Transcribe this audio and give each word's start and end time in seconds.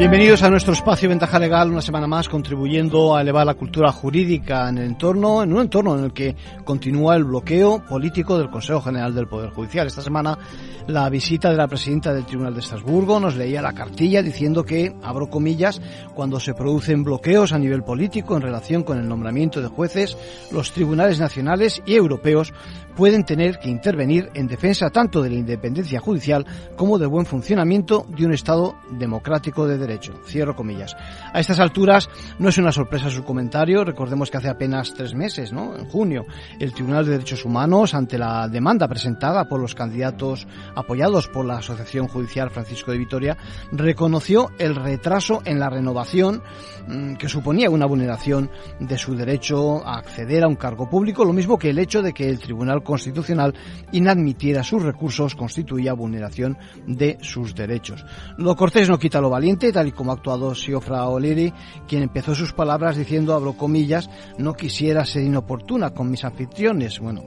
Bienvenidos 0.00 0.42
a 0.42 0.48
nuestro 0.48 0.72
espacio 0.72 1.10
Ventaja 1.10 1.38
Legal, 1.38 1.70
una 1.70 1.82
semana 1.82 2.06
más 2.06 2.26
contribuyendo 2.26 3.14
a 3.14 3.20
elevar 3.20 3.44
la 3.44 3.52
cultura 3.52 3.92
jurídica 3.92 4.66
en 4.70 4.78
el 4.78 4.84
entorno, 4.86 5.42
en 5.42 5.52
un 5.52 5.60
entorno 5.60 5.98
en 5.98 6.04
el 6.04 6.14
que 6.14 6.34
continúa 6.64 7.16
el 7.16 7.24
bloqueo 7.24 7.84
político 7.84 8.38
del 8.38 8.48
Consejo 8.48 8.80
General 8.80 9.14
del 9.14 9.28
Poder 9.28 9.50
Judicial. 9.50 9.86
Esta 9.86 10.00
semana 10.00 10.38
la 10.86 11.10
visita 11.10 11.50
de 11.50 11.58
la 11.58 11.68
presidenta 11.68 12.14
del 12.14 12.24
Tribunal 12.24 12.54
de 12.54 12.60
Estrasburgo 12.60 13.20
nos 13.20 13.36
leía 13.36 13.60
la 13.60 13.74
cartilla 13.74 14.22
diciendo 14.22 14.64
que, 14.64 14.96
abro 15.02 15.28
comillas, 15.28 15.82
cuando 16.14 16.40
se 16.40 16.54
producen 16.54 17.04
bloqueos 17.04 17.52
a 17.52 17.58
nivel 17.58 17.82
político 17.82 18.36
en 18.36 18.42
relación 18.42 18.84
con 18.84 18.98
el 18.98 19.06
nombramiento 19.06 19.60
de 19.60 19.68
jueces, 19.68 20.16
los 20.50 20.72
tribunales 20.72 21.20
nacionales 21.20 21.82
y 21.84 21.96
europeos 21.96 22.54
pueden 23.00 23.24
tener 23.24 23.58
que 23.58 23.70
intervenir 23.70 24.28
en 24.34 24.46
defensa 24.46 24.90
tanto 24.90 25.22
de 25.22 25.30
la 25.30 25.36
independencia 25.36 26.00
judicial 26.00 26.44
como 26.76 26.98
del 26.98 27.08
buen 27.08 27.24
funcionamiento 27.24 28.04
de 28.10 28.26
un 28.26 28.34
Estado 28.34 28.76
democrático 28.90 29.66
de 29.66 29.78
derecho. 29.78 30.12
Cierro 30.26 30.54
comillas. 30.54 30.94
A 31.32 31.40
estas 31.40 31.60
alturas 31.60 32.10
no 32.38 32.50
es 32.50 32.58
una 32.58 32.72
sorpresa 32.72 33.08
su 33.08 33.24
comentario. 33.24 33.86
Recordemos 33.86 34.30
que 34.30 34.36
hace 34.36 34.50
apenas 34.50 34.92
tres 34.92 35.14
meses, 35.14 35.50
¿no? 35.50 35.78
en 35.78 35.86
junio, 35.86 36.26
el 36.58 36.74
Tribunal 36.74 37.06
de 37.06 37.12
Derechos 37.12 37.46
Humanos, 37.46 37.94
ante 37.94 38.18
la 38.18 38.46
demanda 38.48 38.86
presentada 38.86 39.48
por 39.48 39.62
los 39.62 39.74
candidatos 39.74 40.46
apoyados 40.74 41.26
por 41.26 41.46
la 41.46 41.56
Asociación 41.56 42.06
Judicial 42.06 42.50
Francisco 42.50 42.92
de 42.92 42.98
Vitoria, 42.98 43.38
reconoció 43.72 44.50
el 44.58 44.76
retraso 44.76 45.40
en 45.46 45.58
la 45.58 45.70
renovación 45.70 46.42
mm, 46.86 47.14
que 47.14 47.30
suponía 47.30 47.70
una 47.70 47.86
vulneración 47.86 48.50
de 48.78 48.98
su 48.98 49.14
derecho 49.14 49.86
a 49.86 49.96
acceder 49.96 50.44
a 50.44 50.48
un 50.48 50.56
cargo 50.56 50.90
público, 50.90 51.24
lo 51.24 51.32
mismo 51.32 51.58
que 51.58 51.70
el 51.70 51.78
hecho 51.78 52.02
de 52.02 52.12
que 52.12 52.28
el 52.28 52.38
Tribunal 52.38 52.82
Constitucional 52.90 53.54
inadmitiera 53.92 54.64
sus 54.64 54.82
recursos 54.82 55.36
constituía 55.36 55.92
vulneración 55.92 56.58
de 56.88 57.18
sus 57.20 57.54
derechos. 57.54 58.04
Lo 58.36 58.56
cortés 58.56 58.88
no 58.88 58.98
quita 58.98 59.20
lo 59.20 59.30
valiente, 59.30 59.72
tal 59.72 59.86
y 59.86 59.92
como 59.92 60.10
ha 60.10 60.14
actuado 60.14 60.56
Siofra 60.56 61.06
O'Leary, 61.06 61.52
quien 61.86 62.02
empezó 62.02 62.34
sus 62.34 62.52
palabras 62.52 62.96
diciendo, 62.96 63.34
abro 63.34 63.52
comillas, 63.52 64.10
no 64.38 64.54
quisiera 64.54 65.04
ser 65.04 65.22
inoportuna 65.22 65.90
con 65.90 66.10
mis 66.10 66.24
anfitriones. 66.24 66.98
Bueno, 66.98 67.22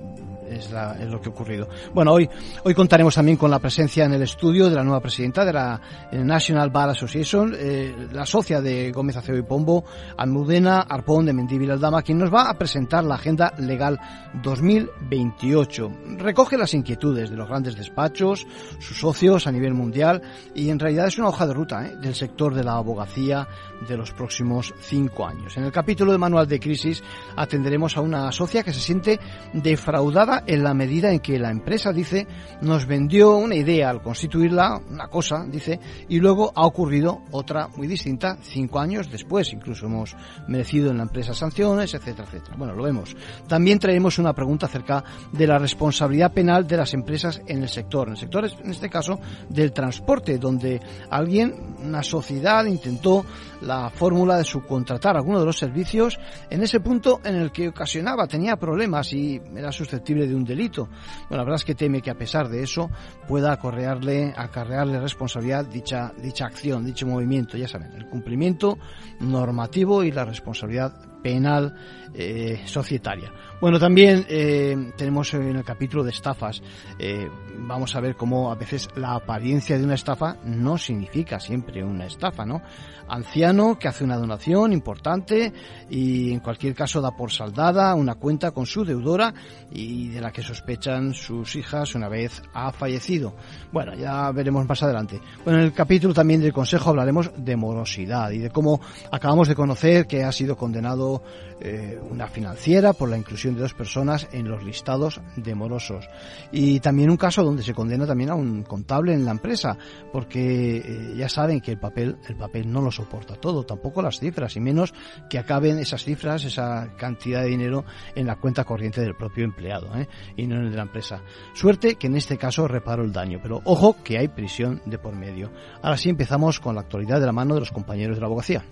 es, 0.53 0.71
lo 0.71 1.21
que 1.21 1.29
ha 1.29 1.31
ocurrido. 1.31 1.67
Bueno, 1.93 2.13
hoy, 2.13 2.29
hoy 2.63 2.73
contaremos 2.73 3.15
también 3.15 3.37
con 3.37 3.51
la 3.51 3.59
presencia 3.59 4.05
en 4.05 4.13
el 4.13 4.21
estudio 4.21 4.69
de 4.69 4.75
la 4.75 4.83
nueva 4.83 5.01
presidenta 5.01 5.45
de 5.45 5.53
la 5.53 5.79
National 6.11 6.69
Bar 6.69 6.89
Association, 6.89 7.53
eh, 7.57 8.07
la 8.11 8.25
socia 8.25 8.61
de 8.61 8.91
Gómez 8.91 9.17
Aceo 9.17 9.37
y 9.37 9.43
Pombo, 9.43 9.83
Almudena 10.17 10.81
Arpón 10.81 11.25
de 11.25 11.33
Mendívil 11.33 11.71
Aldama, 11.71 12.01
quien 12.01 12.17
nos 12.17 12.33
va 12.33 12.49
a 12.49 12.57
presentar 12.57 13.03
la 13.03 13.15
Agenda 13.15 13.53
Legal 13.57 13.99
2028. 14.41 15.91
Recoge 16.17 16.57
las 16.57 16.73
inquietudes 16.73 17.29
de 17.29 17.35
los 17.35 17.47
grandes 17.47 17.75
despachos, 17.75 18.47
sus 18.79 18.99
socios 18.99 19.47
a 19.47 19.51
nivel 19.51 19.73
mundial 19.73 20.21
y 20.55 20.69
en 20.69 20.79
realidad 20.79 21.07
es 21.07 21.17
una 21.17 21.29
hoja 21.29 21.47
de 21.47 21.53
ruta 21.53 21.85
¿eh? 21.85 21.95
del 22.01 22.15
sector 22.15 22.53
de 22.53 22.63
la 22.63 22.73
abogacía 22.73 23.47
de 23.88 23.97
los 23.97 24.11
próximos 24.11 24.73
cinco 24.79 25.25
años. 25.25 25.57
En 25.57 25.65
el 25.65 25.71
capítulo 25.71 26.11
de 26.11 26.17
Manual 26.17 26.47
de 26.47 26.59
Crisis 26.59 27.03
atenderemos 27.35 27.97
a 27.97 28.01
una 28.01 28.31
socia 28.31 28.63
que 28.63 28.73
se 28.73 28.79
siente 28.79 29.19
defraudada 29.53 30.42
en 30.47 30.63
la 30.63 30.73
medida 30.73 31.11
en 31.11 31.19
que 31.19 31.39
la 31.39 31.49
empresa, 31.49 31.91
dice, 31.91 32.27
nos 32.61 32.86
vendió 32.86 33.36
una 33.38 33.55
idea 33.55 33.89
al 33.89 34.02
constituirla, 34.02 34.81
una 34.89 35.08
cosa, 35.08 35.45
dice, 35.47 35.80
y 36.09 36.19
luego 36.19 36.51
ha 36.56 36.66
ocurrido 36.66 37.22
otra 37.31 37.67
muy 37.75 37.88
distinta 37.88 38.38
cinco 38.41 38.79
años 38.79 39.12
después. 39.12 39.51
Incluso 39.53 39.85
hemos 39.85 40.16
merecido 40.47 40.91
en 40.91 40.97
la 40.97 41.03
empresa 41.03 41.34
sanciones, 41.34 41.94
etcétera, 41.94 42.28
etcétera. 42.28 42.56
Bueno, 42.57 42.73
lo 42.73 42.84
vemos. 42.84 43.16
También 43.47 43.79
traemos 43.79 44.19
una 44.19 44.34
pregunta 44.34 44.66
acerca 44.66 45.03
de 45.31 45.47
la 45.47 45.57
responsabilidad 45.59 46.34
penal 46.34 46.67
de 46.67 46.78
las 46.78 46.94
empresas 46.94 47.41
en 47.47 47.63
el 47.63 47.69
sector. 47.69 48.07
En 48.07 48.13
el 48.13 48.19
sector, 48.19 48.50
en 48.63 48.72
este 48.72 48.90
caso, 48.90 49.19
del 49.50 49.72
transporte, 49.72 50.38
donde 50.38 50.79
alguien, 51.09 51.75
una 51.84 52.03
sociedad, 52.03 52.66
intentó 52.66 53.25
la 53.66 53.90
fórmula 53.90 54.38
de 54.38 54.44
subcontratar 54.44 55.16
alguno 55.16 55.40
de 55.40 55.46
los 55.46 55.57
servicios 55.57 56.19
en 56.50 56.63
ese 56.63 56.79
punto 56.79 57.22
en 57.24 57.35
el 57.35 57.51
que 57.51 57.69
ocasionaba, 57.69 58.28
tenía 58.28 58.57
problemas 58.57 59.13
y 59.13 59.41
era 59.56 59.72
susceptible 59.72 60.28
de 60.28 60.35
un 60.35 60.44
delito. 60.44 60.88
Bueno, 61.29 61.38
la 61.38 61.44
verdad 61.44 61.56
es 61.56 61.66
que 61.66 61.75
teme 61.75 62.02
que 62.02 62.12
a 62.12 62.16
pesar 62.16 62.50
de 62.50 62.63
eso 62.63 62.90
pueda 63.28 63.53
acarrearle, 63.53 64.34
acarrearle 64.35 65.00
responsabilidad 65.00 65.66
dicha, 65.66 66.12
dicha 66.22 66.46
acción, 66.46 66.85
dicho 66.85 67.07
movimiento, 67.07 67.57
ya 67.57 67.68
saben, 67.68 67.94
el 67.94 68.07
cumplimiento 68.07 68.78
normativo 69.19 70.03
y 70.03 70.12
la 70.12 70.25
responsabilidad 70.25 71.12
penal 71.23 71.73
eh, 72.13 72.61
societaria. 72.66 73.31
Bueno, 73.59 73.79
también 73.79 74.25
eh, 74.28 74.91
tenemos 74.97 75.34
en 75.34 75.56
el 75.56 75.63
capítulo 75.63 76.03
de 76.03 76.11
estafas, 76.11 76.61
eh, 77.00 77.29
vamos 77.57 77.95
a 77.95 78.01
ver 78.01 78.16
cómo 78.16 78.51
a 78.51 78.56
veces 78.56 78.89
la 78.95 79.16
apariencia 79.16 79.78
de 79.78 79.85
una 79.85 79.95
estafa 79.95 80.35
no 80.44 80.78
significa 80.78 81.39
siempre 81.39 81.84
una 81.84 82.06
estafa, 82.06 82.45
¿no? 82.45 82.61
Anciano 83.07 83.79
que 83.79 83.88
hace 83.88 84.03
una 84.03 84.17
donación 84.17 84.73
importante 84.73 85.53
y 85.89 86.31
en 86.31 86.39
cualquier 86.39 86.73
caso 86.73 87.01
da 87.01 87.11
por 87.11 87.31
saldada 87.31 87.95
una 87.95 88.16
cuenta 88.16 88.51
con 88.51 88.66
su 88.66 88.84
deudora 88.84 89.34
y 89.72 90.09
de 90.09 90.22
la 90.22 90.31
que 90.31 90.41
sospechan 90.41 91.13
sus 91.13 91.55
hijas 91.55 91.95
una 91.95 92.09
vez 92.09 92.41
ha 92.53 92.72
fallecido. 92.72 93.35
Bueno, 93.72 93.94
ya 93.94 94.31
veremos 94.31 94.67
más 94.67 94.84
adelante. 94.84 95.19
Bueno, 95.44 95.59
en 95.59 95.66
el 95.66 95.73
capítulo 95.73 96.13
también 96.13 96.41
del 96.41 96.53
Consejo 96.53 96.90
hablaremos 96.90 97.31
de 97.38 97.55
morosidad 97.55 98.31
y 98.31 98.40
de 98.40 98.50
cómo 98.50 98.79
acabamos 99.11 99.47
de 99.47 99.55
conocer 99.55 100.05
que 100.05 100.23
ha 100.23 100.31
sido 100.31 100.55
condenado 100.55 101.12
eh, 101.59 102.00
una 102.09 102.28
financiera 102.28 102.94
por 102.94 103.09
la 103.09 103.18
inclusión 103.18 103.56
de 103.56 103.62
dos 103.62 103.74
personas 103.74 104.28
en 104.31 104.50
los 104.50 104.63
listados 104.63 105.22
de 105.35 105.56
morosos. 105.56 106.07
Y 106.51 106.79
también 106.79 107.09
un 107.09 107.18
caso 107.18 107.44
donde 107.44 107.63
se 107.63 107.74
condena 107.74 108.06
también 108.06 108.29
a 108.29 108.35
un 108.35 108.63
contable 108.63 109.13
en 109.13 109.25
la 109.25 109.31
empresa, 109.31 109.78
porque 110.12 110.78
eh, 110.78 111.13
ya 111.16 111.29
saben 111.29 111.62
que 111.62 111.72
el 111.72 111.79
papel, 111.79 112.18
el 112.28 112.35
papel 112.35 112.72
no 112.72 112.81
lo 112.81 112.91
soporta 112.91 113.35
todo, 113.35 113.63
tampoco 113.63 114.02
las 114.02 114.19
cifras, 114.19 114.56
y 114.56 114.59
menos 114.59 114.94
que 115.29 115.40
acaben 115.40 115.78
esas 115.79 116.03
cifras, 116.03 116.44
esa 116.46 116.94
cantidad 116.97 117.41
de 117.41 117.50
dinero 117.50 117.85
en 118.16 118.28
la 118.28 118.38
cuenta 118.38 118.63
corriente 118.63 119.02
del 119.02 119.16
propio 119.16 119.44
empleado, 119.44 119.96
¿eh? 119.96 120.07
y 120.35 120.47
no 120.47 120.56
en 120.56 120.66
el 120.66 120.72
de 120.72 120.78
la 120.78 120.84
empresa. 120.84 121.22
Suerte 121.53 121.96
que 121.96 122.07
en 122.07 122.16
este 122.16 122.38
caso 122.38 122.68
reparo 122.68 123.03
el 123.03 123.13
daño, 123.13 123.40
pero 123.41 123.62
ojo 123.66 123.96
que 124.03 124.18
hay 124.18 124.28
prisión 124.28 124.81
de 124.85 124.97
por 124.97 125.16
medio. 125.16 125.52
Ahora 125.81 125.97
sí 125.97 126.09
empezamos 126.09 126.59
con 126.59 126.75
la 126.75 126.81
actualidad 126.81 127.19
de 127.19 127.25
la 127.25 127.31
mano 127.31 127.53
de 127.53 127.62
los 127.62 127.72
compañeros 127.72 128.18
de 128.18 128.22
la 128.22 128.28
abogacía. 128.28 128.66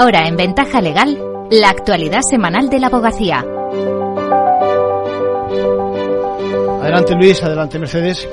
Ahora 0.00 0.28
en 0.28 0.36
Ventaja 0.36 0.80
Legal, 0.80 1.18
la 1.50 1.70
actualidad 1.70 2.20
semanal 2.30 2.70
de 2.70 2.78
la 2.78 2.86
abogacía. 2.86 3.44
Adelante 6.80 7.16
Luis, 7.16 7.42
adelante 7.42 7.80
Mercedes. 7.80 8.28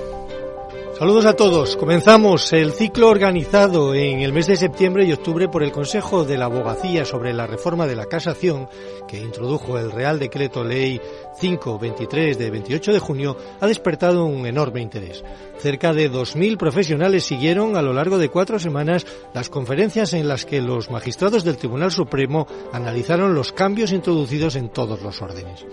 Saludos 0.98 1.26
a 1.26 1.34
todos. 1.34 1.76
Comenzamos 1.76 2.54
el 2.54 2.72
ciclo 2.72 3.10
organizado 3.10 3.94
en 3.94 4.22
el 4.22 4.32
mes 4.32 4.48
de 4.48 4.56
septiembre 4.56 5.04
y 5.04 5.12
octubre 5.12 5.50
por 5.50 5.62
el 5.62 5.74
Consejo 5.74 6.24
de 6.24 6.38
la 6.38 6.46
Abogacía 6.46 7.04
sobre 7.04 7.34
la 7.34 7.46
reforma 7.46 7.86
de 7.86 7.98
la 7.98 8.06
casación 8.06 8.70
que 9.06 9.20
introdujo 9.20 9.78
el 9.78 9.92
Real 9.92 10.20
Decreto 10.20 10.64
Ley 10.64 11.02
523 11.42 12.38
de 12.38 12.50
28 12.50 12.94
de 12.94 13.00
junio 13.00 13.36
ha 13.60 13.68
despertado 13.68 14.26
un 14.26 14.46
enorme 14.46 14.80
interés. 14.80 15.22
Cerca 15.58 15.92
de 15.92 16.10
2.000 16.10 16.56
profesionales 16.58 17.26
siguieron 17.26 17.76
a 17.76 17.82
lo 17.82 17.92
largo 17.92 18.18
de 18.18 18.30
cuatro 18.30 18.58
semanas 18.58 19.06
las 19.34 19.50
conferencias 19.50 20.14
en 20.14 20.30
las 20.30 20.46
que 20.46 20.62
los 20.62 20.90
magistrados 20.90 21.44
del 21.44 21.58
Tribunal 21.58 21.92
Supremo 21.92 22.48
analizaron 22.72 23.36
los 23.36 23.52
cambios 23.52 23.92
introducidos 23.92 24.56
en 24.56 24.70
todos 24.70 25.02
los 25.02 25.22
órdenes. 25.22 25.66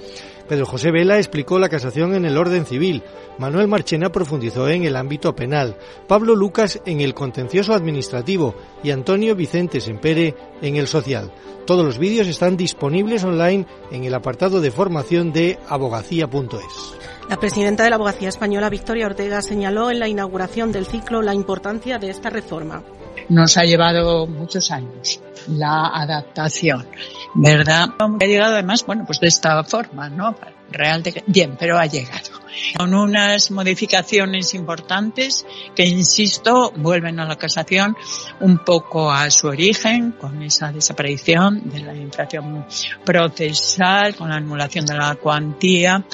Pedro 0.52 0.66
José 0.66 0.90
Vela 0.90 1.16
explicó 1.16 1.58
la 1.58 1.70
casación 1.70 2.14
en 2.14 2.26
el 2.26 2.36
orden 2.36 2.66
civil, 2.66 3.02
Manuel 3.38 3.68
Marchena 3.68 4.12
profundizó 4.12 4.68
en 4.68 4.84
el 4.84 4.96
ámbito 4.96 5.34
penal, 5.34 5.78
Pablo 6.06 6.36
Lucas 6.36 6.78
en 6.84 7.00
el 7.00 7.14
contencioso 7.14 7.72
administrativo 7.72 8.54
y 8.84 8.90
Antonio 8.90 9.34
Vicente 9.34 9.80
Sempere 9.80 10.34
en 10.60 10.76
el 10.76 10.88
social. 10.88 11.32
Todos 11.64 11.86
los 11.86 11.96
vídeos 11.96 12.26
están 12.26 12.58
disponibles 12.58 13.24
online 13.24 13.64
en 13.90 14.04
el 14.04 14.12
apartado 14.12 14.60
de 14.60 14.70
formación 14.70 15.32
de 15.32 15.58
abogacía.es. 15.70 16.98
La 17.30 17.38
presidenta 17.38 17.84
de 17.84 17.88
la 17.88 17.96
Abogacía 17.96 18.28
Española, 18.28 18.68
Victoria 18.68 19.06
Ortega, 19.06 19.40
señaló 19.40 19.90
en 19.90 20.00
la 20.00 20.08
inauguración 20.08 20.70
del 20.70 20.84
ciclo 20.84 21.22
la 21.22 21.32
importancia 21.32 21.98
de 21.98 22.10
esta 22.10 22.28
reforma 22.28 22.82
Nos 23.28 23.56
ha 23.56 23.64
llevado 23.64 24.26
muchos 24.26 24.70
años 24.70 25.20
la 25.48 25.86
adaptación, 25.86 26.86
¿verdad? 27.34 27.88
Ha 27.98 28.24
llegado 28.24 28.54
además, 28.54 28.84
bueno, 28.86 29.04
pues 29.06 29.20
de 29.20 29.28
esta 29.28 29.62
forma, 29.64 30.08
¿no? 30.08 30.36
Real 30.70 31.02
de, 31.02 31.22
bien, 31.26 31.56
pero 31.58 31.78
ha 31.78 31.86
llegado. 31.86 32.42
Con 32.76 32.94
unas 32.94 33.50
modificaciones 33.50 34.54
importantes 34.54 35.44
que, 35.74 35.84
insisto, 35.84 36.72
vuelven 36.76 37.20
a 37.20 37.26
la 37.26 37.36
casación 37.36 37.96
un 38.40 38.58
poco 38.58 39.10
a 39.10 39.30
su 39.30 39.48
origen, 39.48 40.12
con 40.12 40.42
esa 40.42 40.72
desaparición 40.72 41.68
de 41.70 41.80
la 41.80 41.94
infracción 41.94 42.66
procesal, 43.04 44.14
con 44.14 44.30
la 44.30 44.36
anulación 44.36 44.86
de 44.86 44.94
la 44.94 45.14
cuantía, 45.16 46.04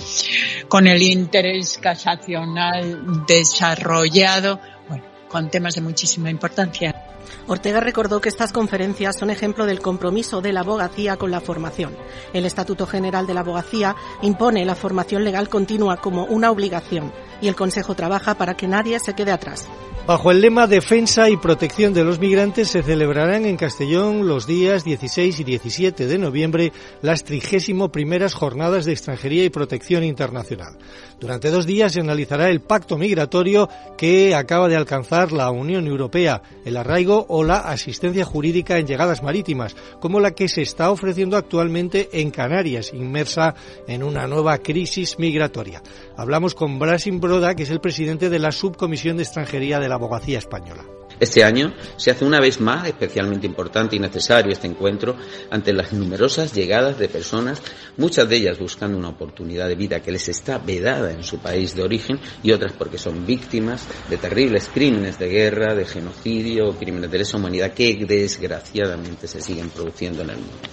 con 0.69 0.87
el 0.87 1.02
interés 1.02 1.78
casacional 1.78 3.25
desarrollado, 3.26 4.60
bueno, 4.88 5.05
con 5.28 5.50
temas 5.50 5.75
de 5.76 5.82
muchísima 5.82 6.31
importancia. 6.31 6.97
Ortega 7.47 7.81
recordó 7.81 8.20
que 8.20 8.29
estas 8.29 8.53
conferencias 8.53 9.17
son 9.19 9.31
ejemplo 9.31 9.67
del 9.67 9.81
compromiso 9.81 10.41
de 10.41 10.53
la 10.53 10.61
abogacía 10.61 11.17
con 11.17 11.31
la 11.31 11.41
formación. 11.41 11.97
El 12.32 12.44
Estatuto 12.44 12.87
General 12.87 13.26
de 13.26 13.35
la 13.35 13.41
Abogacía 13.41 13.97
impone 14.23 14.65
la 14.65 14.75
formación 14.75 15.25
legal 15.25 15.49
continua 15.49 15.97
como 15.99 16.25
una 16.25 16.50
obligación 16.50 17.12
y 17.41 17.49
el 17.49 17.56
Consejo 17.56 17.94
trabaja 17.94 18.35
para 18.35 18.56
que 18.56 18.69
nadie 18.69 18.99
se 19.00 19.15
quede 19.15 19.32
atrás. 19.32 19.69
Bajo 20.09 20.31
el 20.31 20.41
lema 20.41 20.67
Defensa 20.67 21.29
y 21.29 21.37
Protección 21.37 21.93
de 21.93 22.03
los 22.03 22.19
Migrantes 22.19 22.70
se 22.70 22.82
celebrarán 22.82 23.44
en 23.44 23.59
Castellón 23.59 24.26
los 24.26 24.47
días 24.47 24.82
16 24.82 25.41
y 25.41 25.44
17 25.44 26.06
de 26.06 26.17
noviembre 26.17 26.73
las 27.03 27.25
31 27.25 27.93
primeras 27.93 28.32
jornadas 28.32 28.87
de 28.87 28.93
extranjería 28.93 29.44
y 29.44 29.50
protección 29.50 30.05
internacional. 30.05 30.79
Durante 31.20 31.50
dos 31.50 31.67
días 31.67 31.93
se 31.93 32.00
analizará 32.00 32.49
el 32.49 32.61
pacto 32.61 32.97
migratorio 32.97 33.69
que 33.97 34.37
acaba 34.37 34.69
de 34.69 34.76
alcanzar 34.76 35.32
la 35.32 35.50
Unión 35.50 35.87
Europea, 35.87 36.43
el 36.65 36.76
arraigo 36.76 37.26
o 37.29 37.43
la 37.43 37.59
asistencia 37.59 38.25
jurídica 38.25 38.79
en 38.79 38.87
llegadas 38.87 39.23
marítimas, 39.23 39.75
como 40.00 40.20
la 40.20 40.31
que 40.31 40.49
se 40.49 40.62
está 40.62 40.91
ofreciendo 40.91 41.37
actualmente 41.37 42.09
en 42.12 42.31
Canarias, 42.31 42.93
inmersa 42.94 43.55
en 43.88 44.05
una 44.05 44.29
nueva 44.29 44.59
crisis 44.59 45.19
migratoria. 45.19 45.82
Hablamos 46.17 46.55
con 46.55 46.79
Brasin 46.79 47.19
Broda, 47.20 47.56
que 47.56 47.65
es 47.65 47.70
el 47.70 47.81
presidente 47.81 48.31
de 48.31 48.38
la 48.38 48.53
Subcomisión 48.53 49.17
de 49.17 49.25
Extranjería 49.25 49.81
de 49.81 49.88
la 49.88 49.97
Abogacía 49.97 50.38
Española. 50.38 50.85
Este 51.20 51.43
año 51.43 51.75
se 51.97 52.11
hace 52.11 52.25
una 52.25 52.41
vez 52.41 52.61
más 52.61 52.87
especialmente 52.87 53.47
importante 53.47 53.97
y 53.97 53.99
necesario 53.99 54.53
este 54.53 54.69
encuentro 54.69 55.17
ante 55.50 55.73
las 55.73 55.93
numerosas 55.93 56.53
llegadas 56.55 56.99
de 56.99 57.09
personas, 57.09 57.61
muchas 57.97 58.29
de 58.29 58.37
ellas 58.37 58.59
buscando 58.59 58.97
una 58.97 59.09
oportunidad 59.09 59.69
de 59.69 59.75
vida 59.75 60.00
que 60.00 60.12
les 60.12 60.29
está 60.29 60.59
vedada 60.59 61.12
en 61.12 61.25
su 61.25 61.38
país 61.38 61.75
de 61.75 61.82
origen 61.82 62.20
y 62.43 62.53
otras 62.53 62.73
porque 62.73 62.99
son 62.99 63.26
víctimas 63.26 63.87
de 64.09 64.17
terribles 64.17 64.70
crímenes 64.73 65.19
de 65.19 65.29
guerra, 65.29 65.75
de 65.75 65.85
genocidio, 65.85 66.76
crímenes 66.79 67.11
de 67.11 67.19
lesa 67.19 67.37
humanidad 67.37 67.73
que 67.73 67.97
desgraciadamente 68.06 69.26
se 69.26 69.41
siguen 69.41 69.70
produciendo 69.70 70.23
en 70.23 70.31
el 70.31 70.37
mundo. 70.37 70.69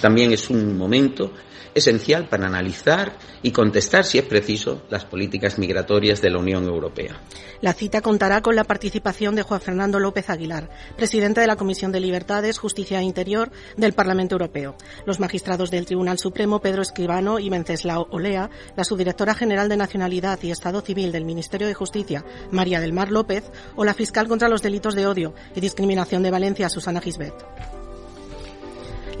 También 0.00 0.32
es 0.32 0.48
un 0.48 0.78
momento 0.78 1.32
esencial 1.74 2.28
para 2.28 2.46
analizar 2.46 3.12
y 3.42 3.52
contestar, 3.52 4.04
si 4.04 4.18
es 4.18 4.24
preciso, 4.24 4.82
las 4.90 5.04
políticas 5.04 5.58
migratorias 5.58 6.20
de 6.20 6.30
la 6.30 6.38
Unión 6.38 6.64
Europea. 6.64 7.20
La 7.60 7.74
cita 7.74 8.00
contará 8.00 8.40
con 8.40 8.56
la 8.56 8.64
participación 8.64 9.34
de 9.34 9.42
Juan 9.42 9.60
Fernando 9.60 9.98
López 9.98 10.30
Aguilar, 10.30 10.70
presidente 10.96 11.40
de 11.40 11.46
la 11.46 11.56
Comisión 11.56 11.92
de 11.92 12.00
Libertades, 12.00 12.58
Justicia 12.58 13.00
e 13.00 13.04
Interior 13.04 13.50
del 13.76 13.92
Parlamento 13.92 14.34
Europeo, 14.34 14.76
los 15.04 15.20
magistrados 15.20 15.70
del 15.70 15.86
Tribunal 15.86 16.18
Supremo 16.18 16.60
Pedro 16.60 16.82
Escribano 16.82 17.38
y 17.38 17.50
Venceslao 17.50 18.08
Olea, 18.10 18.50
la 18.76 18.84
subdirectora 18.84 19.34
general 19.34 19.68
de 19.68 19.76
Nacionalidad 19.76 20.38
y 20.42 20.50
Estado 20.50 20.80
Civil 20.80 21.12
del 21.12 21.24
Ministerio 21.24 21.66
de 21.66 21.74
Justicia, 21.74 22.24
María 22.50 22.80
del 22.80 22.92
Mar 22.92 23.10
López, 23.10 23.44
o 23.76 23.84
la 23.84 23.94
fiscal 23.94 24.28
contra 24.28 24.48
los 24.48 24.62
delitos 24.62 24.94
de 24.94 25.06
odio 25.06 25.34
y 25.54 25.60
discriminación 25.60 26.22
de 26.22 26.30
Valencia, 26.30 26.68
Susana 26.68 27.00
Gisbert. 27.00 27.79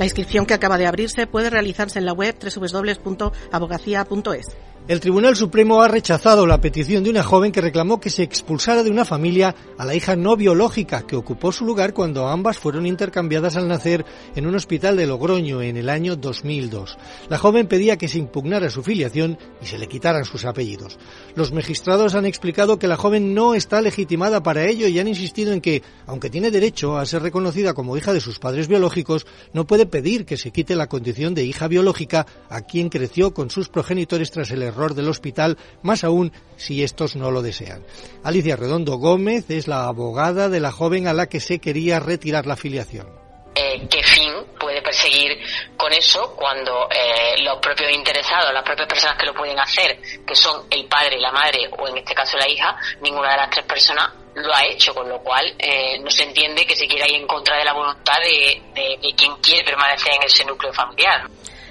La 0.00 0.06
inscripción 0.06 0.46
que 0.46 0.54
acaba 0.54 0.78
de 0.78 0.86
abrirse 0.86 1.26
puede 1.26 1.50
realizarse 1.50 1.98
en 1.98 2.06
la 2.06 2.14
web 2.14 2.34
www.abogacía.es. 2.42 4.46
El 4.90 4.98
Tribunal 4.98 5.36
Supremo 5.36 5.82
ha 5.82 5.86
rechazado 5.86 6.48
la 6.48 6.60
petición 6.60 7.04
de 7.04 7.10
una 7.10 7.22
joven 7.22 7.52
que 7.52 7.60
reclamó 7.60 8.00
que 8.00 8.10
se 8.10 8.24
expulsara 8.24 8.82
de 8.82 8.90
una 8.90 9.04
familia 9.04 9.54
a 9.78 9.84
la 9.84 9.94
hija 9.94 10.16
no 10.16 10.36
biológica 10.36 11.06
que 11.06 11.14
ocupó 11.14 11.52
su 11.52 11.64
lugar 11.64 11.94
cuando 11.94 12.26
ambas 12.26 12.58
fueron 12.58 12.86
intercambiadas 12.86 13.56
al 13.56 13.68
nacer 13.68 14.04
en 14.34 14.48
un 14.48 14.56
hospital 14.56 14.96
de 14.96 15.06
Logroño 15.06 15.62
en 15.62 15.76
el 15.76 15.88
año 15.90 16.16
2002. 16.16 16.98
La 17.28 17.38
joven 17.38 17.68
pedía 17.68 17.98
que 17.98 18.08
se 18.08 18.18
impugnara 18.18 18.68
su 18.68 18.82
filiación 18.82 19.38
y 19.62 19.66
se 19.66 19.78
le 19.78 19.86
quitaran 19.86 20.24
sus 20.24 20.44
apellidos. 20.44 20.98
Los 21.36 21.52
magistrados 21.52 22.16
han 22.16 22.26
explicado 22.26 22.80
que 22.80 22.88
la 22.88 22.96
joven 22.96 23.32
no 23.32 23.54
está 23.54 23.80
legitimada 23.82 24.42
para 24.42 24.64
ello 24.64 24.88
y 24.88 24.98
han 24.98 25.06
insistido 25.06 25.52
en 25.52 25.60
que, 25.60 25.84
aunque 26.08 26.30
tiene 26.30 26.50
derecho 26.50 26.98
a 26.98 27.06
ser 27.06 27.22
reconocida 27.22 27.74
como 27.74 27.96
hija 27.96 28.12
de 28.12 28.20
sus 28.20 28.40
padres 28.40 28.66
biológicos, 28.66 29.24
no 29.52 29.68
puede 29.68 29.86
pedir 29.86 30.26
que 30.26 30.36
se 30.36 30.50
quite 30.50 30.74
la 30.74 30.88
condición 30.88 31.32
de 31.32 31.44
hija 31.44 31.68
biológica 31.68 32.26
a 32.48 32.62
quien 32.62 32.88
creció 32.88 33.32
con 33.32 33.50
sus 33.50 33.68
progenitores 33.68 34.32
tras 34.32 34.50
el 34.50 34.64
error 34.64 34.79
del 34.94 35.08
hospital, 35.08 35.58
más 35.82 36.04
aún 36.04 36.32
si 36.56 36.82
estos 36.82 37.16
no 37.16 37.30
lo 37.30 37.42
desean. 37.42 37.84
Alicia 38.24 38.56
Redondo 38.56 38.96
Gómez 38.96 39.50
es 39.50 39.68
la 39.68 39.84
abogada 39.84 40.48
de 40.48 40.60
la 40.60 40.72
joven 40.72 41.06
a 41.06 41.12
la 41.12 41.26
que 41.26 41.40
se 41.40 41.58
quería 41.58 42.00
retirar 42.00 42.46
la 42.46 42.54
afiliación. 42.54 43.06
Eh, 43.54 43.86
¿Qué 43.90 44.02
fin 44.02 44.32
puede 44.58 44.80
perseguir 44.80 45.38
con 45.76 45.92
eso 45.92 46.34
cuando 46.36 46.88
eh, 46.90 47.42
los 47.42 47.58
propios 47.58 47.90
interesados, 47.90 48.52
las 48.54 48.62
propias 48.62 48.86
personas 48.86 49.18
que 49.18 49.26
lo 49.26 49.34
pueden 49.34 49.58
hacer, 49.58 50.00
que 50.24 50.36
son 50.36 50.66
el 50.70 50.86
padre, 50.86 51.18
la 51.18 51.32
madre 51.32 51.68
o 51.76 51.88
en 51.88 51.98
este 51.98 52.14
caso 52.14 52.38
la 52.38 52.48
hija, 52.48 52.76
ninguna 53.00 53.32
de 53.32 53.36
las 53.38 53.50
tres 53.50 53.66
personas 53.66 54.10
lo 54.34 54.54
ha 54.54 54.64
hecho, 54.64 54.94
con 54.94 55.08
lo 55.08 55.20
cual 55.20 55.52
eh, 55.58 55.98
no 55.98 56.10
se 56.10 56.22
entiende 56.22 56.64
que 56.64 56.76
se 56.76 56.86
quiera 56.86 57.08
ir 57.08 57.16
en 57.16 57.26
contra 57.26 57.56
de 57.58 57.64
la 57.64 57.72
voluntad 57.72 58.18
de, 58.22 58.62
de 58.74 59.14
quien 59.16 59.34
quiere 59.36 59.64
permanecer 59.64 60.14
en 60.14 60.22
ese 60.22 60.44
núcleo 60.44 60.72
familiar. 60.72 61.28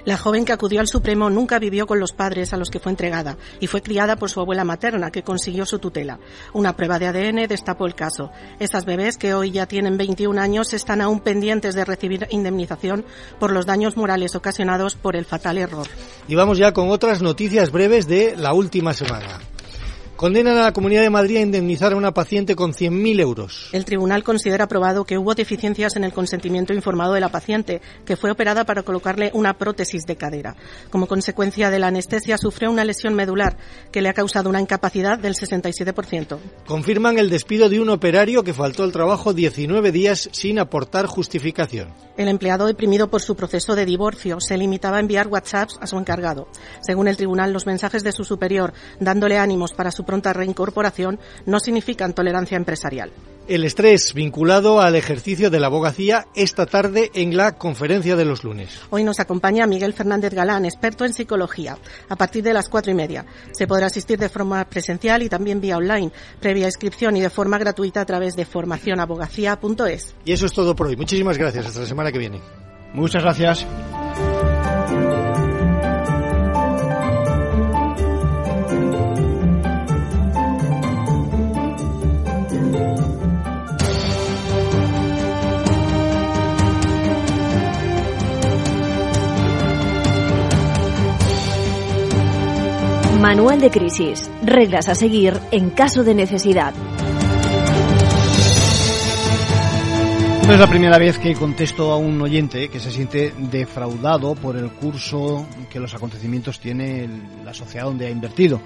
La 0.10 0.18
joven 0.18 0.44
que 0.44 0.54
acudió 0.54 0.80
al 0.80 0.88
Supremo 0.88 1.30
nunca 1.30 1.60
vivió 1.60 1.86
con 1.86 2.00
los 2.00 2.14
padres 2.14 2.52
a 2.52 2.58
los 2.58 2.72
que 2.72 2.80
fue 2.80 2.92
entregada 2.92 3.38
y 3.60 3.68
fue 3.68 3.84
criada 3.84 4.16
por 4.16 4.32
su 4.32 4.40
abuela 4.40 4.64
materna, 4.64 5.12
que 5.12 5.22
consiguió 5.22 5.68
su 5.68 5.78
tutela. 5.78 6.18
Una 6.52 6.76
prueba 6.76 6.98
de 6.98 7.06
ADN 7.06 7.48
destapó 7.48 7.86
el 7.86 7.94
caso. 7.94 8.32
Estas 8.60 8.86
bebés, 8.86 9.20
que 9.20 9.36
hoy 9.36 9.52
ya 9.52 9.68
tienen 9.68 9.98
21 9.98 10.42
años, 10.42 10.74
están 10.74 11.02
aún 11.02 11.20
pendientes 11.20 11.76
de 11.76 11.86
recibir 11.86 12.26
indemnización 12.32 13.06
por 13.40 13.52
los 13.52 13.68
daños 13.68 13.98
morales 13.98 14.34
ocasionados 14.34 14.96
por 14.96 15.16
el 15.16 15.26
fatal 15.26 15.60
error. 15.60 15.86
Y 16.28 16.34
vamos 16.34 16.58
ya 16.58 16.74
con 16.74 16.90
otras 16.90 17.22
noticias 17.22 17.72
breves 17.72 18.08
de 18.08 18.36
la 18.36 18.54
última 18.54 18.96
semana. 18.96 19.40
Condenan 20.19 20.57
a 20.57 20.63
la 20.63 20.74
Comunidad 20.74 21.04
de 21.04 21.10
Madrid 21.10 21.38
a 21.38 21.39
indemnizar 21.44 21.94
a 21.94 21.95
una 21.95 22.13
paciente 22.13 22.54
con 22.54 22.74
100.000 22.74 23.21
euros. 23.21 23.69
El 23.71 23.86
tribunal 23.86 24.21
considera 24.25 24.68
probado 24.68 25.06
que 25.06 25.18
hubo 25.18 25.33
deficiencias 25.33 25.95
en 25.95 26.04
el 26.04 26.12
consentimiento 26.12 26.74
informado 26.74 27.13
de 27.13 27.21
la 27.21 27.30
paciente, 27.30 27.80
que 28.06 28.18
fue 28.18 28.30
operada 28.30 28.66
para 28.66 28.83
colocarle 28.83 29.31
una 29.33 29.57
prótesis 29.57 30.06
de 30.06 30.18
cadera. 30.18 30.57
Como 30.89 31.07
consecuencia 31.07 31.69
de 31.69 31.80
la 31.80 31.88
anestesia, 31.88 32.38
sufrió 32.38 32.69
una 32.69 32.83
lesión 32.83 33.13
medular 33.13 33.56
que 33.94 34.01
le 34.01 34.10
ha 34.10 34.13
causado 34.13 34.50
una 34.50 34.60
incapacidad 34.60 35.18
del 35.18 35.36
67%. 35.36 36.38
Confirman 36.68 37.18
el 37.18 37.30
despido 37.30 37.70
de 37.70 37.79
un 37.79 37.88
operario 37.88 38.44
que 38.44 38.53
faltó 38.53 38.84
al 38.84 38.91
trabajo 38.91 39.34
19 39.34 39.94
días 39.94 40.27
sin 40.34 40.60
aportar 40.60 41.05
justificación. 41.05 41.94
El 42.17 42.27
empleado 42.27 42.67
deprimido 42.67 43.10
por 43.10 43.22
su 43.22 43.38
proceso 43.38 43.74
de 43.74 43.86
divorcio 43.86 44.41
se 44.41 44.58
limitaba 44.58 44.98
a 44.98 45.00
enviar 45.00 45.29
WhatsApps 45.29 45.77
a 45.79 45.88
su 45.88 45.98
encargado. 45.98 46.50
Según 46.82 47.08
el 47.08 47.15
tribunal, 47.15 47.53
los 47.53 47.65
mensajes 47.65 48.03
de 48.03 48.12
su 48.12 48.25
superior 48.25 48.74
dándole 49.00 49.38
ánimos 49.38 49.72
para 49.72 49.91
su 49.91 50.03
pronta 50.10 50.34
reincorporación 50.34 51.20
no 51.46 51.60
significan 51.60 52.13
tolerancia 52.13 52.58
empresarial. 52.58 53.12
El 53.48 53.63
estrés 53.63 54.16
vinculado 54.16 54.82
al 54.82 54.96
ejercicio 54.96 55.51
de 55.51 55.60
la 55.60 55.68
abogacía 55.68 56.25
esta 56.34 56.66
tarde 56.66 57.12
en 57.13 57.38
la 57.38 57.60
conferencia 57.60 58.16
de 58.16 58.25
los 58.25 58.44
lunes. 58.44 58.80
Hoy 58.89 59.04
nos 59.04 59.20
acompaña 59.20 59.68
Miguel 59.68 59.94
Fernández 59.94 60.34
Galán, 60.34 60.66
experto 60.66 61.06
en 61.06 61.13
psicología, 61.13 61.78
a 62.10 62.16
partir 62.16 62.44
de 62.44 62.54
las 62.54 62.70
cuatro 62.70 62.92
y 62.92 62.96
media. 62.96 63.24
Se 63.51 63.68
podrá 63.68 63.86
asistir 63.86 64.18
de 64.18 64.30
forma 64.30 64.66
presencial 64.66 65.22
y 65.22 65.30
también 65.30 65.62
vía 65.62 65.78
online, 65.78 66.12
previa 66.39 66.66
inscripción 66.66 67.16
y 67.18 67.22
de 67.22 67.30
forma 67.30 67.60
gratuita 67.60 68.01
a 68.01 68.06
través 68.06 68.36
de 68.36 68.46
formacionabogacía.es. 68.46 70.16
Y 70.25 70.32
eso 70.32 70.48
es 70.48 70.54
todo 70.54 70.75
por 70.75 70.88
hoy. 70.88 70.96
Muchísimas 70.96 71.38
gracias. 71.38 71.68
Hasta 71.68 71.82
la 71.82 71.86
semana 71.86 72.12
que 72.12 72.18
viene. 72.18 72.42
Muchas 72.94 73.22
gracias. 73.22 73.66
Manual 93.20 93.60
de 93.60 93.70
crisis. 93.70 94.32
Reglas 94.42 94.88
a 94.88 94.96
seguir 94.96 95.34
en 95.52 95.72
caso 95.72 96.06
de 96.06 96.16
necesidad. 96.16 96.74
No 100.48 100.54
es 100.54 100.60
la 100.60 100.70
primera 100.70 100.98
vez 100.98 101.20
que 101.20 101.34
contesto 101.36 101.92
a 101.92 101.98
un 101.98 102.22
oyente 102.22 102.70
que 102.70 102.80
se 102.80 102.92
siente 102.92 103.34
defraudado 103.38 104.36
por 104.36 104.56
el 104.56 104.72
curso 104.72 105.46
que 105.70 105.82
los 105.82 105.94
acontecimientos 105.94 106.62
tiene 106.62 107.10
la 107.44 107.54
sociedad 107.54 107.88
donde 107.88 108.08
ha 108.08 108.10
invertido. 108.10 108.62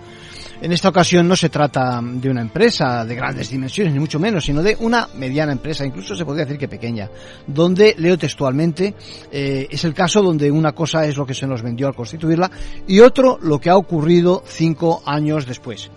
En 0.61 0.71
esta 0.71 0.89
ocasión 0.89 1.27
no 1.27 1.35
se 1.35 1.49
trata 1.49 1.99
de 2.01 2.29
una 2.29 2.41
empresa 2.41 3.03
de 3.05 3.15
grandes 3.15 3.49
dimensiones, 3.49 3.93
ni 3.93 3.99
mucho 3.99 4.19
menos, 4.19 4.45
sino 4.45 4.61
de 4.61 4.77
una 4.79 5.07
mediana 5.15 5.51
empresa, 5.51 5.85
incluso 5.85 6.15
se 6.15 6.25
podría 6.25 6.45
decir 6.45 6.59
que 6.59 6.67
pequeña, 6.67 7.09
donde, 7.47 7.95
leo 7.97 8.17
textualmente, 8.17 8.93
eh, 9.31 9.67
es 9.69 9.83
el 9.83 9.93
caso 9.93 10.21
donde 10.21 10.49
una 10.51 10.73
cosa 10.73 11.05
es 11.05 11.17
lo 11.17 11.25
que 11.25 11.33
se 11.33 11.47
nos 11.47 11.61
vendió 11.61 11.87
al 11.87 11.95
constituirla 11.95 12.49
y 12.87 12.99
otro 12.99 13.37
lo 13.41 13.59
que 13.59 13.69
ha 13.69 13.77
ocurrido 13.77 14.43
cinco 14.45 15.03
años 15.05 15.45
después. 15.45 15.91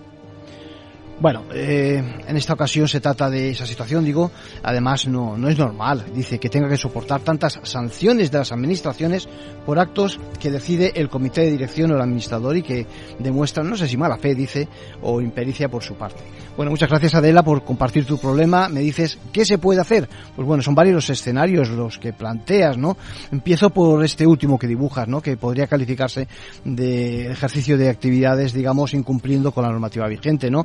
Bueno, 1.18 1.44
eh, 1.54 1.96
en 2.28 2.36
esta 2.36 2.52
ocasión 2.52 2.86
se 2.88 3.00
trata 3.00 3.30
de 3.30 3.48
esa 3.50 3.64
situación, 3.64 4.04
digo, 4.04 4.30
además 4.62 5.08
no, 5.08 5.38
no 5.38 5.48
es 5.48 5.56
normal, 5.56 6.04
dice 6.14 6.38
que 6.38 6.50
tenga 6.50 6.68
que 6.68 6.76
soportar 6.76 7.22
tantas 7.22 7.58
sanciones 7.62 8.30
de 8.30 8.38
las 8.38 8.52
administraciones 8.52 9.26
por 9.64 9.78
actos 9.78 10.20
que 10.38 10.50
decide 10.50 10.92
el 10.94 11.08
comité 11.08 11.40
de 11.40 11.52
dirección 11.52 11.90
o 11.90 11.94
el 11.94 12.02
administrador 12.02 12.58
y 12.58 12.62
que 12.62 12.86
demuestran, 13.18 13.68
no 13.68 13.78
sé 13.78 13.88
si 13.88 13.96
mala 13.96 14.18
fe, 14.18 14.34
dice, 14.34 14.68
o 15.00 15.22
impericia 15.22 15.70
por 15.70 15.82
su 15.82 15.94
parte. 15.94 16.22
Bueno, 16.56 16.70
muchas 16.70 16.88
gracias 16.88 17.14
Adela 17.14 17.42
por 17.42 17.64
compartir 17.64 18.06
tu 18.06 18.16
problema. 18.16 18.70
Me 18.70 18.80
dices, 18.80 19.18
¿qué 19.30 19.44
se 19.44 19.58
puede 19.58 19.80
hacer? 19.80 20.08
Pues 20.34 20.46
bueno, 20.46 20.62
son 20.62 20.74
varios 20.74 20.94
los 20.94 21.10
escenarios 21.10 21.68
los 21.68 21.98
que 21.98 22.14
planteas, 22.14 22.78
¿no? 22.78 22.96
Empiezo 23.30 23.68
por 23.68 24.02
este 24.02 24.26
último 24.26 24.58
que 24.58 24.66
dibujas, 24.66 25.06
¿no? 25.06 25.20
Que 25.20 25.36
podría 25.36 25.66
calificarse 25.66 26.28
de 26.64 27.30
ejercicio 27.30 27.76
de 27.76 27.90
actividades, 27.90 28.54
digamos, 28.54 28.94
incumpliendo 28.94 29.52
con 29.52 29.64
la 29.64 29.70
normativa 29.70 30.08
vigente, 30.08 30.50
¿no? 30.50 30.64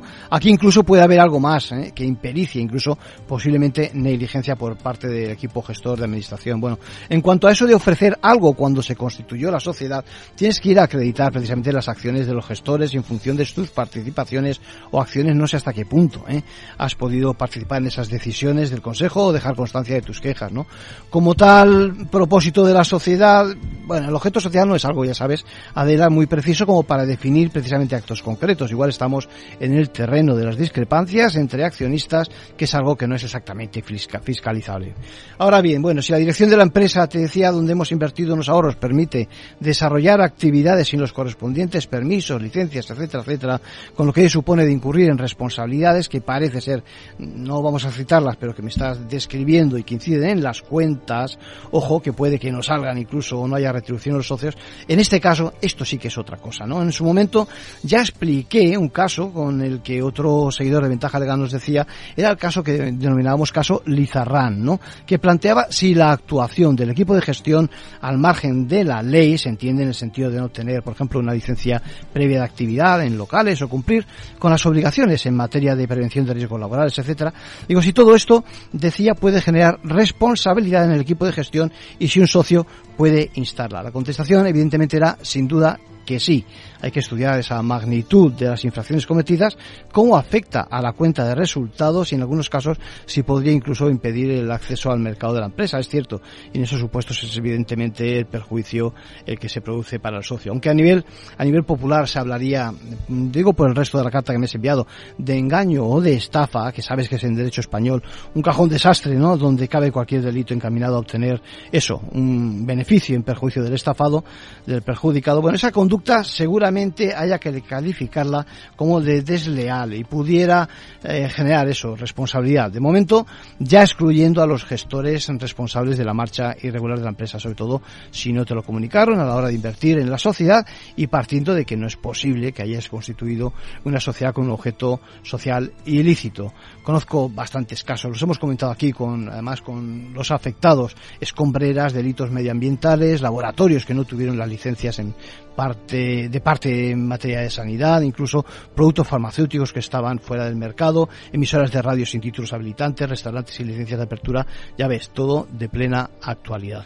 Incluso 0.50 0.82
puede 0.82 1.02
haber 1.02 1.20
algo 1.20 1.40
más, 1.40 1.72
¿eh? 1.72 1.92
que 1.94 2.04
impericia, 2.04 2.60
incluso 2.60 2.98
posiblemente 3.26 3.90
negligencia 3.94 4.56
por 4.56 4.76
parte 4.76 5.08
del 5.08 5.30
equipo 5.30 5.62
gestor 5.62 5.98
de 5.98 6.04
administración. 6.04 6.60
Bueno, 6.60 6.78
en 7.08 7.20
cuanto 7.20 7.48
a 7.48 7.52
eso 7.52 7.66
de 7.66 7.74
ofrecer 7.74 8.18
algo 8.22 8.54
cuando 8.54 8.82
se 8.82 8.96
constituyó 8.96 9.50
la 9.50 9.60
sociedad, 9.60 10.04
tienes 10.34 10.60
que 10.60 10.70
ir 10.70 10.80
a 10.80 10.84
acreditar 10.84 11.32
precisamente 11.32 11.72
las 11.72 11.88
acciones 11.88 12.26
de 12.26 12.34
los 12.34 12.46
gestores 12.46 12.94
en 12.94 13.04
función 13.04 13.36
de 13.36 13.44
sus 13.44 13.70
participaciones 13.70 14.60
o 14.90 15.00
acciones, 15.00 15.36
no 15.36 15.46
sé 15.46 15.56
hasta 15.56 15.72
qué 15.72 15.84
punto, 15.84 16.24
¿eh? 16.28 16.42
has 16.78 16.94
podido 16.94 17.34
participar 17.34 17.80
en 17.82 17.88
esas 17.88 18.08
decisiones 18.08 18.70
del 18.70 18.82
Consejo 18.82 19.26
o 19.26 19.32
dejar 19.32 19.54
constancia 19.54 19.94
de 19.94 20.02
tus 20.02 20.20
quejas, 20.20 20.52
¿no? 20.52 20.66
Como 21.10 21.34
tal 21.34 22.08
propósito 22.10 22.64
de 22.64 22.74
la 22.74 22.84
sociedad, 22.84 23.46
bueno, 23.86 24.08
el 24.08 24.14
objeto 24.14 24.40
social 24.40 24.68
no 24.68 24.76
es 24.76 24.84
algo, 24.84 25.04
ya 25.04 25.14
sabes, 25.14 25.44
Adela, 25.74 26.10
muy 26.10 26.26
preciso 26.26 26.66
como 26.66 26.82
para 26.82 27.06
definir 27.06 27.50
precisamente 27.50 27.96
actos 27.96 28.22
concretos. 28.22 28.70
Igual 28.70 28.90
estamos 28.90 29.28
en 29.60 29.74
el 29.74 29.90
terreno 29.90 30.31
de 30.34 30.44
las 30.44 30.56
discrepancias 30.56 31.36
entre 31.36 31.64
accionistas, 31.64 32.28
que 32.56 32.64
es 32.64 32.74
algo 32.74 32.96
que 32.96 33.06
no 33.06 33.14
es 33.14 33.24
exactamente 33.24 33.82
fiscalizable. 33.82 34.94
Ahora 35.38 35.60
bien, 35.60 35.82
bueno, 35.82 36.02
si 36.02 36.12
la 36.12 36.18
dirección 36.18 36.50
de 36.50 36.56
la 36.56 36.62
empresa, 36.62 37.06
te 37.06 37.18
decía, 37.18 37.50
donde 37.50 37.72
hemos 37.72 37.92
invertido 37.92 38.34
unos 38.34 38.48
ahorros, 38.48 38.76
permite 38.76 39.28
desarrollar 39.60 40.20
actividades 40.20 40.88
sin 40.88 41.00
los 41.00 41.12
correspondientes 41.12 41.86
permisos, 41.86 42.40
licencias, 42.40 42.90
etcétera, 42.90 43.22
etcétera, 43.22 43.60
con 43.94 44.06
lo 44.06 44.12
que 44.12 44.28
supone 44.28 44.64
de 44.64 44.72
incurrir 44.72 45.10
en 45.10 45.18
responsabilidades 45.18 46.08
que 46.08 46.20
parece 46.20 46.60
ser, 46.60 46.82
no 47.18 47.62
vamos 47.62 47.84
a 47.84 47.90
citarlas, 47.90 48.36
pero 48.36 48.54
que 48.54 48.62
me 48.62 48.70
estás 48.70 49.08
describiendo 49.08 49.78
y 49.78 49.84
que 49.84 49.94
inciden 49.94 50.30
en 50.30 50.42
las 50.42 50.62
cuentas, 50.62 51.38
ojo, 51.70 52.00
que 52.00 52.12
puede 52.12 52.38
que 52.38 52.52
no 52.52 52.62
salgan 52.62 52.98
incluso 52.98 53.40
o 53.40 53.48
no 53.48 53.56
haya 53.56 53.72
retribución 53.72 54.14
a 54.14 54.18
los 54.18 54.26
socios, 54.26 54.56
en 54.88 55.00
este 55.00 55.20
caso, 55.20 55.54
esto 55.60 55.84
sí 55.84 55.98
que 55.98 56.08
es 56.08 56.18
otra 56.18 56.36
cosa, 56.36 56.66
¿no? 56.66 56.82
En 56.82 56.92
su 56.92 57.04
momento 57.04 57.48
ya 57.82 58.00
expliqué 58.00 58.76
un 58.76 58.88
caso 58.88 59.32
con 59.32 59.62
el 59.62 59.82
que 59.82 60.02
otro 60.02 60.21
otro 60.22 60.50
seguidor 60.50 60.82
de 60.82 60.88
Ventaja 60.88 61.18
Legal 61.18 61.40
nos 61.40 61.52
decía, 61.52 61.86
era 62.16 62.30
el 62.30 62.36
caso 62.36 62.62
que 62.62 62.92
denominábamos 62.92 63.50
caso 63.50 63.82
Lizarrán, 63.86 64.64
¿no? 64.64 64.80
Que 65.06 65.18
planteaba 65.18 65.66
si 65.70 65.94
la 65.94 66.12
actuación 66.12 66.76
del 66.76 66.90
equipo 66.90 67.14
de 67.14 67.22
gestión 67.22 67.70
al 68.00 68.18
margen 68.18 68.68
de 68.68 68.84
la 68.84 69.02
ley, 69.02 69.36
se 69.38 69.48
entiende 69.48 69.82
en 69.82 69.88
el 69.88 69.94
sentido 69.94 70.30
de 70.30 70.40
no 70.40 70.48
tener, 70.48 70.82
por 70.82 70.94
ejemplo, 70.94 71.20
una 71.20 71.34
licencia 71.34 71.82
previa 72.12 72.38
de 72.38 72.44
actividad 72.44 73.02
en 73.02 73.18
locales 73.18 73.60
o 73.62 73.68
cumplir 73.68 74.06
con 74.38 74.50
las 74.50 74.64
obligaciones 74.64 75.26
en 75.26 75.34
materia 75.34 75.74
de 75.74 75.88
prevención 75.88 76.24
de 76.24 76.34
riesgos 76.34 76.60
laborales, 76.60 76.96
etcétera. 76.98 77.32
Digo, 77.66 77.82
si 77.82 77.92
todo 77.92 78.14
esto, 78.14 78.44
decía, 78.72 79.14
puede 79.14 79.40
generar 79.40 79.80
responsabilidad 79.82 80.84
en 80.84 80.92
el 80.92 81.00
equipo 81.00 81.26
de 81.26 81.32
gestión 81.32 81.72
y 81.98 82.08
si 82.08 82.20
un 82.20 82.28
socio 82.28 82.66
puede 82.96 83.30
instarla. 83.34 83.82
La 83.82 83.90
contestación, 83.90 84.46
evidentemente, 84.46 84.96
era 84.96 85.18
sin 85.22 85.48
duda 85.48 85.78
que 86.04 86.20
sí, 86.20 86.44
hay 86.82 86.90
que 86.90 87.00
estudiar 87.00 87.38
esa 87.38 87.62
magnitud 87.62 88.32
de 88.32 88.46
las 88.46 88.64
infracciones 88.64 89.06
cometidas, 89.06 89.56
cómo 89.92 90.16
afecta 90.16 90.62
a 90.62 90.82
la 90.82 90.92
cuenta 90.92 91.24
de 91.24 91.36
resultados 91.36 92.12
y 92.12 92.16
en 92.16 92.22
algunos 92.22 92.50
casos 92.50 92.78
si 93.06 93.22
podría 93.22 93.52
incluso 93.52 93.88
impedir 93.88 94.30
el 94.32 94.50
acceso 94.50 94.90
al 94.90 94.98
mercado 94.98 95.34
de 95.34 95.40
la 95.40 95.46
empresa. 95.46 95.78
Es 95.78 95.88
cierto, 95.88 96.20
en 96.52 96.64
esos 96.64 96.80
supuestos 96.80 97.22
es 97.22 97.36
evidentemente 97.36 98.18
el 98.18 98.26
perjuicio 98.26 98.94
el 99.24 99.38
que 99.38 99.48
se 99.48 99.60
produce 99.60 100.00
para 100.00 100.18
el 100.18 100.24
socio. 100.24 100.50
Aunque 100.50 100.70
a 100.70 100.74
nivel, 100.74 101.04
a 101.38 101.44
nivel 101.44 101.62
popular 101.62 102.08
se 102.08 102.18
hablaría, 102.18 102.72
digo 103.08 103.52
por 103.52 103.68
el 103.68 103.76
resto 103.76 103.98
de 103.98 104.04
la 104.04 104.10
carta 104.10 104.32
que 104.32 104.38
me 104.40 104.46
has 104.46 104.54
enviado, 104.54 104.86
de 105.16 105.38
engaño 105.38 105.86
o 105.86 106.00
de 106.00 106.14
estafa, 106.14 106.72
que 106.72 106.82
sabes 106.82 107.08
que 107.08 107.14
es 107.14 107.24
en 107.24 107.36
derecho 107.36 107.60
español, 107.60 108.02
un 108.34 108.42
cajón 108.42 108.68
desastre, 108.68 109.14
¿no? 109.14 109.36
Donde 109.36 109.68
cabe 109.68 109.92
cualquier 109.92 110.22
delito 110.22 110.52
encaminado 110.52 110.96
a 110.96 110.98
obtener 110.98 111.40
eso, 111.70 112.02
un 112.10 112.66
beneficio 112.66 113.14
en 113.14 113.22
perjuicio 113.22 113.62
del 113.62 113.74
estafado, 113.74 114.24
del 114.66 114.82
perjudicado. 114.82 115.40
Bueno, 115.40 115.54
esa 115.54 115.70
conducta 115.70 116.24
seguramente 116.24 116.71
haya 117.16 117.38
que 117.38 117.62
calificarla 117.62 118.46
como 118.76 119.00
de 119.00 119.22
desleal 119.22 119.94
y 119.94 120.04
pudiera 120.04 120.68
eh, 121.02 121.28
generar 121.28 121.68
eso, 121.68 121.96
responsabilidad. 121.96 122.70
De 122.70 122.80
momento, 122.80 123.26
ya 123.58 123.82
excluyendo 123.82 124.42
a 124.42 124.46
los 124.46 124.64
gestores 124.64 125.28
responsables 125.38 125.98
de 125.98 126.04
la 126.04 126.14
marcha 126.14 126.56
irregular 126.62 126.98
de 126.98 127.04
la 127.04 127.10
empresa, 127.10 127.38
sobre 127.38 127.54
todo 127.54 127.82
si 128.10 128.32
no 128.32 128.44
te 128.44 128.54
lo 128.54 128.62
comunicaron 128.62 129.20
a 129.20 129.24
la 129.24 129.34
hora 129.34 129.48
de 129.48 129.54
invertir 129.54 129.98
en 129.98 130.10
la 130.10 130.18
sociedad 130.18 130.66
y 130.96 131.06
partiendo 131.06 131.54
de 131.54 131.64
que 131.64 131.76
no 131.76 131.86
es 131.86 131.96
posible 131.96 132.52
que 132.52 132.62
hayas 132.62 132.88
constituido 132.88 133.52
una 133.84 134.00
sociedad 134.00 134.32
con 134.32 134.46
un 134.46 134.52
objeto 134.52 135.00
social 135.22 135.72
ilícito. 135.84 136.52
Conozco 136.82 137.28
bastantes 137.28 137.84
casos, 137.84 138.10
los 138.10 138.22
hemos 138.22 138.38
comentado 138.38 138.72
aquí 138.72 138.92
con, 138.92 139.28
además 139.28 139.60
con 139.60 140.12
los 140.12 140.30
afectados, 140.30 140.96
escombreras, 141.20 141.92
delitos 141.92 142.30
medioambientales, 142.30 143.20
laboratorios 143.20 143.84
que 143.84 143.94
no 143.94 144.04
tuvieron 144.04 144.38
las 144.38 144.48
licencias 144.48 144.98
en 144.98 145.14
parte, 145.54 146.28
de 146.28 146.40
parte 146.40 146.90
en 146.90 147.06
materia 147.06 147.40
de 147.40 147.50
sanidad, 147.50 148.02
incluso 148.02 148.44
productos 148.74 149.06
farmacéuticos 149.06 149.72
que 149.72 149.80
estaban 149.80 150.18
fuera 150.18 150.44
del 150.44 150.56
mercado, 150.56 151.08
emisoras 151.32 151.70
de 151.70 151.82
radio 151.82 152.06
sin 152.06 152.20
títulos 152.20 152.52
habilitantes, 152.52 153.08
restaurantes 153.08 153.54
sin 153.54 153.66
licencias 153.66 153.98
de 153.98 154.04
apertura, 154.04 154.46
ya 154.76 154.88
ves, 154.88 155.10
todo 155.10 155.46
de 155.50 155.68
plena 155.68 156.10
actualidad. 156.22 156.84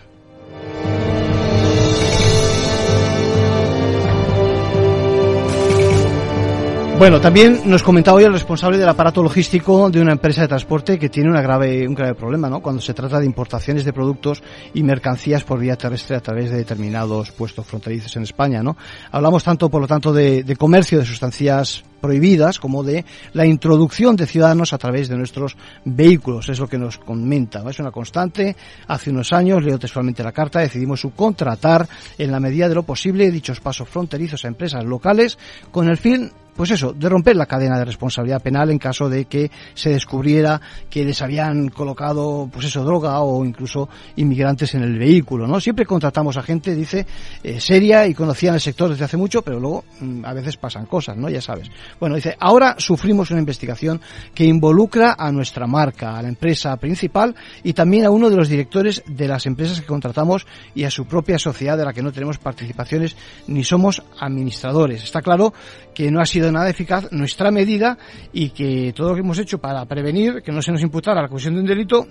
Bueno, 6.98 7.20
también 7.20 7.60
nos 7.66 7.82
comentaba 7.82 8.16
hoy 8.16 8.24
el 8.24 8.32
responsable 8.32 8.78
del 8.78 8.88
aparato 8.88 9.22
logístico 9.22 9.90
de 9.90 10.00
una 10.00 10.12
empresa 10.12 10.40
de 10.40 10.48
transporte 10.48 10.98
que 10.98 11.10
tiene 11.10 11.28
una 11.28 11.42
grave, 11.42 11.86
un 11.86 11.94
grave 11.94 12.14
problema, 12.14 12.48
¿no? 12.48 12.60
Cuando 12.60 12.80
se 12.80 12.94
trata 12.94 13.20
de 13.20 13.26
importaciones 13.26 13.84
de 13.84 13.92
productos 13.92 14.42
y 14.72 14.82
mercancías 14.82 15.44
por 15.44 15.58
vía 15.58 15.76
terrestre 15.76 16.16
a 16.16 16.22
través 16.22 16.50
de 16.50 16.56
determinados 16.56 17.32
puestos 17.32 17.66
fronterizos 17.66 18.16
en 18.16 18.22
España, 18.22 18.62
¿no? 18.62 18.78
Hablamos 19.12 19.44
tanto, 19.44 19.68
por 19.68 19.82
lo 19.82 19.86
tanto, 19.86 20.10
de, 20.10 20.42
de 20.42 20.56
comercio 20.56 20.98
de 20.98 21.04
sustancias 21.04 21.84
prohibidas 22.00 22.58
como 22.58 22.82
de 22.82 23.04
la 23.34 23.44
introducción 23.44 24.16
de 24.16 24.26
ciudadanos 24.26 24.72
a 24.72 24.78
través 24.78 25.10
de 25.10 25.18
nuestros 25.18 25.54
vehículos. 25.84 26.48
Es 26.48 26.58
lo 26.58 26.66
que 26.66 26.78
nos 26.78 26.96
comenta. 26.96 27.62
Es 27.68 27.78
una 27.78 27.90
constante. 27.90 28.56
Hace 28.88 29.10
unos 29.10 29.34
años, 29.34 29.62
leo 29.62 29.78
textualmente 29.78 30.24
la 30.24 30.32
carta, 30.32 30.60
decidimos 30.60 31.02
subcontratar 31.02 31.86
en 32.16 32.32
la 32.32 32.40
medida 32.40 32.70
de 32.70 32.74
lo 32.74 32.84
posible 32.84 33.30
dichos 33.30 33.60
pasos 33.60 33.86
fronterizos 33.86 34.46
a 34.46 34.48
empresas 34.48 34.82
locales 34.82 35.38
con 35.70 35.88
el 35.90 35.98
fin 35.98 36.32
pues 36.56 36.70
eso, 36.70 36.92
de 36.92 37.08
romper 37.08 37.36
la 37.36 37.46
cadena 37.46 37.78
de 37.78 37.84
responsabilidad 37.84 38.42
penal 38.42 38.70
en 38.70 38.78
caso 38.78 39.08
de 39.08 39.26
que 39.26 39.50
se 39.74 39.90
descubriera 39.90 40.60
que 40.88 41.04
les 41.04 41.20
habían 41.22 41.68
colocado, 41.68 42.48
pues 42.52 42.66
eso, 42.66 42.84
droga 42.84 43.20
o 43.20 43.44
incluso 43.44 43.88
inmigrantes 44.16 44.74
en 44.74 44.82
el 44.82 44.98
vehículo, 44.98 45.46
¿no? 45.46 45.60
Siempre 45.60 45.84
contratamos 45.84 46.36
a 46.36 46.42
gente, 46.42 46.74
dice, 46.74 47.06
eh, 47.42 47.60
seria 47.60 48.06
y 48.06 48.14
conocían 48.14 48.54
el 48.54 48.60
sector 48.60 48.90
desde 48.90 49.04
hace 49.04 49.16
mucho, 49.16 49.42
pero 49.42 49.60
luego 49.60 49.84
mm, 50.00 50.24
a 50.24 50.32
veces 50.32 50.56
pasan 50.56 50.86
cosas, 50.86 51.16
¿no? 51.16 51.28
Ya 51.28 51.40
sabes. 51.40 51.70
Bueno, 52.00 52.16
dice, 52.16 52.36
ahora 52.40 52.76
sufrimos 52.78 53.30
una 53.30 53.40
investigación 53.40 54.00
que 54.34 54.44
involucra 54.44 55.16
a 55.18 55.30
nuestra 55.32 55.66
marca, 55.66 56.16
a 56.16 56.22
la 56.22 56.28
empresa 56.28 56.76
principal 56.76 57.34
y 57.62 57.72
también 57.72 58.04
a 58.04 58.10
uno 58.10 58.30
de 58.30 58.36
los 58.36 58.48
directores 58.48 59.02
de 59.06 59.28
las 59.28 59.46
empresas 59.46 59.80
que 59.80 59.86
contratamos 59.86 60.46
y 60.74 60.84
a 60.84 60.90
su 60.90 61.06
propia 61.06 61.38
sociedad 61.38 61.76
de 61.76 61.84
la 61.84 61.92
que 61.92 62.02
no 62.02 62.12
tenemos 62.12 62.38
participaciones 62.38 63.16
ni 63.46 63.64
somos 63.64 64.02
administradores. 64.18 65.04
Está 65.04 65.22
claro 65.22 65.52
que 65.94 66.10
no 66.10 66.20
ha 66.20 66.26
sido 66.26 66.45
nada 66.52 66.70
eficaz 66.70 67.10
nuestra 67.12 67.50
medida 67.50 67.98
y 68.32 68.50
que 68.50 68.92
todo 68.94 69.10
lo 69.10 69.14
que 69.14 69.20
hemos 69.20 69.38
hecho 69.38 69.58
para 69.58 69.84
prevenir 69.86 70.42
que 70.42 70.52
no 70.52 70.62
se 70.62 70.72
nos 70.72 70.82
imputara 70.82 71.22
la 71.22 71.28
comisión 71.28 71.54
de 71.54 71.60
un 71.60 71.66
delito 71.66 72.06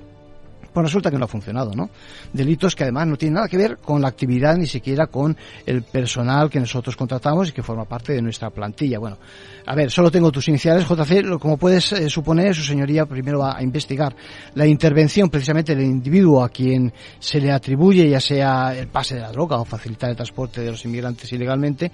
Pues 0.76 0.88
resulta 0.88 1.10
que 1.10 1.18
no 1.18 1.24
ha 1.24 1.30
funcionado, 1.30 1.72
¿no? 1.74 1.90
Delitos 2.34 2.76
que 2.76 2.84
además 2.84 3.08
no 3.08 3.16
tienen 3.16 3.36
nada 3.36 3.48
que 3.48 3.56
ver 3.56 3.78
con 3.78 4.02
la 4.02 4.10
actividad 4.10 4.58
ni 4.58 4.68
siquiera 4.68 5.08
con 5.08 5.38
el 5.66 5.84
personal 5.84 6.50
que 6.50 6.60
nosotros 6.60 6.98
contratamos 6.98 7.48
y 7.48 7.54
que 7.54 7.64
forma 7.64 7.86
parte 7.86 8.12
de 8.12 8.22
nuestra 8.22 8.50
plantilla. 8.50 9.00
Bueno, 9.00 9.18
a 9.66 9.74
ver, 9.74 9.90
solo 9.90 10.12
tengo 10.12 10.34
tus 10.34 10.50
iniciales, 10.50 10.86
JC, 10.86 11.40
como 11.40 11.56
puedes 11.56 11.94
eh, 11.94 12.10
suponer, 12.10 12.54
su 12.54 12.62
señoría 12.62 13.06
primero 13.06 13.40
va 13.40 13.58
a 13.58 13.64
investigar 13.64 14.14
la 14.56 14.68
intervención 14.68 15.30
precisamente 15.30 15.74
del 15.74 15.86
individuo 15.86 16.44
a 16.44 16.50
quien 16.50 16.92
se 17.20 17.40
le 17.40 17.54
atribuye 17.54 18.10
ya 18.10 18.20
sea 18.20 18.76
el 18.76 18.90
pase 18.90 19.16
de 19.16 19.22
la 19.22 19.32
droga 19.32 19.56
o 19.56 19.64
facilitar 19.64 20.10
el 20.10 20.18
transporte 20.18 20.60
de 20.60 20.72
los 20.72 20.84
inmigrantes 20.84 21.32
ilegalmente. 21.32 21.90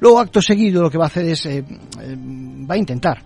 Luego, 0.00 0.20
acto 0.20 0.42
seguido, 0.42 0.82
lo 0.82 0.90
que 0.90 0.98
va 0.98 1.04
a 1.04 1.08
hacer 1.08 1.24
es, 1.24 1.46
eh, 1.46 1.64
eh, 2.02 2.16
va 2.70 2.74
a 2.74 2.78
intentar, 2.78 3.24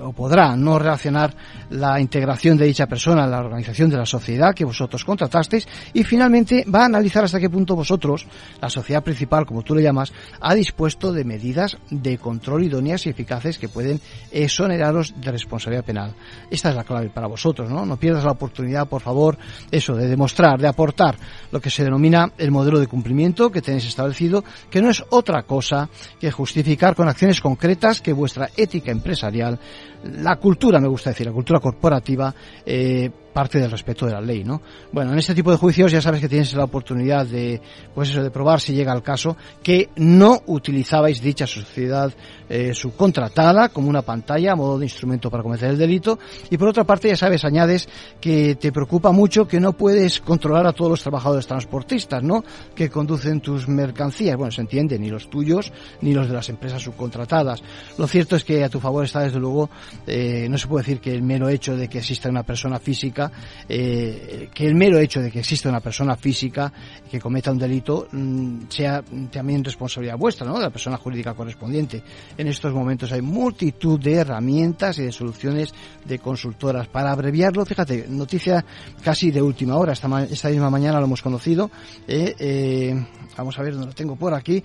o 0.00 0.12
podrá 0.12 0.54
no 0.54 0.78
relacionar 0.78 1.34
la 1.70 2.00
integración 2.00 2.56
de 2.56 2.66
dicha 2.66 2.86
persona 2.86 3.24
a 3.24 3.26
la 3.26 3.40
organización 3.40 3.79
de 3.88 3.96
la 3.96 4.06
sociedad 4.06 4.54
que 4.54 4.64
vosotros 4.64 5.04
contratasteis 5.04 5.66
y 5.94 6.04
finalmente 6.04 6.64
va 6.72 6.82
a 6.82 6.86
analizar 6.86 7.24
hasta 7.24 7.40
qué 7.40 7.48
punto 7.48 7.76
vosotros, 7.76 8.26
la 8.60 8.68
sociedad 8.68 9.02
principal, 9.02 9.46
como 9.46 9.62
tú 9.62 9.74
le 9.74 9.82
llamas, 9.82 10.12
ha 10.40 10.54
dispuesto 10.54 11.12
de 11.12 11.24
medidas 11.24 11.78
de 11.90 12.18
control 12.18 12.64
idóneas 12.64 13.06
y 13.06 13.10
eficaces 13.10 13.58
que 13.58 13.68
pueden 13.68 14.00
exoneraros 14.30 15.14
de 15.20 15.30
responsabilidad 15.30 15.84
penal. 15.84 16.14
Esta 16.50 16.70
es 16.70 16.76
la 16.76 16.84
clave 16.84 17.10
para 17.10 17.26
vosotros, 17.26 17.70
¿no? 17.70 17.86
No 17.86 17.96
pierdas 17.96 18.24
la 18.24 18.32
oportunidad, 18.32 18.88
por 18.88 19.00
favor, 19.00 19.38
eso, 19.70 19.94
de 19.94 20.08
demostrar, 20.08 20.60
de 20.60 20.68
aportar 20.68 21.16
lo 21.50 21.60
que 21.60 21.70
se 21.70 21.84
denomina 21.84 22.32
el 22.38 22.50
modelo 22.50 22.80
de 22.80 22.86
cumplimiento 22.86 23.50
que 23.50 23.62
tenéis 23.62 23.86
establecido, 23.86 24.44
que 24.70 24.82
no 24.82 24.90
es 24.90 25.02
otra 25.10 25.42
cosa 25.44 25.88
que 26.18 26.30
justificar 26.30 26.94
con 26.94 27.08
acciones 27.08 27.40
concretas 27.40 28.00
que 28.00 28.12
vuestra 28.12 28.50
ética 28.56 28.90
empresarial, 28.90 29.58
la 30.04 30.36
cultura, 30.36 30.80
me 30.80 30.88
gusta 30.88 31.10
decir, 31.10 31.26
la 31.26 31.32
cultura 31.32 31.60
corporativa, 31.60 32.34
eh, 32.64 33.10
parte 33.32 33.58
del 33.58 33.70
respeto 33.70 34.06
de 34.06 34.12
la 34.12 34.20
ley, 34.20 34.44
¿no? 34.44 34.60
Bueno, 34.92 35.12
en 35.12 35.18
este 35.18 35.34
tipo 35.34 35.50
de 35.50 35.56
juicios 35.56 35.92
ya 35.92 36.00
sabes 36.00 36.20
que 36.20 36.28
tienes 36.28 36.52
la 36.54 36.64
oportunidad 36.64 37.26
de, 37.26 37.60
pues 37.94 38.10
eso, 38.10 38.22
de 38.22 38.30
probar 38.30 38.60
si 38.60 38.74
llega 38.74 38.92
el 38.92 39.02
caso 39.02 39.36
que 39.62 39.90
no 39.96 40.42
utilizabais 40.46 41.20
dicha 41.20 41.46
sociedad 41.46 42.12
eh, 42.48 42.74
subcontratada 42.74 43.68
como 43.68 43.88
una 43.88 44.02
pantalla 44.02 44.52
a 44.52 44.56
modo 44.56 44.78
de 44.78 44.86
instrumento 44.86 45.30
para 45.30 45.42
cometer 45.42 45.70
el 45.70 45.78
delito 45.78 46.18
y 46.50 46.56
por 46.56 46.68
otra 46.68 46.84
parte 46.84 47.08
ya 47.08 47.16
sabes, 47.16 47.44
añades 47.44 47.88
que 48.20 48.56
te 48.56 48.72
preocupa 48.72 49.12
mucho 49.12 49.46
que 49.46 49.60
no 49.60 49.72
puedes 49.72 50.20
controlar 50.20 50.66
a 50.66 50.72
todos 50.72 50.90
los 50.90 51.02
trabajadores 51.02 51.46
transportistas, 51.46 52.22
¿no? 52.22 52.44
Que 52.74 52.90
conducen 52.90 53.40
tus 53.40 53.68
mercancías, 53.68 54.36
bueno, 54.36 54.50
se 54.50 54.62
entiende, 54.62 54.98
ni 54.98 55.08
los 55.08 55.30
tuyos 55.30 55.72
ni 56.00 56.12
los 56.12 56.28
de 56.28 56.34
las 56.34 56.48
empresas 56.48 56.82
subcontratadas. 56.82 57.62
Lo 57.98 58.06
cierto 58.06 58.36
es 58.36 58.44
que 58.44 58.64
a 58.64 58.68
tu 58.68 58.80
favor 58.80 59.04
está 59.04 59.20
desde 59.20 59.38
luego, 59.38 59.70
eh, 60.06 60.46
no 60.50 60.58
se 60.58 60.66
puede 60.66 60.84
decir 60.84 61.00
que 61.00 61.14
el 61.14 61.22
mero 61.22 61.48
hecho 61.48 61.76
de 61.76 61.88
que 61.88 61.98
exista 61.98 62.28
una 62.28 62.42
persona 62.42 62.78
física 62.78 63.19
eh, 63.68 64.48
que 64.54 64.66
el 64.66 64.74
mero 64.74 64.98
hecho 64.98 65.20
de 65.20 65.30
que 65.30 65.40
exista 65.40 65.68
una 65.68 65.80
persona 65.80 66.16
física 66.16 66.72
que 67.10 67.18
cometa 67.18 67.50
un 67.50 67.58
delito 67.58 68.06
mm, 68.12 68.68
sea 68.68 69.02
también 69.30 69.64
responsabilidad 69.64 70.16
vuestra, 70.16 70.46
¿no? 70.46 70.58
De 70.58 70.64
la 70.64 70.70
persona 70.70 70.96
jurídica 70.96 71.34
correspondiente. 71.34 72.02
En 72.38 72.46
estos 72.46 72.72
momentos 72.72 73.10
hay 73.12 73.22
multitud 73.22 73.98
de 73.98 74.14
herramientas 74.14 74.98
y 74.98 75.04
de 75.04 75.12
soluciones 75.12 75.74
de 76.04 76.18
consultoras. 76.18 76.86
Para 76.86 77.10
abreviarlo, 77.10 77.64
fíjate, 77.64 78.06
noticia 78.08 78.64
casi 79.02 79.30
de 79.30 79.42
última 79.42 79.76
hora, 79.76 79.92
esta, 79.92 80.08
misma 80.08 80.70
mañana 80.70 80.98
lo 80.98 81.06
hemos 81.06 81.22
conocido, 81.22 81.70
eh, 82.06 82.34
eh, 82.38 83.06
vamos 83.36 83.58
a 83.58 83.62
ver 83.62 83.72
dónde 83.72 83.88
lo 83.88 83.94
tengo 83.94 84.16
por 84.16 84.34
aquí, 84.34 84.62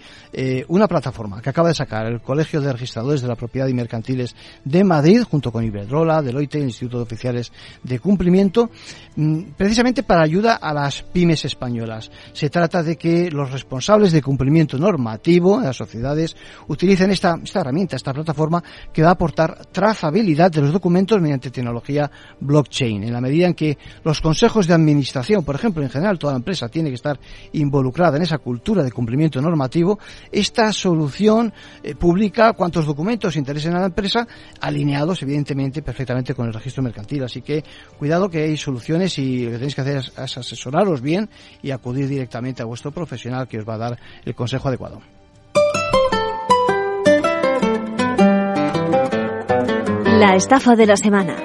una 0.68 0.88
plataforma 0.88 1.42
que 1.42 1.50
acaba 1.50 1.70
de 1.70 1.76
sacar 1.76 2.06
el 2.06 2.22
Colegio 2.22 2.62
de 2.62 2.74
Registradores 2.74 3.22
de 3.22 3.28
la 3.28 3.36
Propiedad 3.36 3.68
y 3.68 3.74
Mercantiles 3.74 4.36
de 4.64 4.84
Madrid, 4.84 5.24
junto 5.24 5.52
con 5.52 5.64
Iberdrola, 5.64 6.22
Deloitte, 6.22 6.56
el 6.56 6.64
Instituto 6.64 6.98
de 6.98 7.04
Oficiales 7.04 7.52
de 7.84 8.00
Cumplimiento, 8.00 8.45
Mm, 9.18 9.54
precisamente 9.56 10.04
para 10.04 10.24
ayuda 10.24 10.56
a 10.56 10.74
las 10.74 11.02
pymes 11.02 11.46
españolas. 11.46 12.12
Se 12.34 12.50
trata 12.50 12.84
de 12.84 12.98
que 12.98 13.32
los 13.32 13.50
responsables 13.50 14.12
de 14.12 14.22
cumplimiento 14.22 14.78
normativo 14.78 15.62
de 15.62 15.68
las 15.68 15.78
sociedades 15.78 16.36
utilicen 16.68 17.12
esta, 17.12 17.40
herramienta, 17.54 17.96
esta 17.96 18.14
plataforma 18.14 18.62
que 18.92 19.04
va 19.04 19.10
a 19.10 19.14
aportar 19.14 19.68
trazabilidad 19.72 20.52
de 20.52 20.62
los 20.62 20.74
documentos 20.74 21.22
mediante 21.22 21.50
tecnología 21.50 22.12
blockchain. 22.42 23.04
En 23.04 23.14
la 23.14 23.22
medida 23.22 23.48
en 23.48 23.54
que 23.54 23.78
los 24.04 24.20
consejos 24.20 24.68
de 24.68 24.74
administración, 24.74 25.46
por 25.46 25.56
ejemplo, 25.56 25.82
en 25.82 25.90
general 25.90 26.20
toda 26.20 26.34
la 26.34 26.40
empresa 26.40 26.68
tiene 26.68 26.90
que 26.90 26.96
estar 26.96 27.18
involucrada 27.54 28.18
en 28.18 28.24
esa 28.24 28.40
cultura 28.40 28.84
de 28.84 28.92
cumplimiento 28.92 29.42
normativo, 29.42 29.98
esta 30.30 30.74
solución 30.74 31.54
eh, 31.82 31.96
publica 31.96 32.52
cuántos 32.52 32.86
documentos 32.86 33.38
interesen 33.38 33.76
a 33.76 33.80
la 33.80 33.86
empresa, 33.86 34.28
alineados 34.60 35.22
evidentemente 35.22 35.82
perfectamente 35.82 36.34
con 36.34 36.48
el 36.48 36.54
registro 36.54 36.84
mercantil. 36.84 37.24
Así 37.24 37.42
que 37.42 37.64
cuidado 37.98 38.30
que 38.30 38.35
hay 38.44 38.58
soluciones 38.58 39.18
y 39.18 39.46
lo 39.46 39.52
que 39.52 39.58
tenéis 39.58 39.76
que 39.76 39.82
hacer 39.82 39.98
es, 39.98 40.18
asesoraros 40.18 41.02
bien 41.02 41.30
y 41.62 41.72
acudir 41.72 42.08
directamente 42.08 42.62
a 42.62 42.66
vuestro 42.66 42.92
profesional 42.92 43.48
que 43.48 43.60
os 43.60 43.68
va 43.68 43.76
a 43.76 43.78
dar 43.78 44.00
el 44.26 44.36
consejo 44.36 44.68
adecuado. 44.68 45.02
La 50.20 50.36
estafa 50.36 50.76
de 50.76 50.86
la 50.86 50.98
semana. 50.98 51.36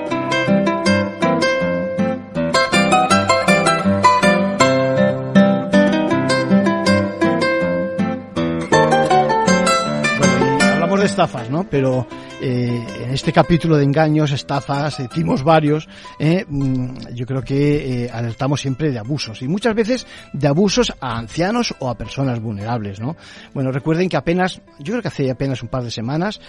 hablamos 10.73 11.01
de 11.01 11.07
estafas, 11.07 11.51
¿no? 11.51 11.65
Pero 11.69 12.07
eh, 12.41 12.85
en 13.03 13.11
este 13.11 13.33
capítulo 13.33 13.77
de 13.77 13.85
engaños, 13.85 14.33
estafas, 14.33 14.99
timos 15.13 15.43
varios, 15.43 15.89
eh, 16.19 16.45
mm, 16.49 17.15
yo 17.15 17.27
creo 17.27 17.43
que 17.43 18.05
eh, 18.05 18.11
alertamos 18.11 18.63
siempre 18.63 18.91
de 18.91 18.99
abusos 18.99 19.43
y 19.43 19.49
muchas 19.49 19.75
veces 19.75 20.07
de 20.33 20.49
abusos 20.49 20.93
a 21.01 21.19
ancianos 21.19 21.75
o 21.81 21.91
a 21.91 21.99
personas 21.99 22.41
vulnerables, 22.41 22.99
¿no? 22.99 23.17
Bueno, 23.53 23.73
recuerden 23.73 24.09
que 24.09 24.17
apenas, 24.17 24.63
yo 24.79 24.93
creo 24.93 25.03
que 25.03 25.09
hace 25.09 25.31
apenas 25.31 25.63
un 25.63 25.69
par 25.69 25.83
de 25.83 25.91
semanas 25.91 26.41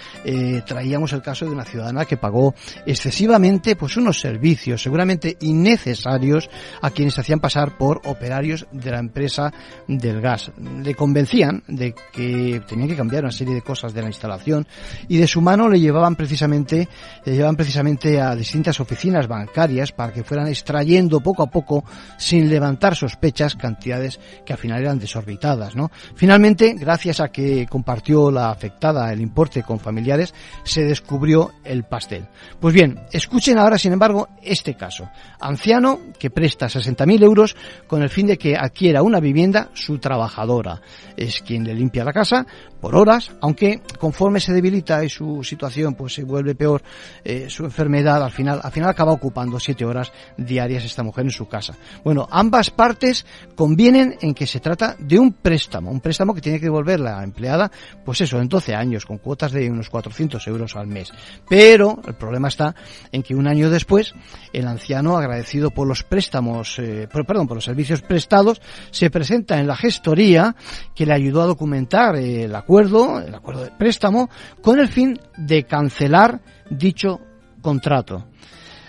traíamos 0.66 1.14
el 1.14 1.22
caso 1.22 1.46
de 1.46 1.52
una 1.52 1.66
ciudadana 1.66 2.06
que 2.06 2.18
pagó 2.18 2.56
excesivamente 2.86 3.76
pues 3.76 3.98
unos 3.98 4.20
servicios 4.20 4.82
seguramente 4.82 5.38
innecesarios 5.42 6.50
a 6.82 6.92
quienes 6.92 7.18
hacían 7.20 7.40
pasar 7.40 7.78
por 7.78 8.02
operarios 8.06 8.66
de 8.72 8.92
la 8.92 9.00
empresa 9.00 9.52
del 9.88 10.22
gas. 10.22 10.52
Le 10.58 10.96
convencían 10.96 11.64
de 11.68 11.94
que 12.12 12.62
tenían 12.68 12.88
que 12.88 12.96
cambiar 12.96 13.24
una 13.24 13.32
serie 13.32 13.56
de 13.56 13.62
cosas 13.62 13.94
de 13.94 14.02
la 14.02 14.08
instalación 14.08 14.68
y 15.08 15.18
de 15.18 15.28
su 15.28 15.42
mano 15.42 15.68
le 15.68 15.81
llevaban 15.82 16.16
precisamente, 16.16 16.88
le 17.26 17.34
llevaban 17.34 17.56
precisamente 17.56 18.20
a 18.22 18.36
distintas 18.36 18.80
oficinas 18.80 19.28
bancarias 19.28 19.92
para 19.92 20.14
que 20.14 20.24
fueran 20.24 20.48
extrayendo 20.48 21.20
poco 21.20 21.44
a 21.44 21.50
poco, 21.50 21.84
sin 22.18 22.50
levantar 22.50 22.96
sospechas, 22.96 23.56
cantidades 23.56 24.20
que 24.46 24.54
al 24.54 24.60
final 24.60 24.82
eran 24.82 25.00
desorbitadas, 25.00 25.76
¿no? 25.76 25.92
Finalmente, 26.16 26.76
gracias 26.78 27.20
a 27.20 27.30
que 27.30 27.68
compartió 27.68 28.32
la 28.32 28.50
afectada 28.50 29.12
el 29.12 29.22
importe 29.22 29.64
con 29.64 29.80
familiares, 29.80 30.34
se 30.64 30.84
descubrió 30.84 31.52
el 31.64 31.84
pastel. 31.84 32.28
Pues 32.60 32.74
bien, 32.74 33.00
escuchen 33.12 33.58
ahora, 33.58 33.78
sin 33.78 33.94
embargo, 33.94 34.30
este 34.42 34.76
caso. 34.76 35.10
Anciano 35.40 36.00
que 36.18 36.30
presta 36.30 36.68
60.000 36.68 37.24
euros 37.24 37.56
con 37.88 38.04
el 38.04 38.10
fin 38.10 38.28
de 38.28 38.38
que 38.38 38.56
adquiera 38.56 39.02
una 39.04 39.20
vivienda 39.20 39.70
su 39.74 40.00
trabajadora. 40.00 40.82
Es 41.18 41.42
quien 41.42 41.64
le 41.64 41.74
limpia 41.74 42.04
la 42.04 42.14
casa 42.14 42.46
por 42.82 42.96
horas, 42.96 43.32
aunque 43.40 43.82
conforme 44.00 44.40
se 44.40 44.54
debilita 44.54 45.04
y 45.06 45.10
su 45.10 45.44
situación 45.44 45.94
pues 45.94 46.16
se 46.16 46.24
vuelve 46.24 46.56
peor 46.56 46.82
eh, 47.24 47.46
su 47.50 47.64
enfermedad, 47.64 48.24
al 48.24 48.32
final, 48.32 48.60
al 48.64 48.72
final 48.72 48.90
acaba 48.90 49.12
ocupando 49.12 49.60
siete 49.60 49.86
horas 49.86 50.12
diarias 50.38 50.84
esta 50.84 51.04
mujer 51.04 51.26
en 51.26 51.32
su 51.32 51.48
casa. 51.48 51.76
Bueno, 52.04 52.28
ambas 52.32 52.72
partes 52.72 53.26
convienen 53.56 54.18
en 54.22 54.34
que 54.34 54.48
se 54.48 54.60
trata 54.60 54.96
de 55.00 55.20
un 55.20 55.34
préstamo, 55.34 55.92
un 55.92 56.02
préstamo 56.02 56.34
que 56.34 56.42
tiene 56.42 56.60
que 56.60 56.66
devolver 56.66 57.00
la 57.00 57.24
empleada, 57.24 57.72
pues 58.04 58.22
eso, 58.22 58.40
en 58.40 58.50
12 58.50 58.74
años, 58.74 59.06
con 59.06 59.20
cuotas 59.20 59.52
de 59.52 59.70
unos 59.70 59.90
400 59.90 60.46
euros 60.48 60.76
al 60.76 60.88
mes. 60.88 61.12
Pero 61.48 62.02
el 62.08 62.16
problema 62.16 62.48
está 62.48 62.76
en 63.12 63.22
que 63.22 63.36
un 63.36 63.48
año 63.48 63.70
después, 63.70 64.14
el 64.54 64.68
anciano, 64.68 65.18
agradecido 65.18 65.72
por 65.72 65.88
los 65.88 66.04
préstamos, 66.04 66.80
eh, 66.80 67.08
perdón, 67.12 67.48
por 67.48 67.58
los 67.58 67.66
servicios 67.66 68.02
prestados, 68.02 68.62
se 68.90 69.10
presenta 69.10 69.60
en 69.60 69.68
la 69.68 69.76
gestoría 69.76 70.56
que 70.96 71.06
le 71.06 71.14
ayudó 71.14 71.44
a 71.44 71.48
documentar 71.48 72.16
el 72.16 72.56
acuerdo, 72.72 73.20
el 73.20 73.36
acuerdo 73.36 73.66
de 73.66 73.72
préstamo, 73.72 74.30
con 74.62 74.80
el 74.80 74.88
fin 74.88 75.20
de 75.36 75.66
cancelar 75.66 76.40
dicho 76.70 77.20
contrato. 77.62 78.28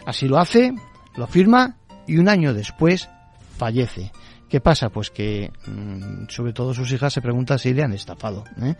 Así 0.06 0.28
lo 0.28 0.38
hace, 0.38 0.72
lo 1.16 1.26
firma 1.26 1.78
y 2.06 2.18
un 2.18 2.28
año 2.28 2.54
después 2.54 3.08
fallece. 3.58 4.12
¿Qué 4.52 4.60
pasa? 4.60 4.90
Pues 4.90 5.08
que 5.08 5.50
mm, 5.66 6.28
sobre 6.28 6.52
todo 6.52 6.74
sus 6.74 6.92
hijas 6.92 7.10
se 7.10 7.22
preguntan 7.22 7.58
si 7.58 7.72
le 7.72 7.84
han 7.84 7.94
estafado. 7.94 8.44
¿eh? 8.60 8.74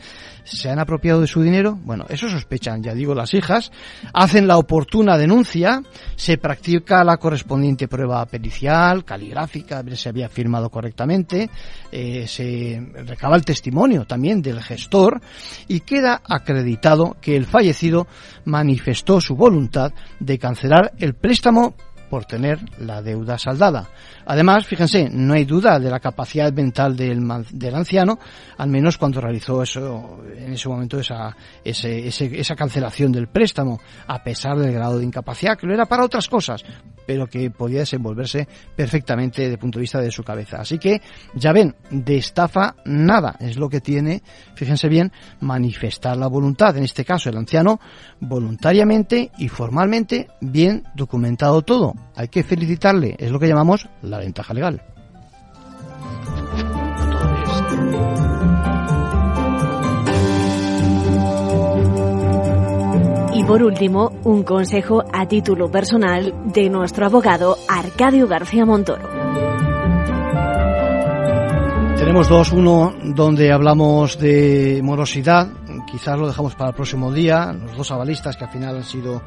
¿Se 0.45 0.69
han 0.69 0.79
apropiado 0.79 1.23
de 1.23 1.27
su 1.27 1.41
dinero? 1.41 1.79
Bueno, 1.83 2.05
eso 2.11 2.29
sospechan, 2.29 2.83
ya 2.83 2.93
digo, 2.93 3.15
las 3.15 3.33
hijas. 3.33 3.73
Hacen 4.13 4.47
la 4.47 4.59
oportuna 4.59 5.17
denuncia, 5.17 5.81
se 6.15 6.37
practica 6.37 7.03
la 7.05 7.17
correspondiente 7.17 7.89
prueba 7.89 8.27
pericial, 8.27 9.07
caligráfica, 9.07 9.79
a 9.79 9.83
ver 9.83 9.97
si 9.97 10.11
había 10.11 10.29
firmado 10.29 10.69
correctamente, 10.69 11.49
eh, 11.91 12.27
se 12.29 12.79
recaba 13.07 13.37
el 13.37 13.45
testimonio 13.47 14.05
también 14.05 14.43
del 14.43 14.61
gestor 14.61 15.23
y 15.69 15.81
queda 15.81 16.21
acreditado 16.29 17.17
que 17.19 17.35
el 17.35 17.47
fallecido 17.47 18.07
manifestó 18.45 19.23
su 19.23 19.37
voluntad 19.37 19.95
de 20.21 20.39
cancelar 20.39 20.93
el 20.99 21.15
préstamo 21.15 21.75
por 22.13 22.27
tener 22.27 22.59
la 22.77 23.01
deuda 23.01 23.39
saldada. 23.39 23.89
Además, 24.27 24.67
fíjense, 24.67 25.09
no 25.11 25.33
hay 25.33 25.47
duda 25.47 25.79
de 25.79 25.89
la 25.89 25.99
capacidad 25.99 26.53
mental 26.53 26.95
del, 26.95 27.27
del 27.53 27.75
anciano, 27.75 28.19
al 28.59 28.69
menos 28.69 28.99
cuando 28.99 29.19
realizó 29.19 29.63
eso, 29.63 30.23
en 30.37 30.53
ese 30.53 30.69
momento 30.69 31.01
esa, 31.01 31.35
ese, 31.65 32.07
esa 32.07 32.55
cancelación 32.55 33.13
del 33.13 33.29
préstamo, 33.29 33.81
a 34.07 34.23
pesar 34.23 34.59
del 34.59 34.75
grado 34.75 34.99
de 34.99 35.07
incapacidad, 35.07 35.57
que 35.57 35.67
lo 35.67 35.73
era 35.73 35.87
para 35.87 36.05
otras 36.05 36.29
cosas, 36.29 36.63
pero 37.07 37.27
que 37.27 37.51
podía 37.51 37.81
desenvolverse 37.81 38.49
perfectamente 38.77 39.43
desde 39.43 39.55
el 39.55 39.59
punto 39.59 39.79
de 39.79 39.83
vista 39.83 40.01
de 40.01 40.11
su 40.11 40.23
cabeza. 40.23 40.61
Así 40.61 40.79
que, 40.79 41.01
ya 41.35 41.53
ven, 41.53 41.75
de 41.91 42.17
estafa 42.17 42.77
nada, 42.85 43.37
es 43.41 43.57
lo 43.57 43.69
que 43.69 43.81
tiene, 43.81 44.23
fíjense 44.55 44.89
bien, 44.89 45.13
manifestar 45.41 46.17
la 46.17 46.27
voluntad, 46.27 46.77
en 46.77 46.85
este 46.85 47.05
caso 47.05 47.29
el 47.29 47.37
anciano, 47.37 47.81
voluntariamente 48.21 49.31
y 49.39 49.49
formalmente 49.49 50.29
bien 50.41 50.85
documentado 50.95 51.63
todo. 51.63 51.95
Hay 52.17 52.29
que 52.29 52.43
felicitarle, 52.43 53.17
es 53.19 53.31
lo 53.31 53.39
que 53.39 53.49
llamamos 53.49 53.89
la 54.03 54.19
ventaja 54.19 54.55
legal. 54.55 54.83
Por 63.47 63.63
último, 63.63 64.13
un 64.25 64.45
consejo 64.45 65.03
a 65.13 65.27
título 65.27 65.71
personal 65.71 66.33
de 66.53 66.71
nuestro 66.71 67.07
abogado 67.07 67.57
Arcadio 67.69 68.27
García 68.27 68.65
Montoro. 68.65 69.09
Tenemos 71.97 72.29
dos, 72.29 72.53
uno 72.53 72.95
donde 73.15 73.53
hablamos 73.53 74.19
de 74.19 74.81
morosidad, 74.83 75.49
quizás 75.91 76.19
lo 76.19 76.27
dejamos 76.27 76.55
para 76.55 76.71
el 76.71 76.77
próximo 76.77 77.13
día, 77.13 77.53
los 77.53 77.77
dos 77.77 77.91
avalistas 77.91 78.37
que 78.37 78.45
al 78.45 78.51
final 78.51 78.77
han 78.77 78.85
sido, 78.85 79.23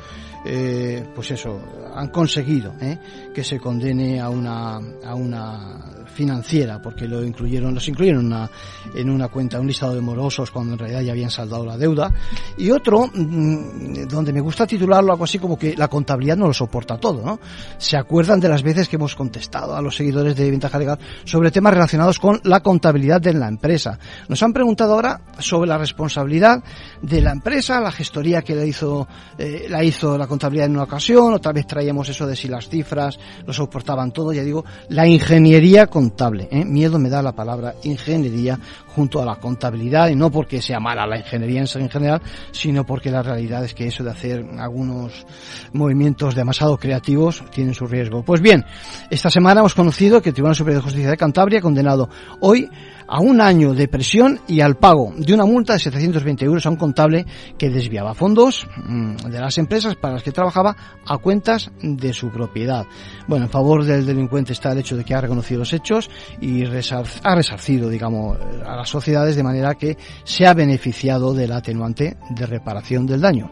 eh, 0.45 1.08
pues 1.13 1.32
eso, 1.32 1.60
han 1.93 2.10
conseguido 2.10 2.73
eh, 2.82 2.97
que 3.34 3.43
se 3.43 3.60
condene 3.60 4.19
a 4.19 4.30
una, 4.30 4.78
a 5.06 5.15
una 5.15 6.05
financiera, 6.15 6.82
porque 6.82 7.08
lo 7.08 7.23
incluyeron, 7.23 7.75
los 7.75 7.88
incluyeron 7.88 8.25
una, 8.25 8.49
en 8.95 9.10
una 9.10 9.28
cuenta, 9.28 9.60
un 9.60 9.67
listado 9.67 9.93
de 9.93 10.01
morosos 10.01 10.49
cuando 10.49 10.73
en 10.73 10.80
realidad 10.80 11.01
ya 11.01 11.12
habían 11.12 11.30
saldado 11.30 11.65
la 11.65 11.78
deuda. 11.78 12.12
Y 12.58 12.71
otro, 12.71 13.08
mm, 13.13 14.08
donde 14.08 14.34
me 14.34 14.39
gusta 14.39 14.65
titularlo 14.65 15.12
algo 15.12 15.25
así 15.25 15.38
como 15.38 15.60
que 15.60 15.75
la 15.75 15.88
contabilidad 15.89 16.38
no 16.38 16.47
lo 16.47 16.54
soporta 16.54 16.97
todo, 16.97 17.21
¿no? 17.23 17.39
¿Se 17.78 17.97
acuerdan 17.97 18.39
de 18.39 18.49
las 18.49 18.63
veces 18.63 18.88
que 18.88 18.95
hemos 18.95 19.15
contestado 19.15 19.75
a 19.75 19.82
los 19.82 19.95
seguidores 19.95 20.36
de 20.36 20.49
Ventaja 20.49 20.80
Legal 20.80 20.97
sobre 21.25 21.51
temas 21.51 21.73
relacionados 21.73 22.17
con 22.17 22.39
la 22.43 22.62
contabilidad 22.62 23.19
de 23.19 23.34
la 23.34 23.47
empresa? 23.47 23.99
Nos 24.30 24.41
han 24.41 24.54
preguntado 24.54 24.93
ahora 24.93 25.21
sobre 25.39 25.67
la 25.67 25.78
responsabilidad 25.78 26.63
de 27.01 27.21
la 27.21 27.32
empresa, 27.32 27.82
la 27.82 27.91
gestoría 27.91 28.41
que 28.41 28.56
la 28.56 28.65
hizo, 28.65 29.08
eh, 29.38 29.65
la 29.69 29.84
hizo 29.84 30.17
la 30.17 30.28
contabilidad 30.28 30.67
en 30.67 30.73
una 30.73 30.84
ocasión, 30.84 31.34
otra 31.34 31.51
vez 31.51 31.67
traíamos 31.67 32.08
eso 32.08 32.25
de 32.25 32.36
si 32.36 32.47
las 32.47 32.69
cifras 32.69 33.19
lo 33.45 33.51
soportaban 33.51 34.12
todo, 34.12 34.32
ya 34.32 34.43
digo, 34.43 34.63
la 34.89 35.06
ingeniería 35.06 35.88
con 35.88 36.05
¿eh? 36.52 36.65
Miedo 36.65 37.00
me 37.00 37.10
da 37.10 37.22
la 37.22 37.34
palabra 37.34 37.76
ingeniería 37.84 38.60
junto 38.88 39.22
a 39.22 39.26
la 39.26 39.36
contabilidad 39.36 40.10
y 40.10 40.15
no 40.15 40.32
porque 40.32 40.62
sea 40.62 40.80
mala 40.80 41.06
la 41.06 41.18
ingeniería 41.18 41.62
en 41.62 41.89
general, 41.89 42.22
sino 42.52 42.86
porque 42.86 43.12
la 43.12 43.22
realidad 43.22 43.63
es 43.63 43.74
que 43.74 43.88
eso 43.88 44.04
de 44.04 44.12
hacer 44.12 44.46
algunos 44.58 45.26
movimientos 45.74 46.36
demasiado 46.36 46.78
creativos 46.78 47.44
tiene 47.52 47.74
su 47.74 47.86
riesgo. 47.86 48.24
Pues 48.24 48.41
bien, 48.41 48.63
esta 49.10 49.30
semana 49.30 49.60
hemos 49.60 49.76
conocido 49.76 50.22
que 50.22 50.30
el 50.30 50.36
Tribunal 50.36 50.56
Superior 50.56 50.82
de 50.82 50.86
Justicia 50.86 51.10
de 51.10 51.18
Cantabria 51.18 51.60
ha 51.60 51.62
condenado 51.62 52.10
hoy 52.39 52.70
a 53.08 53.20
un 53.20 53.41
año 53.41 53.74
de 53.74 53.88
presión 53.88 54.39
y 54.48 54.62
al 54.62 54.78
pago 54.78 55.13
de 55.18 55.34
una 55.34 55.46
multa 55.46 55.74
de 55.74 55.80
720 55.80 56.46
euros 56.46 56.65
a 56.65 56.70
un 56.70 56.76
contable 56.76 57.26
que 57.58 57.70
desviaba 57.70 58.13
fondos 58.13 58.68
mm, 58.86 59.15
de 59.15 59.39
las 59.39 59.58
empresas 59.58 59.96
para 59.96 60.15
las 60.15 60.24
que 60.24 60.32
trabajaba 60.32 60.76
a 61.06 61.18
cuentas 61.18 61.72
de 61.82 62.13
su 62.13 62.30
propiedad. 62.30 62.86
Bueno, 63.28 63.46
en 63.46 63.52
favor 63.52 63.84
del 63.84 64.06
delincuente 64.06 64.54
está 64.54 64.72
el 64.72 64.80
hecho 64.80 64.98
de 64.98 65.04
que 65.04 65.13
ha 65.13 65.22
reconocido 65.22 65.60
los 65.60 65.74
hechos 65.74 66.10
y 66.41 66.63
ha 66.65 67.36
resarcido, 67.36 67.89
digamos, 67.89 68.38
a 68.65 68.76
las 68.76 68.89
sociedades 68.89 69.36
de 69.36 69.44
manera 69.44 69.76
que 69.76 69.98
se 70.24 70.46
ha 70.46 70.54
beneficiado 70.54 71.34
del 71.34 71.52
atenuante 71.52 72.18
de 72.30 72.46
reparación 72.46 73.06
del 73.06 73.22
daño. 73.22 73.52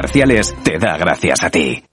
te 0.63 0.77
da 0.79 0.97
gracias 0.97 1.43
a 1.43 1.49
ti. 1.49 1.83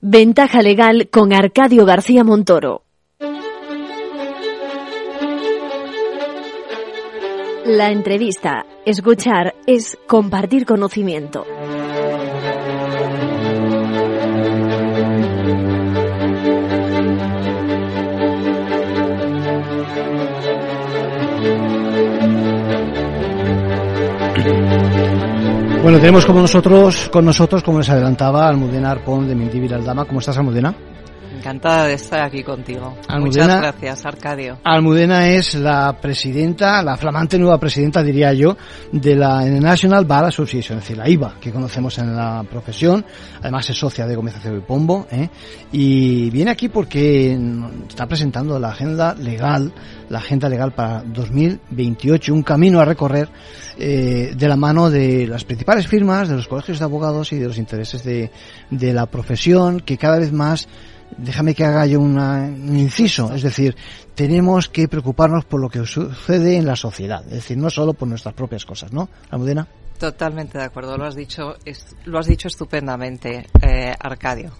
Ventaja 0.00 0.62
legal 0.62 1.08
con 1.10 1.32
Arcadio 1.32 1.86
García 1.86 2.24
Montoro. 2.24 2.82
La 7.64 7.92
entrevista, 7.92 8.66
escuchar, 8.84 9.54
es 9.66 9.96
compartir 10.08 10.66
conocimiento. 10.66 11.46
Bueno, 25.82 25.98
tenemos 25.98 26.24
como 26.24 26.40
nosotros, 26.40 27.10
con 27.10 27.24
nosotros, 27.24 27.60
como 27.64 27.78
les 27.78 27.90
adelantaba, 27.90 28.46
Almudena 28.46 28.92
Arpón 28.92 29.26
de 29.26 29.34
Mendívil 29.34 29.74
Aldama. 29.74 30.04
¿Cómo 30.04 30.20
estás, 30.20 30.38
Almudena? 30.38 30.72
Encantada 31.42 31.88
de 31.88 31.94
estar 31.94 32.22
aquí 32.22 32.44
contigo. 32.44 32.96
Muchas 33.18 33.48
gracias, 33.48 34.06
Arcadio. 34.06 34.58
Almudena 34.62 35.28
es 35.28 35.56
la 35.56 35.98
presidenta, 36.00 36.80
la 36.84 36.96
flamante 36.96 37.36
nueva 37.36 37.58
presidenta, 37.58 38.00
diría 38.00 38.32
yo, 38.32 38.56
de 38.92 39.16
la 39.16 39.44
International 39.44 40.04
Bar 40.04 40.26
Association, 40.26 40.78
es 40.78 40.84
decir, 40.84 40.98
la 40.98 41.08
IVA, 41.08 41.34
que 41.40 41.50
conocemos 41.50 41.98
en 41.98 42.14
la 42.14 42.44
profesión. 42.48 43.04
Además 43.40 43.68
es 43.68 43.76
socia 43.76 44.06
de 44.06 44.14
Gómez 44.14 44.36
Acero 44.36 44.56
y 44.56 44.60
Pombo. 44.60 45.08
¿eh? 45.10 45.28
Y 45.72 46.30
viene 46.30 46.52
aquí 46.52 46.68
porque 46.68 47.36
está 47.88 48.06
presentando 48.06 48.56
la 48.60 48.68
agenda 48.68 49.12
legal, 49.16 49.72
la 50.10 50.18
agenda 50.18 50.48
legal 50.48 50.70
para 50.70 51.02
2028, 51.02 52.32
un 52.32 52.44
camino 52.44 52.78
a 52.78 52.84
recorrer 52.84 53.28
eh, 53.78 54.32
de 54.36 54.48
la 54.48 54.56
mano 54.56 54.90
de 54.90 55.26
las 55.26 55.42
principales 55.42 55.88
firmas, 55.88 56.28
de 56.28 56.36
los 56.36 56.46
colegios 56.46 56.78
de 56.78 56.84
abogados 56.84 57.32
y 57.32 57.40
de 57.40 57.48
los 57.48 57.58
intereses 57.58 58.04
de, 58.04 58.30
de 58.70 58.92
la 58.92 59.06
profesión, 59.06 59.80
que 59.80 59.98
cada 59.98 60.20
vez 60.20 60.30
más 60.30 60.68
déjame 61.16 61.54
que 61.54 61.64
haga 61.64 61.86
yo 61.86 62.00
un 62.00 62.76
inciso, 62.76 63.32
es 63.32 63.42
decir, 63.42 63.76
tenemos 64.14 64.68
que 64.68 64.88
preocuparnos 64.88 65.44
por 65.44 65.60
lo 65.60 65.68
que 65.68 65.84
sucede 65.86 66.56
en 66.56 66.66
la 66.66 66.76
sociedad, 66.76 67.24
es 67.26 67.34
decir, 67.34 67.56
no 67.56 67.70
solo 67.70 67.94
por 67.94 68.08
nuestras 68.08 68.34
propias 68.34 68.64
cosas, 68.64 68.92
¿no? 68.92 69.08
Almudena. 69.30 69.66
Totalmente 69.98 70.58
de 70.58 70.64
acuerdo, 70.64 70.96
lo 70.96 71.06
has 71.06 71.14
dicho, 71.14 71.56
lo 72.06 72.18
has 72.18 72.26
dicho 72.26 72.48
estupendamente, 72.48 73.46
eh, 73.60 73.94
Arcadio. 73.98 74.52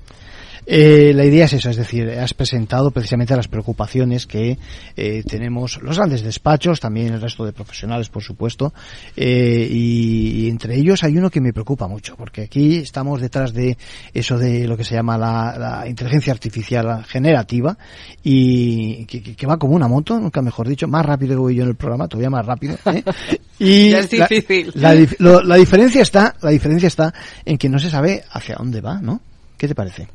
Eh, 0.64 1.12
la 1.14 1.25
idea 1.25 1.46
es 1.46 1.55
esa, 1.55 1.70
es 1.70 1.77
decir, 1.77 2.09
has 2.11 2.35
presentado 2.35 2.92
precisamente 2.92 3.35
las 3.35 3.48
preocupaciones 3.48 4.27
que 4.27 4.59
eh, 4.96 5.25
tenemos 5.27 5.83
los 5.83 5.96
grandes 5.96 6.22
despachos, 6.22 6.79
también 6.79 7.12
el 7.12 7.20
resto 7.20 7.44
de 7.44 7.53
profesionales, 7.53 8.09
por 8.09 8.22
supuesto, 8.22 8.72
eh, 9.16 9.66
y, 9.68 10.48
entre 10.48 10.77
ellos 10.77 11.03
hay 11.03 11.16
uno 11.18 11.31
que 11.31 11.40
me 11.40 11.53
preocupa 11.53 11.88
mucho, 11.88 12.14
porque 12.16 12.42
aquí 12.42 12.77
estamos 12.77 13.20
detrás 13.20 13.53
de 13.53 13.77
eso 14.14 14.38
de 14.38 14.68
lo 14.68 14.77
que 14.77 14.85
se 14.85 14.94
llama 14.94 15.18
la, 15.18 15.85
inteligencia 15.88 16.33
artificial 16.33 17.05
generativa 17.05 17.77
y 18.22 19.05
que, 19.07 19.46
va 19.46 19.57
como 19.57 19.75
una 19.75 19.88
moto, 19.88 20.18
nunca 20.20 20.42
mejor 20.42 20.68
dicho, 20.68 20.87
más 20.87 21.05
rápido 21.05 21.35
que 21.35 21.40
voy 21.40 21.55
yo 21.57 21.64
en 21.64 21.70
el 21.70 21.75
programa, 21.75 22.07
todavía 22.07 22.31
más 22.31 22.46
rápido. 22.46 22.77
¿eh? 22.87 23.03
Y 23.59 23.92
es 23.92 24.11
difícil. 24.11 24.72
La, 24.75 24.92
la 24.94 25.57
diferencia 25.57 26.03
está, 26.03 26.35
la 26.42 26.51
diferencia 26.51 26.88
está 26.88 27.14
en 27.44 27.59
que 27.59 27.68
no 27.68 27.79
se 27.79 27.90
sabe 27.90 28.25
hacia 28.33 28.57
dónde 28.57 28.81
va, 28.81 29.01
¿no? 29.01 29.20
¿Qué 29.57 29.68
te 29.68 29.75
parece? 29.75 30.09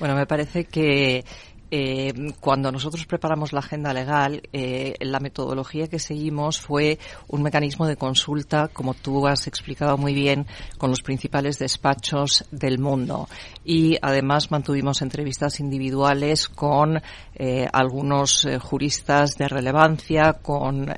Bueno, 0.00 0.16
me 0.16 0.24
parece 0.24 0.64
que 0.64 1.26
eh, 1.70 2.32
cuando 2.40 2.72
nosotros 2.72 3.04
preparamos 3.04 3.52
la 3.52 3.60
agenda 3.60 3.92
legal, 3.92 4.42
eh, 4.50 4.94
la 5.00 5.20
metodología 5.20 5.88
que 5.88 5.98
seguimos 5.98 6.58
fue 6.58 6.98
un 7.28 7.42
mecanismo 7.42 7.86
de 7.86 7.96
consulta, 7.96 8.68
como 8.68 8.94
tú 8.94 9.26
has 9.26 9.46
explicado 9.46 9.98
muy 9.98 10.14
bien, 10.14 10.46
con 10.78 10.88
los 10.88 11.02
principales 11.02 11.58
despachos 11.58 12.46
del 12.50 12.78
mundo. 12.78 13.28
Y 13.62 13.98
además 14.00 14.50
mantuvimos 14.50 15.02
entrevistas 15.02 15.60
individuales 15.60 16.48
con 16.48 17.02
eh, 17.34 17.68
algunos 17.70 18.48
juristas 18.58 19.36
de 19.36 19.48
relevancia, 19.48 20.32
con 20.32 20.90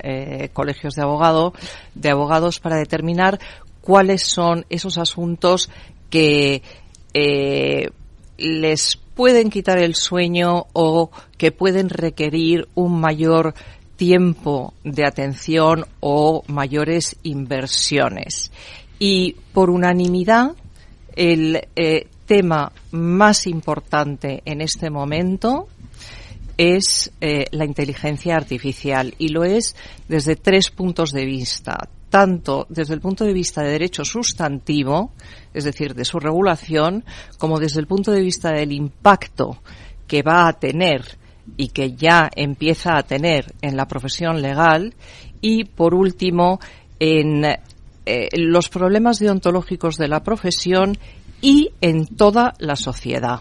colegios 0.52 0.94
de 0.94 1.02
abogado, 1.02 1.54
de 1.96 2.10
abogados 2.10 2.60
para 2.60 2.76
determinar 2.76 3.40
cuáles 3.80 4.22
son 4.22 4.64
esos 4.70 4.96
asuntos 4.96 5.70
que 6.08 6.62
les 8.38 8.98
pueden 9.14 9.50
quitar 9.50 9.78
el 9.78 9.94
sueño 9.94 10.66
o 10.72 11.10
que 11.36 11.52
pueden 11.52 11.88
requerir 11.88 12.68
un 12.74 13.00
mayor 13.00 13.54
tiempo 13.96 14.74
de 14.84 15.04
atención 15.04 15.84
o 16.00 16.42
mayores 16.48 17.16
inversiones. 17.22 18.50
Y 18.98 19.36
por 19.52 19.70
unanimidad, 19.70 20.52
el 21.14 21.68
eh, 21.76 22.08
tema 22.26 22.72
más 22.90 23.46
importante 23.46 24.42
en 24.44 24.60
este 24.60 24.90
momento 24.90 25.68
es 26.56 27.12
eh, 27.20 27.46
la 27.50 27.64
inteligencia 27.64 28.36
artificial 28.36 29.14
y 29.18 29.28
lo 29.28 29.44
es 29.44 29.76
desde 30.08 30.36
tres 30.36 30.70
puntos 30.70 31.12
de 31.12 31.24
vista 31.24 31.88
tanto 32.12 32.66
desde 32.68 32.92
el 32.92 33.00
punto 33.00 33.24
de 33.24 33.32
vista 33.32 33.62
de 33.62 33.70
derecho 33.70 34.04
sustantivo, 34.04 35.12
es 35.54 35.64
decir, 35.64 35.94
de 35.94 36.04
su 36.04 36.20
regulación, 36.20 37.06
como 37.38 37.58
desde 37.58 37.80
el 37.80 37.86
punto 37.86 38.12
de 38.12 38.20
vista 38.20 38.50
del 38.52 38.70
impacto 38.70 39.62
que 40.06 40.22
va 40.22 40.46
a 40.46 40.52
tener 40.52 41.16
y 41.56 41.68
que 41.68 41.92
ya 41.92 42.28
empieza 42.36 42.98
a 42.98 43.02
tener 43.02 43.54
en 43.62 43.78
la 43.78 43.88
profesión 43.88 44.42
legal 44.42 44.92
y, 45.40 45.64
por 45.64 45.94
último, 45.94 46.60
en 47.00 47.46
eh, 47.46 48.28
los 48.36 48.68
problemas 48.68 49.18
deontológicos 49.18 49.96
de 49.96 50.08
la 50.08 50.22
profesión 50.22 50.98
y 51.40 51.70
en 51.80 52.06
toda 52.06 52.52
la 52.58 52.76
sociedad. 52.76 53.40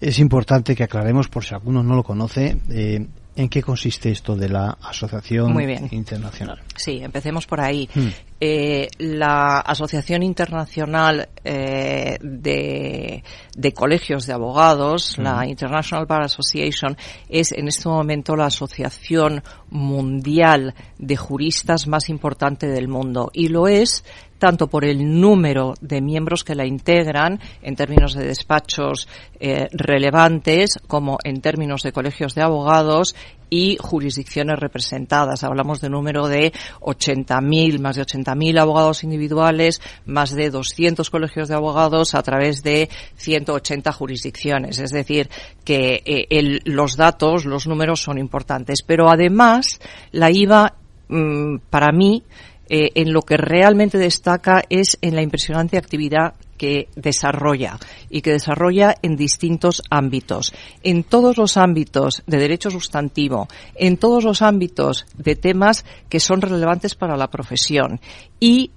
Es 0.00 0.20
importante 0.20 0.76
que 0.76 0.84
aclaremos, 0.84 1.26
por 1.26 1.44
si 1.44 1.56
alguno 1.56 1.82
no 1.82 1.96
lo 1.96 2.04
conoce, 2.04 2.56
eh, 2.70 3.04
¿En 3.34 3.48
qué 3.48 3.62
consiste 3.62 4.10
esto 4.10 4.36
de 4.36 4.48
la 4.48 4.76
Asociación 4.82 5.58
Internacional? 5.90 6.60
Sí, 6.76 7.00
empecemos 7.02 7.46
por 7.46 7.60
ahí. 7.60 7.88
Hmm. 7.94 8.08
Eh, 8.44 8.88
la 8.98 9.60
Asociación 9.60 10.24
Internacional 10.24 11.28
eh, 11.44 12.18
de, 12.20 13.72
Colegios 13.72 14.26
de 14.26 14.32
Abogados, 14.32 15.16
la. 15.16 15.46
International 15.46 16.06
Bar 16.06 16.22
Association, 16.22 16.96
es 17.28 17.52
en 17.52 17.68
este 17.68 17.88
momento 17.88 18.34
la 18.34 18.46
asociación 18.46 19.44
mundial 19.70 20.74
de 20.98 21.16
juristas 21.16 21.86
más 21.86 22.08
importante 22.08 22.66
del 22.66 22.88
mundo 22.88 23.30
y 23.32 23.46
lo 23.46 23.68
es 23.68 24.04
tanto 24.40 24.66
por 24.66 24.84
el 24.84 25.20
número 25.20 25.74
de 25.80 26.00
miembros 26.00 26.42
que 26.42 26.56
la 26.56 26.66
integran 26.66 27.38
en 27.62 27.76
términos 27.76 28.12
de 28.12 28.26
despachos 28.26 29.06
eh, 29.38 29.68
relevantes 29.70 30.80
como 30.88 31.18
en 31.22 31.40
términos 31.40 31.84
de 31.84 31.92
colegios 31.92 32.34
de 32.34 32.42
abogados 32.42 33.14
y 33.52 33.76
jurisdicciones 33.78 34.58
representadas. 34.58 35.44
Hablamos 35.44 35.82
de 35.82 35.90
número 35.90 36.26
de 36.26 36.54
80.000, 36.80 37.80
más 37.80 37.96
de 37.96 38.02
80.000 38.02 38.58
abogados 38.58 39.04
individuales, 39.04 39.82
más 40.06 40.30
de 40.30 40.48
200 40.48 41.10
colegios 41.10 41.48
de 41.48 41.54
abogados 41.54 42.14
a 42.14 42.22
través 42.22 42.62
de 42.62 42.88
180 43.16 43.92
jurisdicciones. 43.92 44.78
Es 44.78 44.90
decir, 44.90 45.28
que 45.66 46.02
eh, 46.06 46.60
los 46.64 46.96
datos, 46.96 47.44
los 47.44 47.66
números 47.66 48.00
son 48.00 48.16
importantes. 48.16 48.78
Pero 48.86 49.10
además, 49.10 49.80
la 50.12 50.30
IVA, 50.30 50.72
mm, 51.08 51.58
para 51.68 51.92
mí, 51.92 52.22
eh, 52.70 52.92
en 52.94 53.12
lo 53.12 53.20
que 53.20 53.36
realmente 53.36 53.98
destaca 53.98 54.62
es 54.70 54.96
en 55.02 55.14
la 55.14 55.20
impresionante 55.20 55.76
actividad 55.76 56.32
que 56.62 56.86
desarrolla 56.94 57.76
y 58.08 58.22
que 58.22 58.30
desarrolla 58.30 58.94
en 59.02 59.16
distintos 59.16 59.82
ámbitos, 59.90 60.54
en 60.84 61.02
todos 61.02 61.36
los 61.36 61.56
ámbitos 61.56 62.22
de 62.28 62.38
derecho 62.38 62.70
sustantivo, 62.70 63.48
en 63.74 63.96
todos 63.96 64.22
los 64.22 64.42
ámbitos 64.42 65.06
de 65.18 65.34
temas 65.34 65.84
que 66.08 66.20
son 66.20 66.40
relevantes 66.40 66.94
para 66.94 67.16
la 67.16 67.26
profesión 67.26 67.98
y 68.38 68.70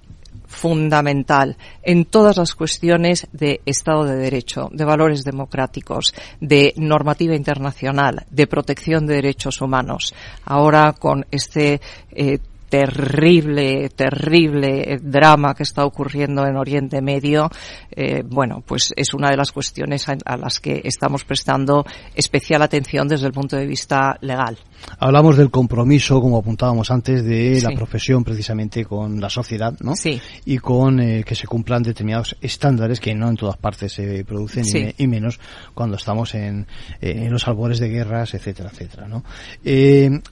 fundamental 0.48 1.56
en 1.84 2.06
todas 2.06 2.38
las 2.38 2.56
cuestiones 2.56 3.28
de 3.30 3.60
Estado 3.66 4.02
de 4.02 4.16
Derecho, 4.16 4.68
de 4.72 4.84
valores 4.84 5.22
democráticos, 5.22 6.12
de 6.40 6.74
normativa 6.76 7.36
internacional, 7.36 8.26
de 8.30 8.48
protección 8.48 9.06
de 9.06 9.14
derechos 9.14 9.60
humanos. 9.60 10.12
Ahora 10.44 10.92
con 10.92 11.24
este 11.30 11.80
eh, 12.10 12.40
terrible, 12.68 13.88
terrible 13.90 14.98
drama 15.02 15.54
que 15.54 15.62
está 15.62 15.84
ocurriendo 15.84 16.46
en 16.46 16.56
Oriente 16.56 17.00
Medio, 17.00 17.50
eh, 17.90 18.22
bueno, 18.26 18.62
pues 18.66 18.92
es 18.96 19.14
una 19.14 19.30
de 19.30 19.36
las 19.36 19.52
cuestiones 19.52 20.06
a, 20.08 20.36
las 20.36 20.60
que 20.60 20.82
estamos 20.84 21.24
prestando 21.24 21.84
especial 22.14 22.62
atención 22.62 23.08
desde 23.08 23.26
el 23.26 23.32
punto 23.32 23.56
de 23.56 23.66
vista 23.66 24.16
legal. 24.20 24.58
Hablamos 24.98 25.36
del 25.36 25.50
compromiso, 25.50 26.20
como 26.20 26.38
apuntábamos 26.38 26.90
antes, 26.90 27.24
de 27.24 27.60
la 27.62 27.70
profesión 27.70 28.24
precisamente 28.24 28.84
con 28.84 29.20
la 29.20 29.30
sociedad, 29.30 29.74
¿no? 29.80 29.96
Sí. 29.96 30.20
Y 30.44 30.58
con 30.58 31.00
eh, 31.00 31.24
que 31.24 31.34
se 31.34 31.46
cumplan 31.46 31.82
determinados 31.82 32.36
estándares 32.40 33.00
que 33.00 33.14
no 33.14 33.28
en 33.28 33.36
todas 33.36 33.56
partes 33.56 33.92
se 33.92 34.24
producen 34.24 34.94
y, 34.96 35.06
menos 35.06 35.40
cuando 35.74 35.96
estamos 35.96 36.34
en, 36.34 36.66
eh, 37.00 37.22
en, 37.24 37.32
los 37.32 37.46
albores 37.48 37.78
de 37.78 37.88
guerras, 37.88 38.34
etcétera, 38.34 38.70
etcétera, 38.72 39.08
¿no? 39.08 39.24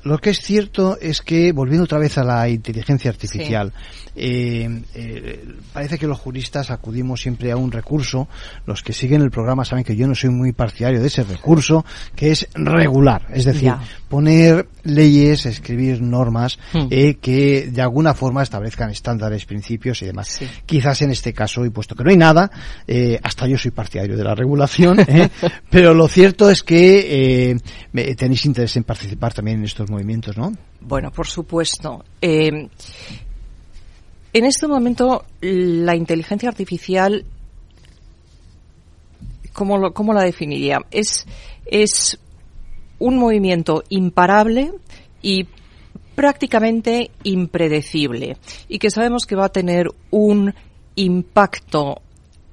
Lo 0.02 0.18
que 0.18 0.30
es 0.30 0.40
cierto 0.40 0.98
es 1.00 1.22
que, 1.22 1.52
volviendo 1.52 1.84
otra 1.84 1.98
vez 1.98 2.18
a 2.18 2.24
la 2.24 2.33
inteligencia 2.48 3.10
artificial, 3.10 3.72
parece 5.72 5.98
que 5.98 6.06
los 6.06 6.18
juristas 6.18 6.70
acudimos 6.70 7.20
siempre 7.20 7.50
a 7.50 7.56
un 7.56 7.72
recurso. 7.72 8.28
Los 8.66 8.82
que 8.82 8.92
siguen 8.92 9.22
el 9.22 9.30
programa 9.30 9.64
saben 9.64 9.84
que 9.84 9.96
yo 9.96 10.06
no 10.06 10.14
soy 10.14 10.30
muy 10.30 10.52
partidario 10.52 11.00
de 11.00 11.06
ese 11.06 11.24
recurso, 11.24 11.84
que 12.14 12.30
es 12.30 12.48
regular, 12.54 13.26
es 13.32 13.44
decir, 13.44 13.72
poner 14.08 14.68
leyes, 14.84 15.46
escribir 15.46 16.00
normas 16.00 16.58
hmm. 16.72 16.86
eh, 16.90 17.16
que 17.20 17.68
de 17.70 17.82
alguna 17.82 18.14
forma 18.14 18.42
establezcan 18.42 18.90
estándares, 18.90 19.44
principios 19.44 20.02
y 20.02 20.06
demás. 20.06 20.40
Quizás 20.66 21.02
en 21.02 21.10
este 21.10 21.32
caso, 21.32 21.64
y 21.64 21.70
puesto 21.70 21.94
que 21.94 22.04
no 22.04 22.10
hay 22.10 22.16
nada, 22.16 22.50
eh, 22.86 23.18
hasta 23.22 23.46
yo 23.46 23.58
soy 23.58 23.70
partidario 23.70 24.16
de 24.16 24.24
la 24.24 24.34
regulación, 24.34 25.00
eh, 25.08 25.28
pero 25.70 25.94
lo 25.94 26.06
cierto 26.08 26.50
es 26.50 26.62
que 26.62 27.58
tenéis 28.16 28.44
interés 28.44 28.76
en 28.76 28.84
participar 28.84 29.32
también 29.32 29.58
en 29.58 29.64
estos 29.64 29.90
movimientos, 29.90 30.36
¿no? 30.36 30.52
Bueno, 30.80 31.10
por 31.10 31.26
supuesto. 31.26 32.04
en 32.20 32.70
este 34.32 34.66
momento, 34.66 35.24
la 35.40 35.94
inteligencia 35.96 36.48
artificial, 36.48 37.24
¿cómo, 39.52 39.92
cómo 39.92 40.12
la 40.12 40.22
definiría? 40.22 40.80
Es, 40.90 41.26
es 41.66 42.18
un 42.98 43.16
movimiento 43.18 43.84
imparable 43.88 44.72
y 45.22 45.46
prácticamente 46.14 47.10
impredecible 47.24 48.36
y 48.68 48.78
que 48.78 48.90
sabemos 48.90 49.26
que 49.26 49.36
va 49.36 49.46
a 49.46 49.52
tener 49.52 49.88
un 50.10 50.54
impacto 50.94 52.00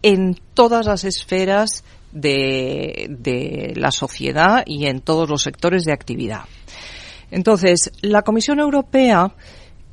en 0.02 0.40
todas 0.54 0.86
las 0.88 1.04
esferas 1.04 1.84
de, 2.12 3.74
la 3.76 3.92
sociedad 3.92 4.64
y 4.66 4.88
en 4.88 5.02
todos 5.02 5.30
los 5.30 5.44
sectores 5.44 5.86
de 5.86 5.94
actividad. 5.94 6.42
Entonces, 7.32 7.92
la 8.02 8.22
Comisión 8.22 8.60
Europea 8.60 9.34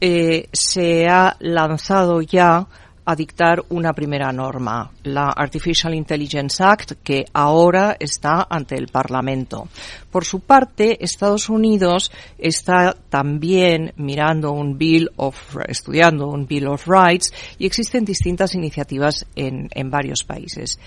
eh, 0.01 0.49
se 0.53 1.07
ha 1.07 1.37
lanzado 1.41 2.21
ya 2.21 2.67
a 3.11 3.17
dictar 3.17 3.65
una 3.71 3.95
primera 3.95 4.31
norma, 4.33 4.93
la 5.05 5.31
Artificial 5.35 5.95
Intelligence 5.95 6.63
Act, 6.63 6.93
que 7.03 7.25
ahora 7.33 7.97
está 7.99 8.47
ante 8.51 8.75
el 8.75 8.89
Parlamento. 8.89 9.67
Por 10.11 10.27
su 10.27 10.41
parte, 10.41 11.03
Estados 11.03 11.49
Unidos 11.49 12.13
está 12.37 12.95
también 13.09 13.95
mirando 13.97 14.53
un 14.53 14.77
Bill 14.77 15.09
of, 15.17 15.57
estudiando 15.67 16.29
un 16.29 16.47
Bill 16.47 16.67
of 16.67 16.87
Rights 16.87 17.33
y 17.59 17.65
existen 17.65 18.05
distintas 18.05 18.55
iniciativas 18.55 19.25
en, 19.35 19.71
en 19.73 19.91
varios 19.91 20.23
países. 20.23 20.79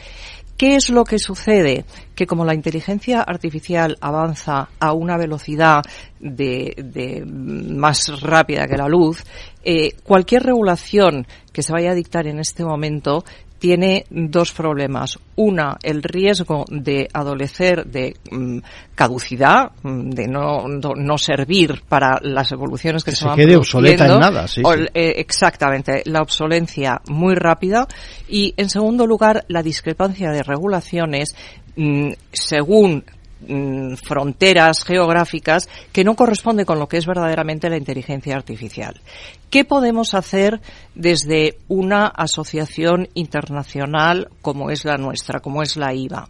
¿Qué 0.62 0.76
es 0.76 0.92
lo 0.92 1.06
que 1.06 1.18
sucede? 1.18 1.86
Que 2.14 2.28
como 2.28 2.46
la 2.46 2.54
inteligencia 2.54 3.22
artificial 3.24 3.98
avanza 4.00 4.70
a 4.80 4.94
una 4.94 5.18
velocidad 5.18 5.82
más 7.26 8.22
rápida 8.22 8.68
que 8.68 8.78
la 8.78 8.88
luz, 8.88 9.24
eh, 9.64 9.94
cualquier 10.04 10.44
regulación 10.44 11.26
que 11.52 11.64
se 11.64 11.74
vaya 11.74 11.90
a 11.90 11.96
dictar 11.96 12.28
en 12.28 12.38
este 12.38 12.64
momento 12.64 13.24
tiene 13.62 14.08
dos 14.10 14.54
problemas. 14.54 15.20
Una, 15.36 15.78
el 15.84 16.02
riesgo 16.02 16.66
de 16.68 17.08
adolecer 17.14 17.86
de 17.86 18.16
mm, 18.32 18.58
caducidad, 18.96 19.72
mm, 19.84 20.10
de 20.10 20.28
no, 20.28 20.66
no, 20.68 21.18
servir 21.20 21.84
para 21.88 22.20
las 22.24 22.52
evoluciones 22.52 23.04
que, 23.04 23.12
se, 23.12 23.24
van 23.24 23.36
quede 23.36 23.56
obsoleta 23.56 24.08
en 24.08 24.20
nada, 24.20 24.48
sí, 24.48 24.64
eh, 24.96 25.14
exactamente, 25.18 26.02
la 26.06 26.22
obsolencia 26.22 27.02
muy 27.08 27.36
rápida. 27.36 27.88
Y, 28.28 28.56
en 28.58 28.68
segundo 28.68 29.06
lugar, 29.06 29.46
la 29.48 29.62
discrepancia 29.62 30.32
de 30.32 30.42
regulaciones 30.42 31.36
mm, 31.76 32.14
según 32.32 33.04
Mm, 33.48 33.96
fronteras 33.96 34.84
geográficas 34.84 35.68
que 35.92 36.04
no 36.04 36.16
corresponde 36.16 36.64
con 36.64 36.78
lo 36.78 36.88
que 36.88 36.98
es 36.98 37.08
verdaderamente 37.08 37.72
la 37.72 37.78
inteligencia 37.78 38.36
artificial. 38.36 39.02
¿Qué 39.50 39.66
podemos 39.66 40.14
hacer 40.14 40.62
desde 40.94 41.58
una 41.68 42.06
asociación 42.06 43.10
internacional 43.16 44.30
como 44.44 44.70
es 44.70 44.86
la 44.86 44.98
nuestra, 44.98 45.40
como 45.40 45.64
es 45.64 45.76
la 45.76 45.92
IVA? 45.92 46.30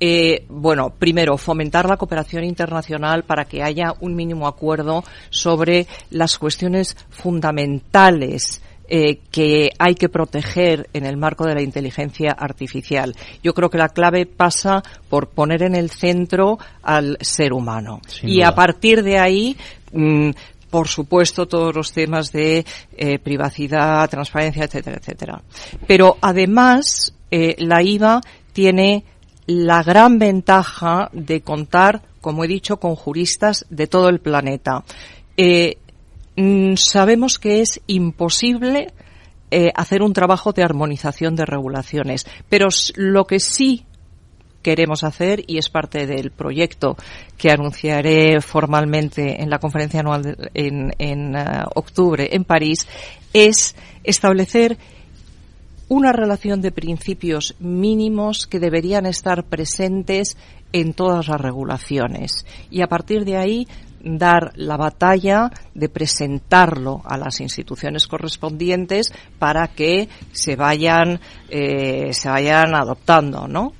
Eh, 0.00 0.46
bueno, 0.48 0.94
primero, 0.98 1.36
fomentar 1.36 1.86
la 1.86 1.98
cooperación 1.98 2.44
internacional 2.44 3.24
para 3.24 3.44
que 3.44 3.62
haya 3.62 3.92
un 4.00 4.14
mínimo 4.14 4.48
acuerdo 4.48 5.04
sobre 5.28 5.86
las 6.08 6.38
cuestiones 6.38 6.96
fundamentales 7.10 8.62
eh, 8.92 9.20
que 9.30 9.70
hay 9.78 9.94
que 9.94 10.08
proteger 10.08 10.90
en 10.92 11.06
el 11.06 11.16
marco 11.16 11.46
de 11.46 11.54
la 11.54 11.62
inteligencia 11.62 12.32
artificial. 12.32 13.14
Yo 13.40 13.54
creo 13.54 13.70
que 13.70 13.78
la 13.78 13.90
clave 13.90 14.26
pasa 14.26 14.82
por 15.08 15.28
poner 15.28 15.62
en 15.62 15.76
el 15.76 15.90
centro 15.90 16.58
al 16.82 17.16
ser 17.20 17.52
humano. 17.52 18.00
y 18.22 18.42
a 18.42 18.52
partir 18.52 19.04
de 19.04 19.18
ahí, 19.18 19.56
mm, 19.92 20.30
por 20.70 20.88
supuesto, 20.88 21.46
todos 21.46 21.72
los 21.72 21.92
temas 21.92 22.32
de 22.32 22.64
eh, 22.96 23.18
privacidad, 23.20 24.10
transparencia, 24.10 24.64
etcétera, 24.64 24.96
etcétera. 24.96 25.42
Pero 25.86 26.16
además, 26.20 27.14
eh, 27.30 27.54
la 27.58 27.84
IVA 27.84 28.20
tiene 28.52 29.04
la 29.46 29.84
gran 29.84 30.18
ventaja 30.18 31.10
de 31.12 31.42
contar, 31.42 32.02
como 32.20 32.44
he 32.44 32.48
dicho, 32.48 32.78
con 32.78 32.96
juristas 32.96 33.66
de 33.70 33.86
todo 33.86 34.08
el 34.08 34.18
planeta. 34.18 34.84
Eh, 35.36 35.78
Mm, 36.40 36.76
sabemos 36.76 37.38
que 37.38 37.60
es 37.60 37.82
imposible 37.86 38.94
eh, 39.50 39.70
hacer 39.74 40.00
un 40.00 40.14
trabajo 40.14 40.54
de 40.54 40.62
armonización 40.62 41.36
de 41.36 41.44
regulaciones, 41.44 42.26
pero 42.48 42.68
lo 42.94 43.26
que 43.26 43.40
sí 43.40 43.84
queremos 44.62 45.04
hacer 45.04 45.44
y 45.46 45.58
es 45.58 45.68
parte 45.68 46.06
del 46.06 46.30
proyecto 46.30 46.96
que 47.36 47.50
anunciaré 47.50 48.40
formalmente 48.40 49.42
en 49.42 49.50
la 49.50 49.58
conferencia 49.58 50.00
anual 50.00 50.50
en, 50.54 50.92
eh, 50.98 51.44
octubre 51.74 52.30
en 52.32 52.44
París 52.44 52.88
es 53.34 53.76
establecer 54.02 54.78
una 55.88 56.10
relación 56.12 56.62
de 56.62 56.72
principios 56.72 57.54
mínimos 57.58 58.46
que 58.46 58.60
deberían 58.60 59.04
estar 59.04 59.44
presentes 59.44 60.38
en 60.72 60.94
todas 60.94 61.28
las 61.28 61.40
regulaciones. 61.40 62.46
Y 62.70 62.80
a 62.80 62.86
partir 62.86 63.26
de 63.26 63.36
ahí 63.36 63.68
dar 64.02 64.52
la 64.56 64.76
batalla 64.76 65.50
de 65.74 65.88
presentarlo 65.88 67.02
a 67.04 67.16
las 67.16 67.40
instituciones 67.40 68.06
correspondientes 68.06 69.12
para 69.38 69.68
que 69.68 70.08
se 70.32 70.56
vayan 70.56 71.20
eh, 71.48 72.12
se 72.12 72.28
vayan 72.28 72.74
adoptando, 72.74 73.46
¿no? 73.48 73.72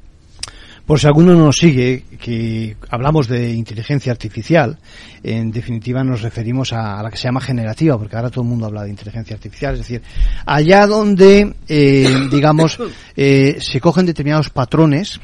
Por 0.91 0.99
si 0.99 1.07
alguno 1.07 1.35
no 1.35 1.45
nos 1.45 1.57
sigue, 1.57 2.03
que 2.19 2.77
hablamos 2.89 3.29
de 3.29 3.53
inteligencia 3.53 4.11
artificial, 4.11 4.77
en 5.23 5.53
definitiva 5.53 6.03
nos 6.03 6.21
referimos 6.21 6.73
a, 6.73 7.01
la 7.01 7.09
que 7.09 7.17
se 7.17 7.29
llama 7.29 7.41
generativa, 7.41 7.97
porque 7.97 8.17
ahora 8.17 8.29
todo 8.29 8.43
el 8.43 8.51
mundo 8.51 8.67
habla 8.67 8.83
de 8.83 8.91
inteligencia 8.91 9.37
artificial, 9.37 9.75
es 9.75 9.81
decir, 9.83 10.03
allá 10.47 10.89
donde, 10.89 11.55
eh, 11.69 12.13
digamos, 12.29 12.77
eh, 13.17 13.59
se 13.61 13.81
cogen 13.81 14.05
determinados 14.05 14.51
patrones, 14.51 15.21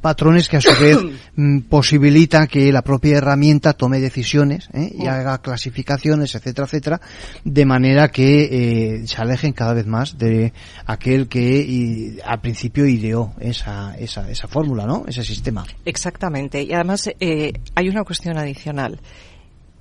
patrones 0.00 0.48
que 0.48 0.56
a 0.56 0.60
su 0.60 0.70
vez 0.80 0.98
mm, 1.36 1.60
posibilitan 1.60 2.46
que 2.46 2.72
la 2.72 2.82
propia 2.82 3.18
herramienta 3.18 3.72
tome 3.72 4.00
decisiones 4.00 4.68
¿eh? 4.72 4.92
y 4.98 5.06
haga 5.06 5.38
clasificaciones, 5.38 6.34
etcétera, 6.34 6.66
etcétera, 6.66 7.00
de 7.44 7.66
manera 7.66 8.08
que 8.08 9.00
eh, 9.02 9.06
se 9.06 9.20
alejen 9.20 9.52
cada 9.52 9.74
vez 9.74 9.86
más 9.86 10.18
de 10.18 10.52
aquel 10.86 11.28
que 11.28 12.20
al 12.24 12.40
principio 12.40 12.86
ideó 12.86 13.34
esa, 13.40 13.94
esa, 13.98 14.30
esa 14.30 14.48
fórmula, 14.48 14.86
¿no? 14.86 15.04
Ese 15.06 15.24
sistema. 15.24 15.64
Exactamente. 15.84 16.62
Y 16.62 16.72
además 16.72 17.10
eh, 17.20 17.52
hay 17.74 17.88
una 17.88 18.04
cuestión 18.04 18.38
adicional. 18.38 19.00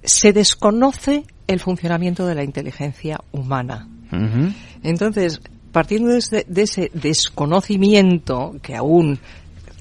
Se 0.03 0.33
desconoce 0.33 1.23
el 1.47 1.59
funcionamiento 1.59 2.25
de 2.25 2.35
la 2.35 2.43
inteligencia 2.43 3.19
humana. 3.31 3.87
Entonces, 4.81 5.39
partiendo 5.71 6.09
de 6.09 6.61
ese 6.61 6.91
desconocimiento 6.93 8.55
que 8.61 8.75
aún 8.75 9.19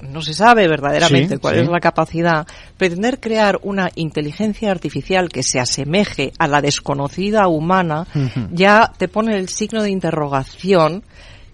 no 0.01 0.21
se 0.21 0.33
sabe 0.33 0.67
verdaderamente 0.67 1.37
cuál 1.37 1.59
es 1.59 1.67
la 1.67 1.79
capacidad, 1.79 2.47
pretender 2.77 3.19
crear 3.19 3.59
una 3.63 3.89
inteligencia 3.95 4.71
artificial 4.71 5.29
que 5.29 5.43
se 5.43 5.59
asemeje 5.59 6.31
a 6.39 6.47
la 6.47 6.61
desconocida 6.61 7.47
humana 7.47 8.07
ya 8.51 8.91
te 8.97 9.07
pone 9.07 9.37
el 9.37 9.49
signo 9.49 9.83
de 9.83 9.91
interrogación 9.91 11.03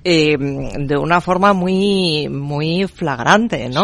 eh, 0.03 0.37
de 0.37 0.97
una 0.97 1.19
forma 1.21 1.53
muy 1.53 2.29
muy 2.29 2.87
flagrante, 2.87 3.69
¿no? 3.69 3.83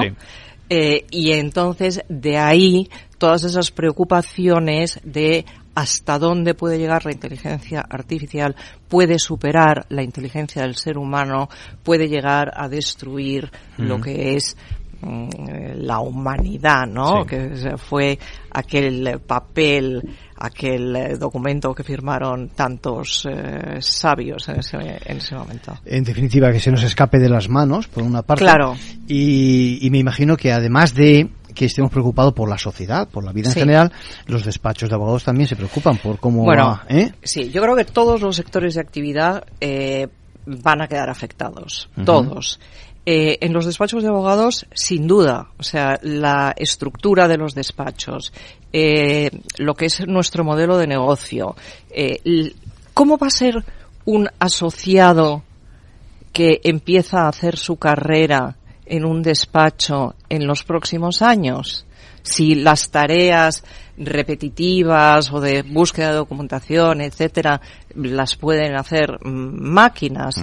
Eh, 0.69 1.05
y 1.09 1.31
entonces 1.31 2.01
de 2.07 2.37
ahí 2.37 2.89
todas 3.21 3.43
esas 3.43 3.69
preocupaciones 3.69 4.99
de 5.03 5.45
hasta 5.75 6.17
dónde 6.17 6.55
puede 6.55 6.79
llegar 6.79 7.05
la 7.05 7.11
inteligencia 7.11 7.85
artificial, 7.87 8.55
puede 8.89 9.19
superar 9.19 9.85
la 9.89 10.01
inteligencia 10.01 10.63
del 10.63 10.75
ser 10.75 10.97
humano, 10.97 11.47
puede 11.83 12.09
llegar 12.09 12.51
a 12.55 12.67
destruir 12.67 13.51
lo 13.77 14.01
que 14.01 14.35
es 14.37 14.57
mm, 15.01 15.29
la 15.83 15.99
humanidad, 15.99 16.87
¿no? 16.87 17.23
Que 17.23 17.75
fue 17.77 18.17
aquel 18.49 19.19
papel, 19.19 20.01
aquel 20.37 21.19
documento 21.19 21.75
que 21.75 21.83
firmaron 21.83 22.49
tantos 22.49 23.27
eh, 23.29 23.77
sabios 23.81 24.49
en 24.49 24.61
ese, 24.61 24.77
en 24.77 25.17
ese 25.17 25.35
momento. 25.35 25.77
En 25.85 26.03
definitiva, 26.03 26.51
que 26.51 26.59
se 26.59 26.71
nos 26.71 26.81
escape 26.81 27.19
de 27.19 27.29
las 27.29 27.47
manos, 27.49 27.87
por 27.87 28.01
una 28.01 28.23
parte. 28.23 28.43
Claro. 28.43 28.73
Y, 29.07 29.77
y 29.85 29.91
me 29.91 29.99
imagino 29.99 30.35
que 30.35 30.51
además 30.51 30.95
de 30.95 31.29
que 31.53 31.65
estemos 31.65 31.91
preocupados 31.91 32.33
por 32.33 32.49
la 32.49 32.57
sociedad, 32.57 33.07
por 33.07 33.23
la 33.23 33.31
vida 33.31 33.49
en 33.49 33.55
general, 33.55 33.91
los 34.27 34.45
despachos 34.45 34.89
de 34.89 34.95
abogados 34.95 35.23
también 35.23 35.47
se 35.47 35.55
preocupan 35.55 35.97
por 35.97 36.19
cómo 36.19 36.43
bueno, 36.43 36.79
¿eh? 36.89 37.11
Sí, 37.23 37.49
yo 37.49 37.61
creo 37.61 37.75
que 37.75 37.85
todos 37.85 38.21
los 38.21 38.35
sectores 38.35 38.75
de 38.75 38.81
actividad 38.81 39.43
eh, 39.59 40.07
van 40.45 40.81
a 40.81 40.87
quedar 40.87 41.09
afectados, 41.09 41.89
todos. 42.05 42.59
Eh, 43.03 43.39
en 43.41 43.51
los 43.51 43.65
despachos 43.65 44.03
de 44.03 44.09
abogados, 44.09 44.67
sin 44.73 45.07
duda, 45.07 45.49
o 45.57 45.63
sea, 45.63 45.99
la 46.03 46.53
estructura 46.55 47.27
de 47.27 47.37
los 47.37 47.55
despachos, 47.55 48.31
lo 49.57 49.73
que 49.73 49.85
es 49.85 50.05
nuestro 50.07 50.43
modelo 50.43 50.77
de 50.77 50.87
negocio, 50.87 51.55
¿cómo 52.93 53.17
va 53.17 53.27
a 53.27 53.31
ser 53.31 53.63
un 54.05 54.29
asociado 54.39 55.43
que 56.33 56.61
empieza 56.63 57.23
a 57.23 57.27
hacer 57.27 57.57
su 57.57 57.77
carrera 57.77 58.55
en 58.91 59.05
un 59.05 59.23
despacho 59.23 60.15
en 60.29 60.45
los 60.45 60.63
próximos 60.63 61.21
años? 61.21 61.85
Si 62.23 62.55
las 62.55 62.91
tareas 62.91 63.63
repetitivas 63.97 65.31
o 65.31 65.39
de 65.39 65.63
búsqueda 65.63 66.09
de 66.09 66.17
documentación, 66.17 67.01
etcétera, 67.01 67.61
las 67.95 68.35
pueden 68.35 68.75
hacer 68.75 69.17
máquinas, 69.23 70.35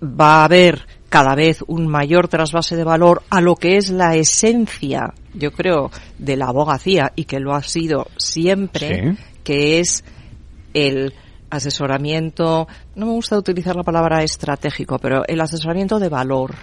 va 0.00 0.42
a 0.42 0.44
haber 0.44 0.86
cada 1.08 1.34
vez 1.34 1.64
un 1.66 1.88
mayor 1.88 2.28
trasvase 2.28 2.76
de 2.76 2.84
valor 2.84 3.22
a 3.30 3.40
lo 3.40 3.56
que 3.56 3.76
es 3.76 3.90
la 3.90 4.14
esencia, 4.14 5.12
yo 5.34 5.50
creo, 5.50 5.90
de 6.18 6.36
la 6.36 6.46
abogacía 6.46 7.12
y 7.16 7.24
que 7.24 7.40
lo 7.40 7.54
ha 7.54 7.62
sido 7.62 8.06
siempre, 8.16 9.16
que 9.42 9.80
es 9.80 10.04
el 10.74 11.14
asesoramiento, 11.50 12.68
no 12.94 13.06
me 13.06 13.12
gusta 13.12 13.36
utilizar 13.36 13.76
la 13.76 13.82
palabra 13.82 14.22
estratégico, 14.22 14.98
pero 14.98 15.22
el 15.26 15.40
asesoramiento 15.40 15.98
de 15.98 16.08
valor, 16.08 16.54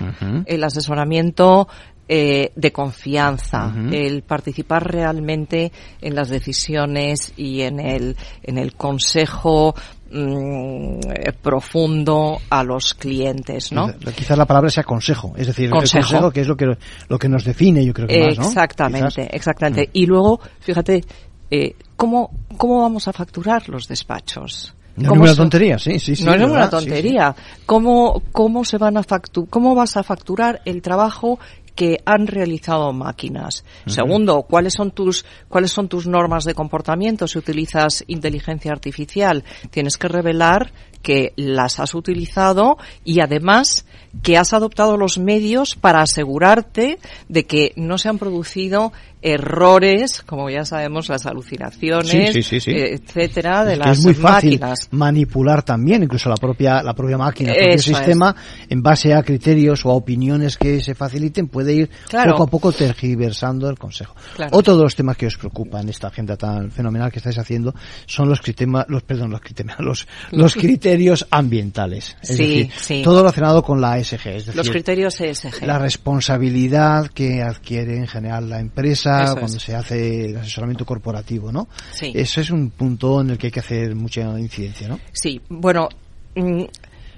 el 0.45 0.63
asesoramiento 0.63 1.67
eh, 2.09 2.51
de 2.55 2.71
confianza, 2.71 3.73
el 3.91 4.23
participar 4.23 4.89
realmente 4.89 5.73
en 6.01 6.15
las 6.15 6.29
decisiones 6.29 7.33
y 7.35 7.63
en 7.63 7.81
el, 7.81 8.15
en 8.43 8.57
el 8.57 8.75
consejo 8.75 9.75
mm, 10.09 10.99
profundo 11.41 12.39
a 12.49 12.63
los 12.63 12.93
clientes, 12.93 13.73
¿no? 13.73 13.93
Quizás 14.15 14.37
la 14.37 14.45
palabra 14.45 14.69
sea 14.69 14.85
consejo, 14.85 15.33
es 15.35 15.47
decir, 15.47 15.69
consejo. 15.69 15.97
el 15.97 16.03
consejo 16.03 16.31
que 16.31 16.41
es 16.41 16.47
lo 16.47 16.55
que 16.55 16.77
lo 17.09 17.19
que 17.19 17.27
nos 17.27 17.43
define, 17.43 17.85
yo 17.85 17.93
creo 17.93 18.07
que 18.07 18.25
más, 18.25 18.37
¿no? 18.37 18.47
Exactamente, 18.47 19.27
exactamente. 19.35 19.89
Y 19.91 20.05
luego, 20.05 20.39
fíjate, 20.61 21.03
eh, 21.51 21.75
¿cómo, 21.97 22.31
¿cómo 22.55 22.81
vamos 22.81 23.09
a 23.09 23.13
facturar 23.13 23.67
los 23.67 23.87
despachos? 23.87 24.76
No 24.97 25.13
es 25.13 25.19
una 25.19 25.35
tontería, 25.35 25.77
sí, 25.77 25.99
sí, 25.99 26.15
sí. 26.15 26.23
No 26.25 26.33
es 26.33 26.41
una 26.41 26.69
tontería. 26.69 27.35
¿Cómo, 27.65 28.23
¿Cómo 28.31 28.65
se 28.65 28.77
van 28.77 28.97
a 28.97 29.03
facturar, 29.03 29.49
cómo 29.49 29.75
vas 29.75 29.95
a 29.95 30.03
facturar 30.03 30.61
el 30.65 30.81
trabajo 30.81 31.39
que 31.77 31.99
han 32.05 32.25
realizado 32.25 32.91
máquinas. 32.91 33.63
Segundo, 33.85 34.41
¿cuáles 34.41 34.73
son 34.73 34.89
tus 34.89 35.23
cuáles 35.47 35.71
son 35.71 35.87
tus 35.87 36.07
normas 36.07 36.43
de 36.43 36.55
comportamiento 36.55 37.27
si 37.27 37.37
utilizas 37.37 38.03
inteligencia 38.07 38.71
artificial? 38.71 39.43
Tienes 39.69 39.99
que 39.99 40.07
revelar 40.07 40.73
que 41.07 41.31
las 41.37 41.79
has 41.79 41.95
utilizado 41.95 42.77
y 43.05 43.21
además 43.21 43.85
que 44.23 44.37
has 44.37 44.51
adoptado 44.51 44.97
los 44.97 45.17
medios 45.19 45.75
para 45.75 46.01
asegurarte 46.01 46.99
de 47.29 47.45
que 47.45 47.71
no 47.77 47.97
se 47.97 48.09
han 48.09 48.17
producido 48.17 48.91
errores, 49.21 50.21
como 50.21 50.49
ya 50.49 50.63
sabemos, 50.63 51.09
las 51.09 51.25
alucinaciones, 51.25 52.35
etcétera, 52.35 53.65
de 53.65 53.77
las 53.77 53.97
es 53.97 54.05
muy 54.05 54.13
fácil 54.13 54.51
máquinas. 54.51 54.87
manipular 54.91 55.63
también, 55.63 56.03
incluso 56.03 56.29
la 56.29 56.35
propia 56.35 56.83
la 56.83 56.93
propia 56.93 57.17
máquina, 57.17 57.51
el 57.51 57.57
propio 57.57 57.79
sistema, 57.79 58.35
en 58.69 58.81
base 58.83 59.13
a 59.13 59.23
criterios 59.23 59.85
o 59.85 59.91
a 59.91 59.93
opiniones 59.93 60.57
que 60.57 60.81
se 60.81 60.93
faciliten, 60.93 61.47
puede 61.47 61.73
ir 61.73 61.89
poco 62.11 62.43
a 62.43 62.47
poco 62.47 62.71
tergiversando 62.71 63.69
el 63.69 63.77
consejo. 63.79 64.15
Otro 64.51 64.77
de 64.77 64.83
los 64.83 64.95
temas 64.95 65.17
que 65.17 65.25
os 65.25 65.37
preocupa 65.37 65.81
en 65.81 65.89
esta 65.89 66.07
agenda 66.07 66.37
tan 66.37 66.69
fenomenal 66.69 67.11
que 67.11 67.17
estáis 67.19 67.39
haciendo 67.39 67.73
son 68.05 68.29
los 68.29 68.39
criterios, 68.41 68.85
los 68.87 69.03
perdón, 69.03 69.31
los 69.31 69.41
criterios, 69.41 69.77
los, 69.79 70.07
los 70.31 70.53
criterios 70.55 70.96
ambientales, 71.29 72.15
es 72.21 72.37
decir, 72.37 73.03
todo 73.03 73.21
relacionado 73.21 73.63
con 73.63 73.81
la 73.81 73.97
ESG, 73.97 74.27
es 74.27 74.45
decir, 74.45 74.55
los 74.55 74.69
criterios 74.69 75.19
ESG, 75.19 75.65
la 75.65 75.79
responsabilidad 75.79 77.07
que 77.07 77.41
adquiere 77.41 77.97
en 77.97 78.07
general 78.07 78.49
la 78.49 78.59
empresa 78.59 79.35
cuando 79.37 79.59
se 79.59 79.75
hace 79.75 80.25
el 80.25 80.37
asesoramiento 80.37 80.85
corporativo, 80.85 81.51
¿no? 81.51 81.67
Sí. 81.93 82.11
Eso 82.13 82.41
es 82.41 82.51
un 82.51 82.69
punto 82.71 83.21
en 83.21 83.31
el 83.31 83.37
que 83.37 83.47
hay 83.47 83.51
que 83.51 83.59
hacer 83.59 83.95
mucha 83.95 84.21
incidencia, 84.39 84.87
¿no? 84.87 84.99
Sí, 85.13 85.41
bueno, 85.49 85.89
mm, 86.35 86.63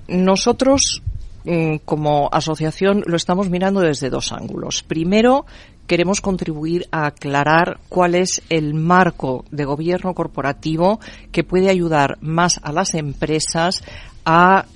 nosotros 0.10 1.02
mm, 1.46 1.78
como 1.86 2.30
asociación 2.32 3.04
lo 3.06 3.16
estamos 3.16 3.50
mirando 3.50 3.82
desde 3.82 4.10
dos 4.10 4.32
ángulos. 4.32 4.84
Primero, 4.84 5.46
queremos 5.90 6.22
contribuir 6.22 6.88
a 6.92 7.08
aclarar 7.08 7.80
cuál 7.90 8.14
es 8.14 8.44
el 8.50 8.76
marco 8.76 9.44
de 9.50 9.66
gobierno 9.66 10.14
corporativo 10.14 11.00
que 11.32 11.44
puede 11.44 11.68
ayudar 11.68 12.20
más 12.22 12.60
a 12.62 12.72
las 12.72 12.94
empresas 12.94 13.84
a 14.24 14.68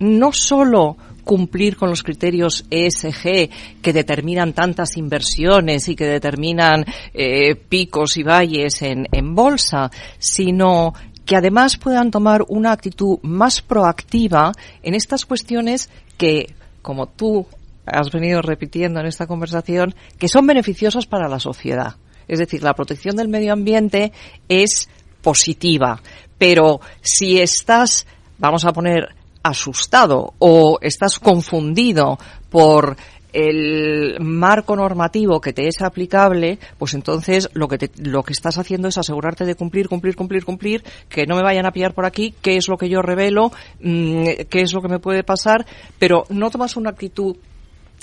no 0.00 0.32
solo 0.32 0.96
cumplir 1.22 1.76
con 1.76 1.88
los 1.88 2.02
criterios 2.02 2.64
ESG 2.68 3.48
que 3.80 3.92
determinan 3.92 4.54
tantas 4.54 4.96
inversiones 4.96 5.88
y 5.88 5.94
que 5.94 6.06
determinan 6.06 6.84
eh, 7.14 7.54
picos 7.54 8.16
y 8.16 8.24
valles 8.24 8.82
en, 8.82 9.06
en 9.12 9.36
bolsa, 9.36 9.88
sino 10.18 10.94
que 11.24 11.36
además 11.36 11.76
puedan 11.76 12.10
tomar 12.10 12.44
una 12.48 12.72
actitud 12.72 13.18
más 13.22 13.62
proactiva 13.62 14.50
en 14.82 14.94
estas 14.94 15.26
cuestiones 15.26 15.90
que, 16.18 16.54
como 16.82 17.06
tú 17.06 17.46
has 17.86 18.10
venido 18.10 18.42
repitiendo 18.42 19.00
en 19.00 19.06
esta 19.06 19.26
conversación, 19.26 19.94
que 20.18 20.28
son 20.28 20.46
beneficiosas 20.46 21.06
para 21.06 21.28
la 21.28 21.40
sociedad. 21.40 21.96
Es 22.28 22.38
decir, 22.38 22.62
la 22.62 22.74
protección 22.74 23.16
del 23.16 23.28
medio 23.28 23.52
ambiente 23.52 24.12
es 24.48 24.88
positiva, 25.22 26.02
pero 26.38 26.80
si 27.00 27.40
estás, 27.40 28.06
vamos 28.38 28.64
a 28.64 28.72
poner 28.72 29.14
asustado 29.42 30.34
o 30.38 30.78
estás 30.80 31.20
confundido 31.20 32.18
por 32.50 32.96
el 33.32 34.18
marco 34.18 34.74
normativo 34.74 35.40
que 35.40 35.52
te 35.52 35.68
es 35.68 35.82
aplicable, 35.82 36.58
pues 36.78 36.94
entonces 36.94 37.50
lo 37.52 37.68
que 37.68 37.90
lo 37.98 38.22
que 38.22 38.32
estás 38.32 38.56
haciendo 38.56 38.88
es 38.88 38.96
asegurarte 38.96 39.44
de 39.44 39.54
cumplir, 39.54 39.88
cumplir, 39.88 40.16
cumplir, 40.16 40.44
cumplir, 40.44 40.82
que 41.08 41.26
no 41.26 41.36
me 41.36 41.42
vayan 41.42 41.66
a 41.66 41.70
pillar 41.70 41.92
por 41.92 42.06
aquí, 42.06 42.34
qué 42.40 42.56
es 42.56 42.66
lo 42.68 42.78
que 42.78 42.88
yo 42.88 43.02
revelo, 43.02 43.52
mm, 43.80 44.24
qué 44.48 44.62
es 44.62 44.72
lo 44.72 44.80
que 44.80 44.88
me 44.88 45.00
puede 45.00 45.22
pasar, 45.22 45.66
pero 45.98 46.24
no 46.30 46.50
tomas 46.50 46.76
una 46.76 46.90
actitud 46.90 47.36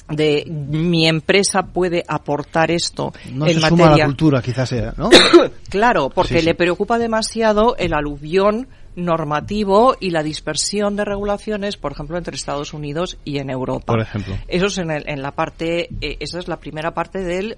de 0.10 0.44
mi 0.50 1.08
empresa 1.08 1.64
puede 1.64 2.04
aportar 2.08 2.72
esto 2.72 3.14
no 3.32 3.48
en 3.48 3.54
se 3.56 3.60
materia 3.62 3.70
suma 3.86 3.94
a 3.94 3.98
la 3.98 4.06
cultura 4.06 4.42
quizás 4.42 4.68
sea 4.70 4.94
no 4.98 5.10
claro 5.70 6.10
porque 6.10 6.34
Sí, 6.36 6.40
sí. 6.42 6.46
le 6.46 6.56
preocupa 6.56 6.98
demasiado 6.98 7.76
el 7.78 7.94
aluvión 7.94 8.68
normativo 8.96 9.96
y 10.00 10.12
la 10.12 10.22
dispersión 10.22 10.96
de 10.96 11.04
regulaciones, 11.04 11.78
por 11.78 11.92
ejemplo, 11.94 12.16
entre 12.18 12.36
Estados 12.36 12.74
Unidos 12.74 13.18
y 13.26 13.40
en 13.40 13.50
Europa. 13.50 13.86
por 13.94 14.02
ejemplo 14.02 14.36
Eso 14.48 14.68
es 14.68 14.78
en, 14.78 14.92
el- 14.92 15.10
en 15.10 15.22
la 15.24 15.32
parte, 15.32 15.90
eh, 16.00 16.18
esa 16.20 16.38
es 16.38 16.48
la 16.48 16.58
primera 16.58 16.92
parte 16.94 17.20
del 17.24 17.58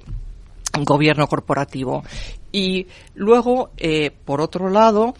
gobierno 0.83 1.27
corporativo. 1.27 2.03
Y 2.51 2.87
luego, 3.15 3.71
eh, 3.77 4.11
por 4.11 4.39
otro 4.41 4.69
lado, 4.69 5.13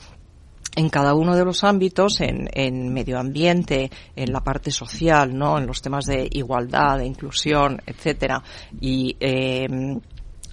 en 0.76 0.90
cada 0.90 1.14
uno 1.14 1.36
de 1.36 1.46
los 1.46 1.64
ámbitos, 1.64 2.20
en, 2.22 2.50
en 2.54 2.94
medio 2.94 3.18
ambiente, 3.18 3.90
en 4.16 4.32
la 4.32 4.42
parte 4.42 4.72
social, 4.72 5.36
¿no? 5.36 5.58
En 5.58 5.68
los 5.68 5.82
temas 5.82 6.06
de 6.06 6.28
igualdad, 6.32 6.98
de 6.98 7.06
inclusión, 7.06 7.82
etcétera. 7.86 8.44
Y 8.82 9.16
eh, 9.20 9.68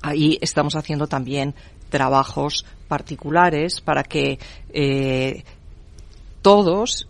ahí 0.03 0.39
estamos 0.41 0.77
haciendo 0.77 1.07
también 1.07 1.55
trabajos 1.89 2.65
particulares 2.89 3.81
para 3.81 4.03
que 4.03 4.39
eh, 4.73 5.45
todos, 6.41 7.09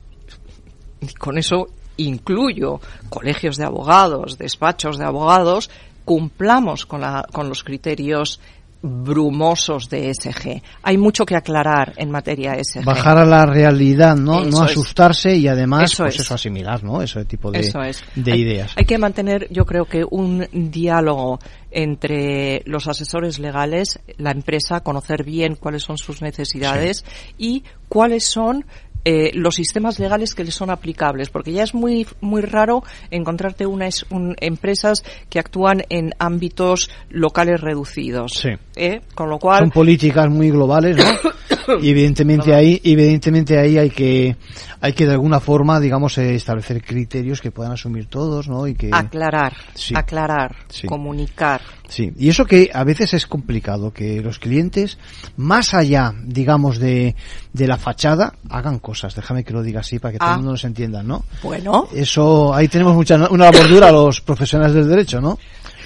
y 1.00 1.12
con 1.14 1.38
eso 1.38 1.66
incluyo 1.96 2.80
colegios 3.08 3.56
de 3.56 3.64
abogados, 3.64 4.38
despachos 4.38 4.98
de 4.98 5.04
abogados, 5.04 5.70
cumplamos 6.04 6.86
con, 6.86 7.00
la, 7.00 7.26
con 7.32 7.48
los 7.48 7.62
criterios 7.62 8.40
brumosos 8.82 9.88
de 9.88 10.10
ESG. 10.10 10.60
Hay 10.82 10.98
mucho 10.98 11.24
que 11.24 11.36
aclarar 11.36 11.92
en 11.96 12.10
materia 12.10 12.54
ESG. 12.54 12.84
Bajar 12.84 13.18
a 13.18 13.24
la 13.24 13.46
realidad, 13.46 14.16
¿no? 14.16 14.40
Eso 14.42 14.50
no 14.58 14.64
es. 14.66 14.72
asustarse 14.72 15.36
y 15.36 15.48
además, 15.48 15.92
Eso 15.92 16.02
pues 16.04 16.16
es. 16.16 16.20
eso, 16.22 16.34
asimilar, 16.34 16.82
¿no? 16.82 17.00
Ese 17.00 17.24
tipo 17.24 17.50
de, 17.50 17.60
Eso 17.60 17.80
es. 17.82 18.02
de 18.16 18.32
Hay- 18.32 18.40
ideas. 18.40 18.72
Hay 18.76 18.84
que 18.84 18.98
mantener, 18.98 19.46
yo 19.50 19.64
creo 19.64 19.84
que 19.84 20.04
un 20.08 20.46
diálogo 20.52 21.38
entre 21.70 22.62
los 22.66 22.86
asesores 22.88 23.38
legales, 23.38 24.00
la 24.18 24.30
empresa, 24.32 24.80
conocer 24.80 25.24
bien 25.24 25.54
cuáles 25.56 25.82
son 25.84 25.96
sus 25.96 26.20
necesidades 26.20 27.04
y 27.38 27.64
cuáles 27.88 28.26
son 28.26 28.64
eh, 29.04 29.30
los 29.34 29.54
sistemas 29.56 29.98
legales 29.98 30.34
que 30.34 30.44
les 30.44 30.54
son 30.54 30.70
aplicables, 30.70 31.30
porque 31.30 31.52
ya 31.52 31.64
es 31.64 31.74
muy 31.74 32.06
muy 32.20 32.42
raro 32.42 32.82
encontrarte 33.10 33.66
unas 33.66 34.04
un- 34.10 34.36
empresas 34.40 35.02
que 35.28 35.38
actúan 35.38 35.82
en 35.88 36.12
ámbitos 36.18 36.90
locales 37.10 37.60
reducidos, 37.60 38.32
Sí. 38.34 38.50
¿eh? 38.76 39.00
con 39.14 39.28
lo 39.28 39.38
cual 39.38 39.60
Son 39.60 39.70
políticas 39.70 40.28
muy 40.28 40.50
globales, 40.50 40.96
¿no? 40.96 41.04
y 41.82 41.90
evidentemente 41.90 42.54
ahí, 42.54 42.80
evidentemente 42.84 43.58
ahí 43.58 43.78
hay 43.78 43.90
que, 43.90 44.36
hay 44.80 44.92
que 44.92 45.06
de 45.06 45.12
alguna 45.12 45.40
forma, 45.40 45.80
digamos, 45.80 46.16
eh, 46.18 46.34
establecer 46.34 46.82
criterios 46.82 47.40
que 47.40 47.50
puedan 47.50 47.72
asumir 47.72 48.06
todos, 48.06 48.48
¿no? 48.48 48.66
Y 48.66 48.74
que, 48.74 48.90
aclarar, 48.92 49.54
Sí. 49.74 49.94
aclarar, 49.96 50.56
Sí. 50.68 50.86
comunicar. 50.86 51.60
Sí, 51.92 52.10
y 52.16 52.30
eso 52.30 52.46
que 52.46 52.70
a 52.72 52.84
veces 52.84 53.12
es 53.12 53.26
complicado, 53.26 53.92
que 53.92 54.22
los 54.22 54.38
clientes, 54.38 54.96
más 55.36 55.74
allá, 55.74 56.14
digamos, 56.24 56.78
de, 56.78 57.14
de 57.52 57.66
la 57.66 57.76
fachada, 57.76 58.32
hagan 58.48 58.78
cosas. 58.78 59.14
Déjame 59.14 59.44
que 59.44 59.52
lo 59.52 59.62
diga 59.62 59.80
así 59.80 59.98
para 59.98 60.12
que 60.12 60.18
todo 60.18 60.28
Ah. 60.30 60.32
el 60.32 60.38
mundo 60.38 60.52
nos 60.52 60.64
entienda, 60.64 61.02
¿no? 61.02 61.22
Bueno. 61.42 61.88
Eso, 61.94 62.54
ahí 62.54 62.66
tenemos 62.68 62.94
mucha, 62.94 63.16
una 63.28 63.50
labor 63.50 63.68
dura 63.68 63.88
a 63.88 63.92
los 63.92 64.22
profesionales 64.22 64.74
del 64.74 64.88
derecho, 64.88 65.20
¿no? 65.20 65.38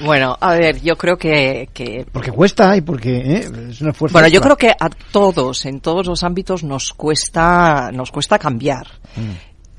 Bueno, 0.04 0.36
a 0.40 0.54
ver, 0.54 0.80
yo 0.80 0.96
creo 0.96 1.16
que, 1.16 1.70
que 1.74 2.06
Porque 2.12 2.30
cuesta 2.30 2.76
y 2.76 2.82
porque 2.82 3.16
¿eh? 3.16 3.50
es 3.70 3.80
un 3.80 3.88
esfuerzo. 3.88 4.12
Bueno, 4.12 4.28
yo 4.28 4.40
creo 4.40 4.56
que 4.56 4.68
a 4.70 4.88
todos, 5.10 5.66
en 5.66 5.80
todos 5.80 6.06
los 6.06 6.22
ámbitos, 6.22 6.62
nos 6.62 6.92
cuesta, 6.92 7.90
nos 7.92 8.12
cuesta 8.12 8.38
cambiar. 8.38 8.86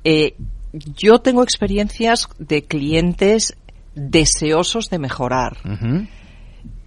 Eh, 0.03 0.35
yo 0.73 1.19
tengo 1.19 1.41
experiencias 1.41 2.27
de 2.37 2.63
clientes 2.65 3.55
deseosos 3.95 4.89
de 4.89 4.99
mejorar. 4.99 5.57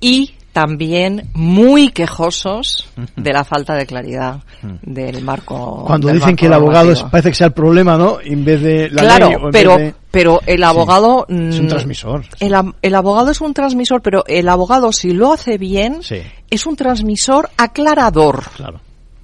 Y 0.01 0.35
también 0.53 1.31
muy 1.33 1.91
quejosos 1.91 2.89
de 3.17 3.33
la 3.33 3.45
falta 3.45 3.75
de 3.75 3.87
claridad 3.87 4.41
del 4.83 5.23
marco. 5.23 5.85
Cuando 5.87 6.09
del 6.09 6.17
dicen 6.17 6.31
marco 6.31 6.41
que 6.41 6.47
el 6.47 6.53
abogado 6.55 6.93
es- 6.93 7.03
parece 7.05 7.29
que 7.29 7.35
sea 7.37 7.47
el 7.49 7.53
problema, 7.53 7.97
¿no? 7.97 8.19
En 8.21 8.45
vez 8.45 8.61
de 8.61 8.91
la 8.91 9.03
claro, 9.03 9.29
ley 9.29 9.37
o 9.37 9.51
pero, 9.53 9.77
de- 9.77 9.95
pero 10.11 10.41
el 10.47 10.65
abogado 10.65 11.25
Es 11.29 11.59
un 11.61 11.67
mm, 11.67 11.69
transmisor. 11.69 12.25
El, 12.41 12.95
abogado 12.97 13.31
es 13.31 13.41
un 13.41 13.55
transmisor, 13.55 14.03
pero 14.03 14.25
el 14.27 14.49
abogado 14.49 14.91
si 14.93 15.13
lo 15.13 15.33
hace 15.33 15.57
bien 15.57 16.03
Sí, 16.03 16.21
es 16.51 16.67
un 16.67 16.75
transmisor 16.75 17.49
aclarador. 17.57 18.43
claro. 18.57 18.81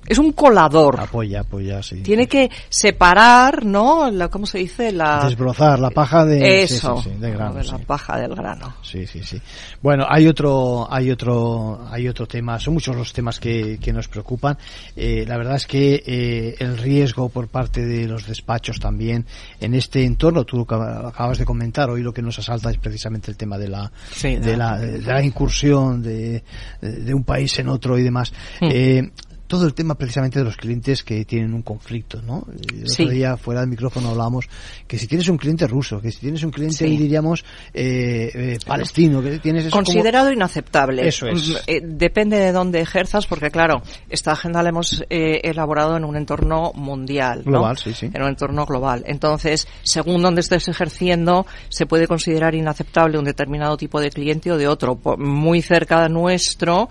Es 0.09 0.19
un 0.19 0.33
colador. 0.33 1.01
Apoya, 1.01 1.41
apoya, 1.41 1.83
sí. 1.83 2.03
Tiene 2.03 2.27
que 2.27 2.51
separar, 2.69 3.65
¿no? 3.65 4.11
La, 4.11 4.29
¿Cómo 4.29 4.47
se 4.47 4.59
dice? 4.59 4.93
La... 4.93 5.25
Desbrozar 5.25 5.79
la 5.81 5.91
paja 5.91 6.25
de, 6.25 6.63
Eso. 6.63 6.97
sí, 6.99 7.05
sí, 7.05 7.11
sí, 7.15 7.21
de 7.21 7.31
grano, 7.33 7.55
de 7.55 7.65
la 7.65 7.79
sí. 7.79 7.85
paja 7.87 8.19
del 8.19 8.35
grano. 8.35 8.75
Sí, 8.83 9.07
sí, 9.07 9.23
sí. 9.23 9.41
Bueno, 9.83 10.05
hay 10.09 10.27
otro, 10.27 10.87
hay 10.93 11.11
otro, 11.11 11.87
hay 11.91 12.09
otro 12.09 12.27
tema. 12.27 12.59
Son 12.61 12.75
muchos 12.75 12.95
los 12.95 13.13
temas 13.13 13.41
que, 13.41 13.79
que 13.81 13.93
nos 13.93 14.09
preocupan. 14.09 14.57
Eh, 14.95 15.25
la 15.27 15.37
verdad 15.37 15.57
es 15.57 15.67
que 15.67 16.03
eh, 16.07 16.55
el 16.59 16.79
riesgo 16.79 17.29
por 17.29 17.49
parte 17.49 17.85
de 17.85 18.07
los 18.07 18.27
despachos 18.27 18.79
también 18.79 19.27
en 19.61 19.75
este 19.75 20.05
entorno, 20.05 20.45
tú 20.45 20.59
lo 20.59 20.63
acabas 21.09 21.39
de 21.39 21.45
comentar 21.45 21.91
hoy, 21.91 22.03
lo 22.03 22.13
que 22.13 22.23
nos 22.23 22.39
asalta 22.39 22.71
es 22.71 22.79
precisamente 22.79 23.31
el 23.31 23.37
tema 23.37 23.59
de 23.59 23.69
la, 23.69 23.91
Sí, 24.13 24.37
de 24.37 24.41
de- 24.41 24.57
la, 24.57 24.79
de 24.79 25.01
la 25.03 25.23
incursión 25.23 26.03
de, 26.03 26.43
de 26.81 27.15
un 27.15 27.25
país 27.25 27.59
en 27.59 27.69
otro 27.69 27.99
y 27.99 28.03
demás. 28.03 28.33
Mm. 28.61 28.69
Eh, 28.71 29.11
todo 29.47 29.66
el 29.66 29.74
tema 29.74 29.94
precisamente 29.97 30.38
de 30.38 30.44
los 30.44 30.57
clientes 30.57 31.03
que 31.03 31.24
tienen 31.24 31.55
un 31.55 31.62
conflicto, 31.62 32.20
¿no? 32.22 32.47
El 32.53 32.88
Sí. 32.88 33.03
otro 33.05 33.14
día 33.14 33.36
fuera 33.36 33.61
del 33.61 33.70
micrófono 33.70 34.11
hablábamos 34.11 34.47
que 34.86 34.99
si 34.99 35.07
tienes 35.07 35.28
un 35.28 35.36
cliente 35.36 35.66
ruso, 35.66 36.01
que 36.01 36.11
si 36.11 36.20
tienes 36.20 36.42
un 36.42 36.51
cliente, 36.51 36.76
Sí. 36.76 36.97
diríamos, 36.97 37.44
eh, 37.72 38.30
eh, 38.34 38.59
palestino, 38.66 39.22
que 39.22 39.38
tienes 39.38 39.62
eso 39.66 39.70
como- 39.70 39.84
Considerado 39.84 40.32
inaceptable. 40.32 41.07
Eso 41.07 41.26
es. 41.28 41.49
Mm, 41.49 41.55
eh, 41.66 41.80
depende 41.84 42.36
de 42.38 42.53
dónde 42.53 42.80
ejerzas, 42.80 43.26
porque 43.26 43.51
claro, 43.51 43.82
esta 44.11 44.32
agenda 44.32 44.62
la 44.62 44.70
hemos 44.70 45.05
eh, 45.11 45.40
elaborado 45.44 45.97
en 45.97 46.05
un 46.05 46.16
entorno 46.16 46.72
mundial. 46.74 47.42
¿no? 47.44 47.53
Global, 47.53 47.78
sí, 47.78 47.92
sí. 47.92 48.11
En 48.12 48.22
un 48.22 48.28
entorno 48.28 48.66
global. 48.66 49.05
Entonces, 49.07 49.68
según 49.82 50.22
donde 50.22 50.40
estés 50.40 50.68
ejerciendo, 50.68 51.47
se 51.68 51.86
puede 51.86 52.07
considerar 52.09 52.55
inaceptable 52.55 53.18
un 53.18 53.24
determinado 53.24 53.76
tipo 53.76 54.01
de 54.01 54.11
cliente 54.11 54.51
o 54.51 54.59
de 54.59 54.66
otro. 54.68 54.99
Muy 55.18 55.62
cerca 55.62 56.09
nuestro, 56.09 56.88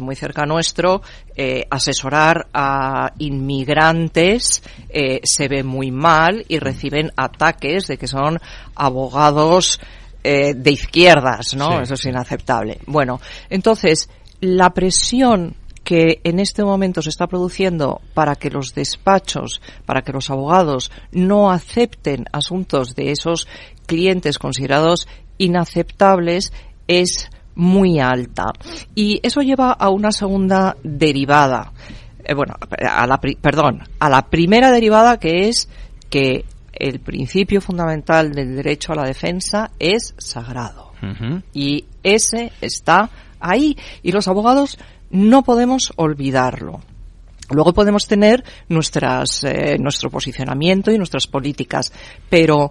muy 0.00 0.16
cerca 0.16 0.44
nuestro, 0.46 1.02
eh, 1.40 1.68
asesorar 1.70 2.48
a 2.52 3.12
inmigrantes 3.18 4.60
eh, 4.88 5.20
se 5.22 5.46
ve 5.46 5.62
muy 5.62 5.92
mal 5.92 6.44
y 6.48 6.58
reciben 6.58 7.12
ataques 7.16 7.86
de 7.86 7.96
que 7.96 8.08
son 8.08 8.40
abogados 8.74 9.80
eh, 10.24 10.54
de 10.54 10.72
izquierdas, 10.72 11.54
¿no? 11.54 11.76
Sí, 11.76 11.82
Eso 11.84 11.94
es 11.94 12.04
inaceptable. 12.06 12.80
Bueno, 12.86 13.20
entonces, 13.50 14.10
la 14.40 14.70
presión 14.70 15.54
que 15.84 16.20
en 16.24 16.40
este 16.40 16.64
momento 16.64 17.02
se 17.02 17.10
está 17.10 17.28
produciendo 17.28 18.00
para 18.14 18.34
que 18.34 18.50
los 18.50 18.74
despachos, 18.74 19.62
para 19.86 20.02
que 20.02 20.12
los 20.12 20.30
abogados 20.30 20.90
no 21.12 21.52
acepten 21.52 22.24
asuntos 22.32 22.96
de 22.96 23.12
esos 23.12 23.46
clientes 23.86 24.40
considerados 24.40 25.06
inaceptables 25.38 26.52
es 26.88 27.30
muy 27.58 27.98
alta. 27.98 28.52
Y 28.94 29.20
eso 29.22 29.42
lleva 29.42 29.72
a 29.72 29.90
una 29.90 30.12
segunda 30.12 30.76
derivada. 30.82 31.72
Eh, 32.24 32.34
bueno, 32.34 32.54
a 32.88 33.06
la, 33.06 33.18
perdón, 33.18 33.82
a 33.98 34.08
la 34.08 34.22
primera 34.22 34.70
derivada 34.70 35.18
que 35.18 35.48
es 35.48 35.68
que 36.08 36.44
el 36.72 37.00
principio 37.00 37.60
fundamental 37.60 38.32
del 38.32 38.56
derecho 38.56 38.92
a 38.92 38.96
la 38.96 39.04
defensa 39.04 39.70
es 39.78 40.14
sagrado. 40.16 40.88
Y 41.52 41.84
ese 42.02 42.52
está 42.60 43.10
ahí. 43.40 43.76
Y 44.02 44.12
los 44.12 44.26
abogados 44.26 44.78
no 45.10 45.42
podemos 45.42 45.92
olvidarlo. 45.96 46.80
Luego 47.50 47.72
podemos 47.72 48.06
tener 48.06 48.44
nuestras, 48.68 49.42
eh, 49.44 49.78
nuestro 49.78 50.10
posicionamiento 50.10 50.90
y 50.90 50.98
nuestras 50.98 51.26
políticas, 51.26 51.92
pero 52.28 52.70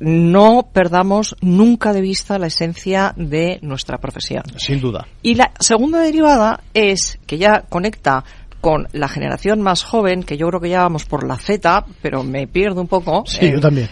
no 0.00 0.68
perdamos 0.72 1.36
nunca 1.40 1.92
de 1.92 2.00
vista 2.00 2.38
la 2.38 2.46
esencia 2.46 3.14
de 3.16 3.58
nuestra 3.62 3.98
profesión. 3.98 4.44
Sin 4.56 4.80
duda. 4.80 5.06
Y 5.22 5.34
la 5.34 5.52
segunda 5.58 6.00
derivada 6.00 6.62
es 6.74 7.18
que 7.26 7.38
ya 7.38 7.62
conecta 7.68 8.24
con 8.60 8.88
la 8.92 9.08
generación 9.08 9.60
más 9.60 9.84
joven, 9.84 10.22
que 10.22 10.36
yo 10.36 10.48
creo 10.48 10.60
que 10.60 10.68
ya 10.68 10.82
vamos 10.82 11.04
por 11.04 11.26
la 11.26 11.36
Z, 11.36 11.86
pero 12.02 12.24
me 12.24 12.46
pierdo 12.46 12.80
un 12.80 12.88
poco. 12.88 13.24
Sí, 13.26 13.46
Eh, 13.46 13.52
yo 13.52 13.60
también. 13.60 13.88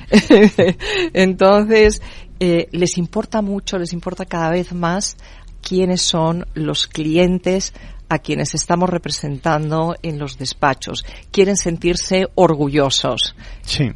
Entonces, 1.13 2.03
eh, 2.41 2.69
les 2.73 2.99
importa 2.99 3.43
mucho, 3.43 3.79
les 3.79 3.93
importa 3.93 4.27
cada 4.27 4.51
vez 4.51 4.73
más 4.73 5.17
quiénes 5.63 6.03
son 6.03 6.47
los 6.55 6.87
clientes 6.87 7.73
a 8.09 8.19
quienes 8.19 8.55
estamos 8.55 8.89
representando 8.89 9.97
en 10.03 10.19
los 10.19 10.39
despachos. 10.39 11.05
Quieren 11.31 11.57
sentirse 11.57 12.27
orgullosos. 12.35 13.35
Sí. 13.63 13.91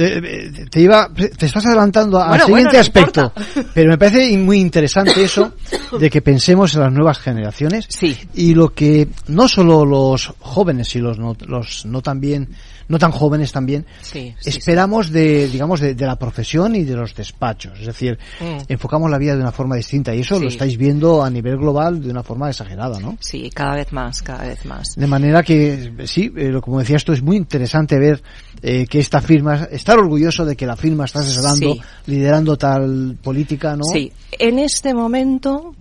Eh, 0.00 0.20
eh, 0.22 0.66
te 0.70 0.80
iba, 0.80 1.10
te 1.12 1.46
estás 1.46 1.66
adelantando 1.66 2.20
al 2.20 2.28
Bueno, 2.28 2.44
siguiente 2.46 2.76
bueno, 2.76 2.78
no 2.78 2.80
aspecto, 2.80 3.32
pero 3.74 3.90
me 3.90 3.98
parece 3.98 4.38
muy 4.38 4.58
interesante 4.60 5.24
eso 5.24 5.52
de 5.98 6.08
que 6.08 6.22
pensemos 6.22 6.72
en 6.74 6.80
las 6.82 6.92
nuevas 6.92 7.18
generaciones 7.18 7.86
Sí. 7.88 8.16
y 8.34 8.54
lo 8.54 8.72
que 8.72 9.08
no 9.26 9.48
solo 9.48 9.84
los 9.84 10.32
jóvenes 10.38 10.94
y 10.94 11.00
los 11.00 11.18
no, 11.18 11.36
los 11.46 11.84
no 11.84 12.00
tan 12.00 12.20
bien, 12.20 12.48
no 12.86 12.98
tan 12.98 13.10
jóvenes 13.10 13.50
también 13.50 13.84
Sí, 14.00 14.34
sí, 14.38 14.50
esperamos 14.50 15.10
de 15.10 15.48
digamos 15.48 15.80
de, 15.80 15.94
de 15.94 16.06
la 16.06 16.16
profesión 16.16 16.76
y 16.76 16.84
de 16.84 16.94
los 16.94 17.14
despachos, 17.16 17.80
es 17.80 17.86
decir, 17.86 18.16
Mm. 18.40 18.58
enfocamos 18.68 19.10
la 19.10 19.18
vida 19.18 19.34
de 19.34 19.40
una 19.42 19.50
forma 19.50 19.74
distinta 19.74 20.14
y 20.14 20.20
eso 20.20 20.38
lo 20.38 20.46
estáis 20.48 20.76
viendo 20.78 21.24
a 21.24 21.28
nivel 21.30 21.56
global 21.56 22.00
de 22.00 22.10
una 22.10 22.22
forma 22.22 22.48
exagerada, 22.48 23.00
¿no? 23.00 23.18
Sí, 23.20 23.50
cada 23.52 23.74
vez 23.74 23.92
más, 23.92 24.22
cada 24.22 24.44
vez 24.44 24.64
más. 24.64 24.94
De 24.94 25.06
manera 25.08 25.42
que, 25.42 25.92
sí, 26.04 26.32
eh, 26.36 26.52
como 26.62 26.78
decías 26.78 27.04
tú, 27.04 27.12
es 27.12 27.20
muy 27.22 27.36
interesante 27.36 27.98
ver 27.98 28.22
eh, 28.62 28.86
que 28.88 29.00
esta 29.00 29.20
firma, 29.20 29.68
estar 29.88 29.98
orgulloso 30.04 30.44
de 30.44 30.54
que 30.54 30.66
la 30.66 30.76
firma 30.76 31.06
está 31.06 31.20
asesorando, 31.20 31.72
Sí. 31.74 31.80
liderando 32.06 32.56
tal 32.58 33.16
política, 33.22 33.74
¿no? 33.74 33.84
Sí, 33.84 34.12
en 34.38 34.58
este 34.58 34.92
momento, 34.92 35.74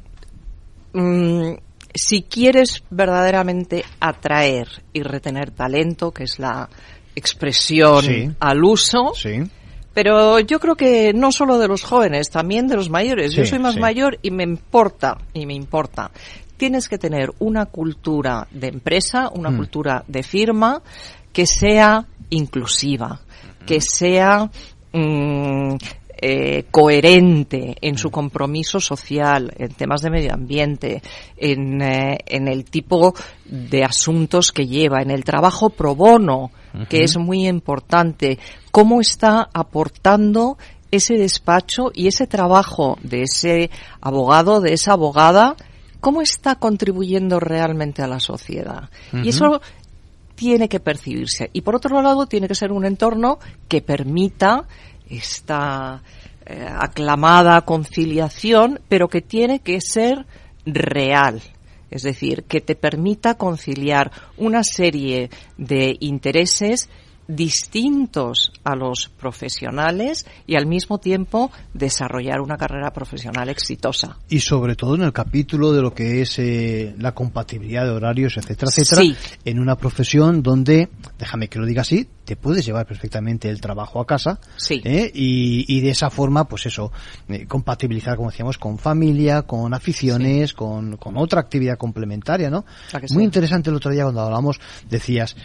mm, 0.93 1.51
si 1.93 2.24
quieres 2.24 2.84
verdaderamente 2.89 3.84
atraer 3.99 4.68
y 4.93 5.01
retener 5.03 5.51
talento, 5.51 6.12
que 6.12 6.24
es 6.24 6.39
la 6.39 6.70
expresión 7.16 8.01
Sí. 8.03 8.30
al 8.39 8.64
uso, 8.64 9.14
Sí. 9.14 9.41
pero 9.93 10.39
yo 10.39 10.60
creo 10.60 10.76
que 10.76 11.12
no 11.14 11.32
solo 11.32 11.58
de 11.58 11.68
los 11.68 11.84
jóvenes, 11.84 12.30
también 12.30 12.68
de 12.68 12.76
los 12.76 12.89
mayores. 12.89 13.34
yo 13.34 13.45
soy 13.45 13.60
más 13.60 13.74
sí. 13.74 13.80
mayor 13.80 14.20
y 14.22 14.32
me 14.32 14.43
importa, 14.43 15.18
y 15.34 15.45
me 15.45 15.53
importa. 15.55 16.12
Tienes 16.55 16.88
que 16.88 16.97
tener 16.97 17.32
una 17.39 17.66
cultura 17.66 18.47
de 18.51 18.68
empresa, 18.68 19.30
una 19.34 19.49
Mm. 19.51 19.58
cultura 19.58 20.03
de 20.08 20.24
firma 20.24 20.82
que 21.34 21.45
sea 21.45 22.05
inclusiva, 22.30 23.22
que 23.68 23.80
sea 23.82 24.49
mm, 24.93 25.76
eh, 26.20 26.65
coherente 26.72 27.76
en 27.80 27.95
su 27.95 28.09
compromiso 28.09 28.80
social, 28.80 29.53
en 29.55 29.70
temas 29.74 30.01
de 30.01 30.09
medio 30.09 30.34
ambiente, 30.34 31.03
en, 31.38 31.80
eh, 31.80 32.18
en 32.26 32.47
el 32.47 32.65
tipo 32.65 33.13
de 33.45 33.84
asuntos 33.84 34.51
que 34.51 34.65
lleva, 34.65 35.03
en 35.03 35.11
el 35.11 35.24
trabajo 35.24 35.70
pro 35.70 35.93
bono, 35.93 36.49
que 36.89 37.03
es 37.03 37.18
muy 37.18 37.47
importante, 37.47 38.39
cómo 38.72 38.99
está 38.99 39.47
aportando 39.53 40.57
ese 40.89 41.15
despacho 41.15 41.91
y 41.93 42.07
ese 42.07 42.26
trabajo 42.28 42.97
de 43.03 43.24
ese 43.24 43.70
abogado, 44.01 44.59
de 44.59 44.74
esa 44.74 44.93
abogada, 44.93 45.55
cómo 45.99 46.22
está 46.22 46.55
contribuyendo 46.55 47.39
realmente 47.39 48.01
a 48.01 48.07
la 48.07 48.20
sociedad. 48.20 48.89
Y 49.24 49.30
eso 49.30 49.61
tiene 50.38 50.70
que 50.70 50.80
percibirse. 50.80 51.50
Y 51.52 51.62
por 51.62 51.76
otro 51.76 52.02
lado, 52.02 52.28
tiene 52.28 52.48
que 52.48 52.56
ser 52.56 52.72
un 52.72 52.86
entorno 52.86 53.40
que 53.68 53.82
permita 53.82 54.66
esta 55.10 56.04
eh, 56.46 56.66
aclamada 56.70 57.60
conciliación, 57.62 58.80
pero 58.88 59.10
que 59.10 59.22
tiene 59.22 59.60
que 59.60 59.82
ser 59.82 60.28
real. 60.66 61.42
Es 61.90 62.04
decir, 62.04 62.44
que 62.44 62.62
te 62.62 62.76
permita 62.76 63.34
conciliar 63.34 64.12
una 64.38 64.64
serie 64.64 65.32
de 65.58 65.98
intereses 66.00 66.88
distintos 67.28 68.51
a 68.63 68.75
los 68.75 69.09
profesionales 69.09 70.25
y 70.45 70.55
al 70.55 70.65
mismo 70.65 70.99
tiempo 70.99 71.51
desarrollar 71.73 72.41
una 72.41 72.57
carrera 72.57 72.91
profesional 72.91 73.49
exitosa. 73.49 74.17
Y 74.30 74.39
sobre 74.39 74.75
todo 74.75 74.95
en 74.95 75.03
el 75.03 75.13
capítulo 75.13 75.73
de 75.73 75.82
lo 75.82 75.93
que 75.93 76.21
es 76.21 76.39
eh, 76.39 76.95
la 76.97 77.13
compatibilidad 77.13 77.84
de 77.84 77.91
horarios, 77.91 78.38
etcétera, 78.38 78.71
etcétera, 78.75 79.01
en 79.45 79.59
una 79.59 79.75
profesión 79.75 80.41
donde, 80.41 80.89
déjame 81.17 81.47
que 81.47 81.59
lo 81.59 81.65
diga 81.65 81.82
así, 81.82 82.07
te 82.23 82.36
puedes 82.36 82.65
llevar 82.65 82.86
perfectamente 82.86 83.49
el 83.49 83.61
trabajo 83.61 84.01
a 84.01 84.05
casa 84.05 84.39
¿eh? 84.69 85.09
y, 85.13 85.80
de 85.80 85.89
esa 85.89 86.09
forma, 86.09 86.45
pues 86.45 86.65
eso, 86.65 86.91
eh, 87.30 87.45
compatibilizar, 87.47 88.17
como 88.17 88.30
decíamos, 88.30 88.57
con 88.57 88.78
familia, 88.78 89.43
con 89.43 89.73
aficiones, 89.73 90.53
con, 90.53 90.97
con, 90.97 91.17
otra 91.17 91.39
actividad 91.39 91.78
complementaria, 91.78 92.49
¿no? 92.49 92.65
Muy 93.11 93.23
interesante 93.23 93.69
el 93.69 93.78
otro 93.78 93.91
día 93.91 94.03
cuando 94.03 94.21
hablamos, 94.21 94.59
decías, 94.89 95.38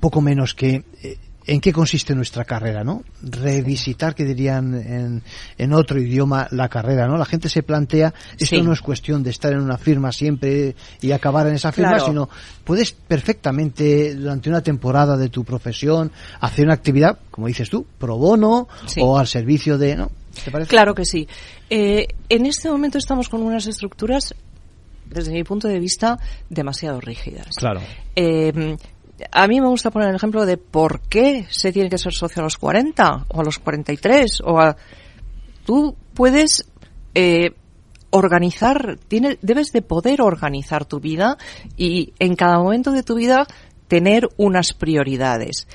poco 0.00 0.20
menos 0.20 0.54
que 0.54 0.84
eh, 1.02 1.18
en 1.46 1.60
qué 1.60 1.72
consiste 1.72 2.14
nuestra 2.14 2.44
carrera, 2.44 2.84
¿no? 2.84 3.02
Revisitar, 3.22 4.14
que 4.14 4.24
dirían 4.24 4.74
en, 4.74 5.22
en, 5.58 5.72
otro 5.72 6.00
idioma, 6.00 6.46
la 6.52 6.68
carrera, 6.68 7.08
¿no? 7.08 7.16
La 7.16 7.24
gente 7.24 7.48
se 7.48 7.62
plantea, 7.62 8.14
esto 8.38 8.62
no 8.62 8.72
es 8.72 8.80
cuestión 8.80 9.22
de 9.22 9.30
estar 9.30 9.52
en 9.52 9.60
una 9.60 9.76
firma 9.76 10.12
siempre 10.12 10.76
y 11.00 11.10
acabar 11.10 11.46
en 11.48 11.54
esa 11.54 11.72
firma, 11.72 11.98
sino 11.98 12.28
puedes 12.64 12.92
perfectamente 12.92 14.14
durante 14.14 14.50
una 14.50 14.62
temporada 14.62 15.16
de 15.16 15.28
tu 15.28 15.44
profesión 15.44 16.12
hacer 16.40 16.64
una 16.64 16.74
actividad, 16.74 17.18
como 17.30 17.48
dices 17.48 17.68
tú, 17.68 17.86
pro 17.98 18.16
bono 18.16 18.68
o 18.98 19.18
al 19.18 19.26
servicio 19.26 19.78
de, 19.78 19.96
¿no? 19.96 20.10
¿Te 20.44 20.50
parece? 20.50 20.70
Claro 20.70 20.94
que 20.94 21.04
sí. 21.04 21.26
Eh, 21.68 22.06
en 22.28 22.46
este 22.46 22.70
momento 22.70 22.98
estamos 22.98 23.28
con 23.28 23.42
unas 23.42 23.66
estructuras 23.66 24.34
desde 25.06 25.32
mi 25.32 25.44
punto 25.44 25.68
de 25.68 25.78
vista, 25.78 26.18
demasiado 26.48 27.00
rígidas. 27.00 27.56
Claro. 27.56 27.82
Eh, 28.16 28.76
a 29.30 29.46
mí 29.46 29.60
me 29.60 29.68
gusta 29.68 29.90
poner 29.90 30.08
el 30.08 30.16
ejemplo 30.16 30.46
de 30.46 30.56
por 30.56 31.00
qué 31.00 31.46
se 31.50 31.72
tiene 31.72 31.88
que 31.88 31.98
ser 31.98 32.12
socio 32.12 32.40
a 32.40 32.44
los 32.44 32.56
40 32.56 33.26
o 33.28 33.40
a 33.40 33.44
los 33.44 33.58
43 33.58 34.42
o 34.44 34.60
a... 34.60 34.76
Tú 35.64 35.96
puedes 36.14 36.68
eh, 37.14 37.50
organizar, 38.10 38.98
tienes, 39.08 39.38
debes 39.42 39.72
de 39.72 39.82
poder 39.82 40.20
organizar 40.20 40.84
tu 40.84 41.00
vida 41.00 41.38
y 41.76 42.12
en 42.18 42.36
cada 42.36 42.58
momento 42.58 42.92
de 42.92 43.02
tu 43.02 43.14
vida 43.14 43.46
tener 43.88 44.28
unas 44.36 44.72
prioridades. 44.72 45.66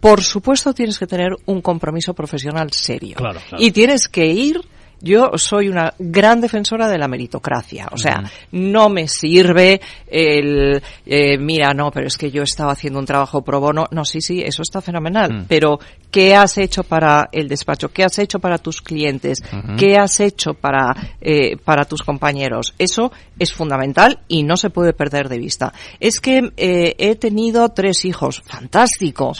Por 0.00 0.22
supuesto 0.22 0.74
tienes 0.74 0.98
que 0.98 1.06
tener 1.06 1.32
un 1.46 1.60
compromiso 1.60 2.14
profesional 2.14 2.72
serio. 2.72 3.16
Y 3.58 3.72
tienes 3.72 4.08
que 4.08 4.26
ir 4.26 4.60
yo 5.00 5.30
soy 5.36 5.68
una 5.68 5.94
gran 5.98 6.40
defensora 6.40 6.88
de 6.88 6.98
la 6.98 7.08
meritocracia. 7.08 7.88
O 7.92 7.96
sea, 7.96 8.22
no 8.52 8.88
me 8.88 9.06
sirve 9.06 9.80
el, 10.06 10.82
eh, 11.06 11.38
mira, 11.38 11.72
no, 11.72 11.90
pero 11.90 12.06
es 12.06 12.16
que 12.16 12.30
yo 12.30 12.42
estaba 12.42 12.72
haciendo 12.72 12.98
un 12.98 13.06
trabajo 13.06 13.42
pro 13.42 13.60
bono. 13.60 13.86
No, 13.90 14.04
sí, 14.04 14.20
sí, 14.20 14.42
eso 14.42 14.62
está 14.62 14.80
fenomenal. 14.80 15.32
Mm. 15.32 15.44
Pero, 15.48 15.78
¿qué 16.10 16.34
has 16.34 16.58
hecho 16.58 16.82
para 16.82 17.28
el 17.32 17.48
despacho? 17.48 17.90
¿Qué 17.90 18.04
has 18.04 18.18
hecho 18.18 18.40
para 18.40 18.58
tus 18.58 18.82
clientes? 18.82 19.42
¿Qué 19.78 19.96
has 19.96 20.20
hecho 20.20 20.54
para, 20.54 20.94
eh, 21.20 21.56
para 21.56 21.84
tus 21.84 22.02
compañeros? 22.02 22.74
Eso 22.78 23.12
es 23.38 23.52
fundamental 23.52 24.20
y 24.28 24.42
no 24.42 24.56
se 24.56 24.70
puede 24.70 24.92
perder 24.92 25.28
de 25.28 25.38
vista. 25.38 25.72
Es 26.00 26.20
que 26.20 26.52
eh, 26.56 26.94
he 26.98 27.14
tenido 27.16 27.68
tres 27.70 28.04
hijos. 28.04 28.42
Fantástico. 28.44 29.32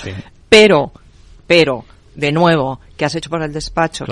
Pero, 0.48 0.92
pero, 1.46 1.84
de 2.18 2.32
nuevo, 2.32 2.80
que 2.96 3.04
has 3.04 3.14
hecho 3.14 3.30
para 3.30 3.44
el 3.44 3.52
despacho. 3.52 4.04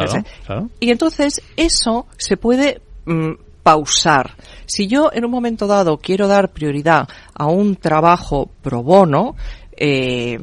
Y 0.78 0.92
entonces 0.92 1.42
eso 1.56 2.06
se 2.16 2.36
puede 2.36 2.80
mm, 3.04 3.32
pausar. 3.64 4.36
Si 4.64 4.86
yo 4.86 5.10
en 5.12 5.24
un 5.24 5.30
momento 5.32 5.66
dado 5.66 5.98
quiero 5.98 6.28
dar 6.28 6.52
prioridad 6.52 7.08
a 7.34 7.46
un 7.46 7.74
trabajo 7.74 8.48
pro 8.62 8.84
bono, 8.84 9.34
eh, 9.76 10.38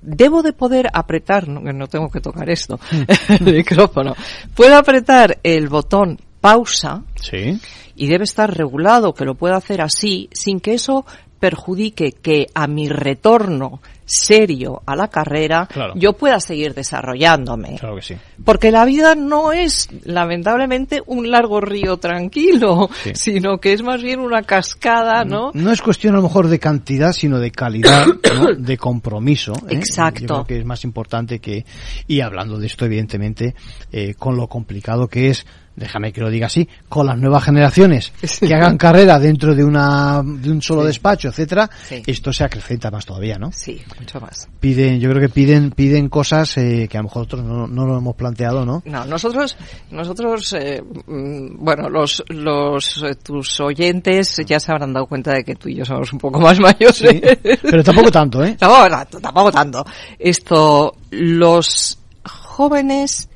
debo 0.00 0.44
de 0.44 0.52
poder 0.52 0.86
apretar, 0.92 1.48
no, 1.48 1.60
no 1.60 1.88
tengo 1.88 2.08
que 2.08 2.20
tocar 2.20 2.48
esto, 2.50 2.78
el 3.28 3.54
micrófono, 3.54 4.14
puedo 4.54 4.76
apretar 4.76 5.40
el 5.42 5.68
botón 5.68 6.20
pausa 6.40 7.02
sí. 7.16 7.58
y 7.96 8.06
debe 8.06 8.22
estar 8.22 8.56
regulado 8.56 9.12
que 9.12 9.24
lo 9.24 9.34
pueda 9.34 9.56
hacer 9.56 9.80
así 9.80 10.28
sin 10.32 10.60
que 10.60 10.74
eso 10.74 11.04
perjudique 11.44 12.12
que 12.12 12.46
a 12.54 12.66
mi 12.66 12.88
retorno 12.88 13.82
serio 14.06 14.80
a 14.86 14.96
la 14.96 15.08
carrera 15.08 15.68
yo 15.94 16.14
pueda 16.14 16.40
seguir 16.40 16.72
desarrollándome. 16.72 17.76
Claro 17.78 17.96
que 17.96 18.02
sí. 18.02 18.14
Porque 18.42 18.70
la 18.70 18.86
vida 18.86 19.14
no 19.14 19.52
es, 19.52 19.90
lamentablemente, 20.04 21.02
un 21.04 21.30
largo 21.30 21.60
río 21.60 21.98
tranquilo, 21.98 22.88
sino 23.12 23.58
que 23.58 23.74
es 23.74 23.82
más 23.82 24.02
bien 24.02 24.20
una 24.20 24.42
cascada, 24.42 25.26
¿no? 25.26 25.50
No 25.52 25.70
es 25.70 25.82
cuestión 25.82 26.14
a 26.14 26.16
lo 26.16 26.22
mejor 26.22 26.48
de 26.48 26.58
cantidad, 26.58 27.12
sino 27.12 27.38
de 27.38 27.50
calidad, 27.50 28.06
de 28.58 28.78
compromiso. 28.78 29.52
¿eh? 29.68 29.74
Exacto. 29.74 30.20
Yo 30.20 30.26
creo 30.26 30.44
que 30.46 30.58
es 30.60 30.64
más 30.64 30.82
importante 30.84 31.40
que, 31.40 31.66
y 32.06 32.22
hablando 32.22 32.58
de 32.58 32.68
esto, 32.68 32.86
evidentemente, 32.86 33.54
eh, 33.92 34.14
con 34.14 34.38
lo 34.38 34.48
complicado 34.48 35.08
que 35.08 35.28
es 35.28 35.44
déjame 35.76 36.12
que 36.12 36.20
lo 36.20 36.30
diga 36.30 36.46
así, 36.46 36.68
con 36.88 37.06
las 37.06 37.18
nuevas 37.18 37.44
generaciones 37.44 38.12
que 38.40 38.54
hagan 38.54 38.76
carrera 38.76 39.18
dentro 39.18 39.54
de 39.54 39.64
una 39.64 40.22
de 40.24 40.50
un 40.50 40.62
solo 40.62 40.84
despacho, 40.84 41.28
etcétera, 41.28 41.68
esto 42.06 42.32
se 42.32 42.44
acrecenta 42.44 42.90
más 42.90 43.04
todavía, 43.04 43.38
¿no? 43.38 43.50
Sí, 43.52 43.80
mucho 43.98 44.20
más. 44.20 44.48
Piden, 44.60 45.00
yo 45.00 45.10
creo 45.10 45.20
que 45.20 45.28
piden 45.28 45.70
piden 45.70 46.08
cosas 46.08 46.56
eh, 46.58 46.88
que 46.90 46.96
a 46.96 47.00
lo 47.00 47.04
mejor 47.04 47.22
otros 47.22 47.42
no, 47.42 47.66
no 47.66 47.86
lo 47.86 47.98
hemos 47.98 48.14
planteado, 48.14 48.64
¿no? 48.64 48.82
No, 48.84 49.04
nosotros 49.04 49.56
nosotros 49.90 50.52
eh, 50.54 50.82
mm, 50.82 51.64
bueno, 51.64 51.88
los 51.88 52.22
los 52.28 53.02
eh, 53.02 53.14
tus 53.16 53.60
oyentes 53.60 54.40
ya 54.46 54.60
se 54.60 54.72
habrán 54.72 54.92
dado 54.92 55.06
cuenta 55.06 55.32
de 55.32 55.44
que 55.44 55.54
tú 55.54 55.68
y 55.68 55.76
yo 55.76 55.84
somos 55.84 56.12
un 56.12 56.18
poco 56.18 56.40
más 56.40 56.58
mayores. 56.60 57.20
pero 57.62 57.82
tampoco 57.82 58.10
tanto, 58.10 58.44
¿eh? 58.44 58.56
Tampoco, 58.58 59.20
tampoco 59.20 59.52
tanto. 59.52 59.84
Esto 60.18 60.96
los 61.10 61.98
jóvenes 62.24 63.28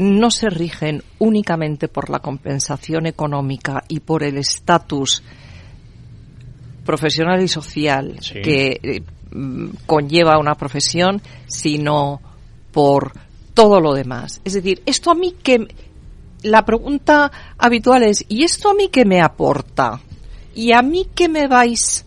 no 0.00 0.30
se 0.30 0.48
rigen 0.48 1.02
únicamente 1.18 1.86
por 1.88 2.08
la 2.08 2.20
compensación 2.20 3.06
económica 3.06 3.84
y 3.86 4.00
por 4.00 4.22
el 4.22 4.38
estatus 4.38 5.22
profesional 6.86 7.42
y 7.42 7.48
social 7.48 8.18
que 8.42 8.80
eh, 8.82 9.02
conlleva 9.84 10.38
una 10.38 10.54
profesión, 10.54 11.20
sino 11.46 12.18
por 12.72 13.12
todo 13.52 13.78
lo 13.78 13.92
demás. 13.92 14.40
Es 14.42 14.54
decir, 14.54 14.82
esto 14.86 15.10
a 15.10 15.14
mí 15.14 15.34
que 15.42 15.68
la 16.44 16.64
pregunta 16.64 17.30
habitual 17.58 18.02
es 18.02 18.24
¿y 18.26 18.44
esto 18.44 18.70
a 18.70 18.74
mí 18.74 18.88
qué 18.90 19.04
me 19.04 19.20
aporta? 19.20 20.00
¿Y 20.54 20.72
a 20.72 20.80
mí 20.80 21.08
qué 21.14 21.28
me 21.28 21.46
vais 21.46 22.06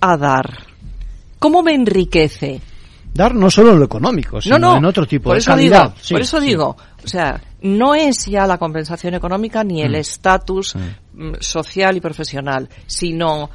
a 0.00 0.16
dar? 0.16 0.66
¿Cómo 1.38 1.62
me 1.62 1.74
enriquece? 1.74 2.60
Dar 3.12 3.34
no 3.34 3.50
solo 3.50 3.74
lo 3.74 3.84
económico, 3.84 4.40
sino 4.40 4.76
en 4.76 4.84
otro 4.84 5.06
tipo 5.06 5.34
de 5.34 5.42
calidad. 5.42 5.94
por 6.10 6.20
eso 6.20 6.40
digo, 6.40 6.76
o 7.04 7.08
sea, 7.08 7.40
no 7.62 7.94
es 7.94 8.26
ya 8.26 8.46
la 8.46 8.58
compensación 8.58 9.14
económica 9.14 9.64
ni 9.64 9.82
el 9.82 9.92
mm. 9.92 9.96
estatus 9.96 10.74
mm. 10.76 11.32
Social 11.40 11.96
y 11.96 12.00
profesional, 12.00 12.68
sino 12.86 13.50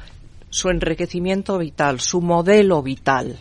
su 0.48 0.70
enriquecimiento 0.70 1.58
vital, 1.58 2.00
su 2.00 2.20
modelo 2.20 2.82
vital, 2.82 3.36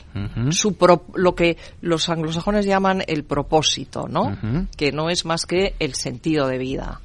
su 0.49 0.76
lo 1.13 1.36
que 1.36 1.57
los 1.82 2.09
anglosajones 2.09 2.66
llaman 2.66 3.03
el 3.07 3.24
propósito, 3.24 4.07
¿no? 4.09 4.36
Que 4.76 4.91
no 4.91 5.09
es 5.09 5.24
más 5.24 5.45
que 5.45 5.76
el 5.80 5.93
sentido 5.93 6.47
de 6.47 6.57
vida. 6.57 6.99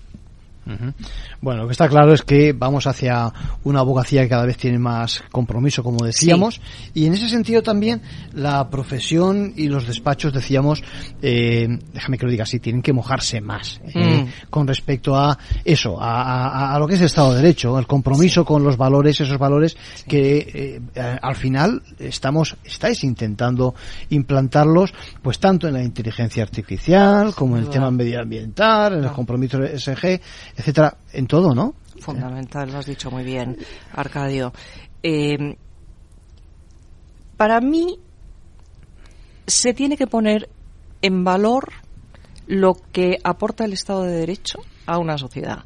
Bueno, 1.41 1.62
lo 1.62 1.66
que 1.68 1.73
está 1.73 1.89
claro 1.89 2.12
es 2.12 2.23
que 2.23 2.53
vamos 2.53 2.87
hacia 2.87 3.33
una 3.64 3.81
abogacía 3.81 4.23
que 4.23 4.29
cada 4.29 4.47
vez 4.47 4.57
tiene 4.57 4.79
más 4.79 5.23
compromiso, 5.31 5.83
como 5.83 6.05
decíamos, 6.05 6.61
y 6.95 7.07
en 7.07 7.14
ese 7.14 7.29
sentido 7.29 7.62
también 7.62 8.03
la 8.33 8.68
profesión 8.71 9.53
y 9.57 9.68
los 9.68 9.87
despachos, 9.87 10.33
decíamos, 10.33 10.83
eh, 11.23 11.68
déjame 11.93 12.18
que 12.18 12.27
lo 12.27 12.31
diga 12.31 12.45
así, 12.45 12.61
tienen 12.61 12.83
que 12.83 12.93
mojarse 12.93 13.41
más 13.41 13.81
eh, 13.95 14.23
mm. 14.23 14.51
con 14.51 14.66
respecto 14.66 15.16
a 15.16 15.37
eso, 15.64 15.99
a, 16.01 16.77
lo 16.79 16.87
que 16.87 16.95
es 16.95 17.01
el 17.01 17.07
Estado 17.07 17.33
de 17.35 17.43
Derecho, 17.43 17.79
el 17.79 17.87
compromiso 17.87 18.45
con 18.45 18.62
los 18.62 18.77
valores, 18.77 19.21
esos 19.21 19.39
valores 19.39 19.77
que 20.07 20.81
eh, 20.95 21.18
al 21.21 21.37
final 21.37 21.83
estamos, 21.99 22.57
estáis 22.64 23.05
intentando 23.05 23.75
implantarlos, 24.11 24.93
pues 25.23 25.39
tanto 25.39 25.68
en 25.68 25.75
la 25.75 25.83
inteligencia 25.83 26.43
artificial 26.43 27.35
como 27.35 27.57
en 27.57 27.64
el 27.64 27.71
tema 27.71 27.91
medioambiental, 27.91 28.95
en 28.95 29.05
el 29.05 29.12
compromiso 29.12 29.59
SG, 29.59 30.21
etcétera, 30.61 30.97
en 31.13 31.27
todo, 31.27 31.55
¿no? 31.55 31.75
Fundamental, 32.01 32.71
lo 32.71 32.79
has 32.79 32.87
dicho 32.87 33.11
muy 33.11 33.25
bien, 33.25 33.57
Arcadio. 33.93 34.53
Eh, 35.03 35.57
para 37.37 37.61
mí 37.61 37.99
se 39.47 39.75
tiene 39.75 39.97
que 39.97 40.07
poner 40.07 40.49
en 41.03 41.25
valor 41.25 41.73
lo 42.47 42.75
que 42.93 43.19
aporta 43.25 43.65
el 43.65 43.73
Estado 43.73 44.03
de 44.03 44.13
Derecho 44.13 44.61
a 44.87 44.99
una 44.99 45.19
sociedad. 45.19 45.65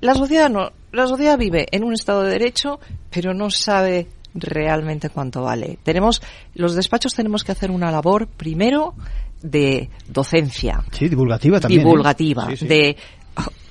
La 0.00 0.14
sociedad 0.16 0.50
no, 0.50 0.72
la 0.90 1.06
sociedad 1.06 1.38
vive 1.38 1.68
en 1.70 1.84
un 1.84 1.92
Estado 1.92 2.24
de 2.24 2.32
Derecho, 2.32 2.80
pero 3.10 3.32
no 3.32 3.48
sabe 3.48 4.08
realmente 4.34 5.08
cuánto 5.08 5.42
vale. 5.42 5.78
Tenemos, 5.84 6.20
los 6.54 6.74
despachos 6.74 7.14
tenemos 7.14 7.44
que 7.44 7.52
hacer 7.52 7.70
una 7.70 7.92
labor 7.92 8.26
primero 8.26 8.94
de 9.40 9.88
docencia. 10.08 10.84
Sí, 10.90 11.08
divulgativa 11.08 11.60
también. 11.60 11.82
¿eh? 11.82 11.84
Divulgativa. 11.84 12.48
De, 12.60 12.96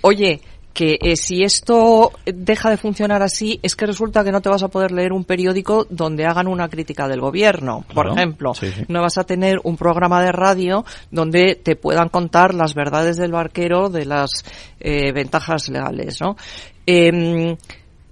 oye, 0.01 0.41
que 0.73 0.97
eh, 1.01 1.15
si 1.15 1.43
esto 1.43 2.11
deja 2.25 2.69
de 2.69 2.77
funcionar 2.77 3.21
así, 3.21 3.59
es 3.61 3.75
que 3.75 3.85
resulta 3.85 4.23
que 4.23 4.31
no 4.31 4.41
te 4.41 4.49
vas 4.49 4.63
a 4.63 4.69
poder 4.69 4.91
leer 4.91 5.11
un 5.11 5.25
periódico 5.25 5.85
donde 5.89 6.25
hagan 6.25 6.47
una 6.47 6.69
crítica 6.69 7.07
del 7.07 7.19
gobierno, 7.19 7.83
por 7.93 8.07
ejemplo. 8.07 8.53
No 8.87 9.01
vas 9.01 9.17
a 9.17 9.25
tener 9.25 9.59
un 9.63 9.75
programa 9.75 10.21
de 10.23 10.31
radio 10.31 10.85
donde 11.09 11.55
te 11.55 11.75
puedan 11.75 12.09
contar 12.09 12.53
las 12.53 12.73
verdades 12.73 13.17
del 13.17 13.31
barquero 13.31 13.89
de 13.89 14.05
las 14.05 14.45
eh, 14.79 15.11
ventajas 15.11 15.69
legales, 15.69 16.21
¿no? 16.21 16.37
Em, 16.85 17.57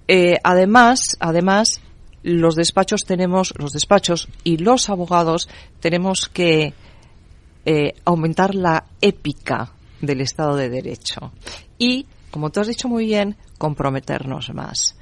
eh, 0.06 0.36
además, 0.42 1.16
además, 1.18 1.80
los 2.22 2.56
despachos 2.56 3.04
tenemos, 3.04 3.54
los 3.56 3.72
despachos 3.72 4.28
y 4.44 4.58
los 4.58 4.90
abogados 4.90 5.48
tenemos 5.80 6.28
que 6.28 6.74
aumentar 8.04 8.54
la 8.54 8.84
épica 9.00 9.70
del 10.00 10.20
Estado 10.20 10.56
de 10.56 10.68
Derecho 10.68 11.32
y 11.78 12.06
como 12.30 12.50
tú 12.50 12.60
has 12.60 12.68
dicho 12.68 12.88
muy 12.88 13.06
bien, 13.06 13.36
comprometernos 13.58 14.50
más. 14.54 14.96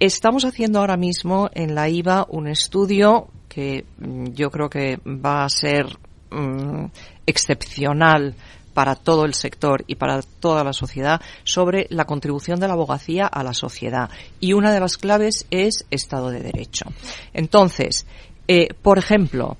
Estamos 0.00 0.44
haciendo 0.44 0.80
ahora 0.80 0.96
mismo 0.96 1.48
en 1.54 1.74
la 1.74 1.88
IVA 1.88 2.26
un 2.28 2.48
estudio 2.48 3.28
que 3.48 3.84
mm, 3.98 4.32
yo 4.32 4.50
creo 4.50 4.68
que 4.68 4.98
va 5.06 5.44
a 5.44 5.48
ser 5.48 5.86
mm, 6.30 6.86
excepcional 7.26 8.34
para 8.74 8.96
todo 8.96 9.24
el 9.24 9.34
sector 9.34 9.84
y 9.86 9.94
para 9.94 10.20
toda 10.20 10.64
la 10.64 10.72
sociedad 10.72 11.20
sobre 11.44 11.86
la 11.90 12.06
contribución 12.06 12.58
de 12.58 12.66
la 12.66 12.74
abogacía 12.74 13.26
a 13.26 13.44
la 13.44 13.54
sociedad. 13.54 14.10
Y 14.40 14.52
una 14.52 14.72
de 14.72 14.80
las 14.80 14.96
claves 14.96 15.46
es 15.52 15.86
Estado 15.92 16.30
de 16.30 16.40
Derecho. 16.40 16.86
Entonces, 17.32 18.04
eh, 18.48 18.74
por 18.82 18.98
ejemplo, 18.98 19.56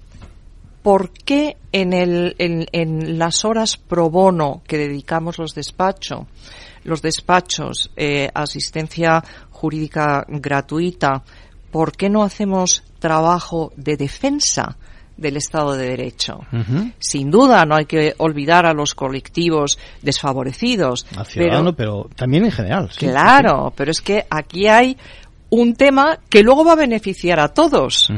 ¿por 0.85 1.11
qué 1.11 1.57
en, 1.72 1.93
el, 1.93 2.37
en, 2.39 2.66
en, 2.70 3.18
las 3.18 3.45
horas 3.45 3.76
pro 3.76 4.11
bono 4.11 4.62
que 4.68 4.78
dedicamos 4.78 5.39
los 5.39 5.55
despachos 5.57 6.26
los 6.85 7.03
despachos, 7.03 7.91
eh, 7.97 8.30
asistencia 8.32 9.24
jurídica 9.51 10.24
gratuita, 10.28 11.22
¿por 11.70 11.97
qué 11.97 12.09
no 12.09 12.22
hacemos 12.22 12.85
trabajo 13.01 13.72
de 13.76 13.97
defensa? 13.97 14.76
del 15.16 15.37
Estado 15.37 15.74
de 15.76 15.91
Derecho. 15.91 16.41
Sin 16.99 17.30
duda, 17.30 17.64
no 17.64 17.76
hay 17.76 17.87
que 17.87 18.14
olvidar 18.18 18.66
a 18.66 18.72
los 18.72 18.97
colectivos 18.97 19.78
desfavorecidos. 20.03 21.07
pero, 21.32 21.72
pero 21.76 22.11
también 22.16 22.47
en 22.47 22.51
general. 22.51 22.91
claro, 22.99 23.72
pero 23.76 23.93
es 23.93 24.01
que 24.01 24.26
aquí 24.28 24.66
hay 24.66 24.97
un 25.51 25.74
tema 25.74 26.18
que 26.28 26.43
luego 26.43 26.64
va 26.64 26.72
a 26.72 26.74
beneficiar 26.74 27.39
a 27.39 27.47
todos. 27.47 28.11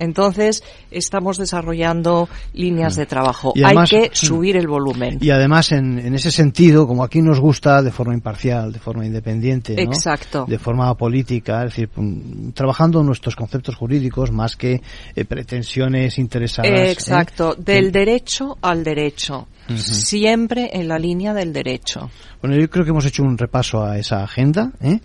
Entonces, 0.00 0.64
estamos 0.90 1.36
desarrollando 1.36 2.28
líneas 2.54 2.96
de 2.96 3.04
trabajo. 3.06 3.52
Hay 3.62 3.76
que 3.88 4.08
mm. 4.08 4.14
subir 4.14 4.56
el 4.56 4.66
volumen. 4.66 5.18
Y 5.20 5.30
además, 5.30 5.72
en, 5.72 6.14
ese 6.14 6.30
sentido, 6.30 6.86
como 6.86 7.04
aquí 7.04 7.20
nos 7.20 7.38
gusta, 7.38 7.82
de 7.82 7.92
forma 7.92 8.14
imparcial, 8.14 8.72
de 8.72 8.78
forma 8.78 9.04
independiente, 9.04 9.80
Exacto. 9.80 10.46
de 10.48 10.58
forma 10.58 10.92
política, 10.96 11.64
es 11.64 11.74
decir, 11.74 11.90
mm, 11.94 12.50
trabajando 12.52 13.02
nuestros 13.02 13.36
conceptos 13.36 13.76
jurídicos 13.76 14.32
más 14.32 14.56
que 14.56 14.80
eh, 15.14 15.24
pretensiones 15.26 16.18
interesadas. 16.18 16.70
¿eh? 16.70 16.90
Exacto, 16.90 17.54
del 17.54 17.92
derecho 17.92 18.56
al 18.62 18.82
derecho. 18.82 19.46
Siempre 19.76 20.70
en 20.72 20.88
la 20.88 20.98
línea 20.98 21.32
del 21.32 21.52
derecho. 21.52 22.10
Bueno, 22.42 22.56
yo 22.56 22.68
creo 22.70 22.84
que 22.84 22.90
hemos 22.90 23.04
hecho 23.04 23.22
un 23.22 23.36
repaso 23.36 23.84
a 23.84 23.98
esa 23.98 24.22
agenda, 24.22 24.72
¿eh? 24.80 25.00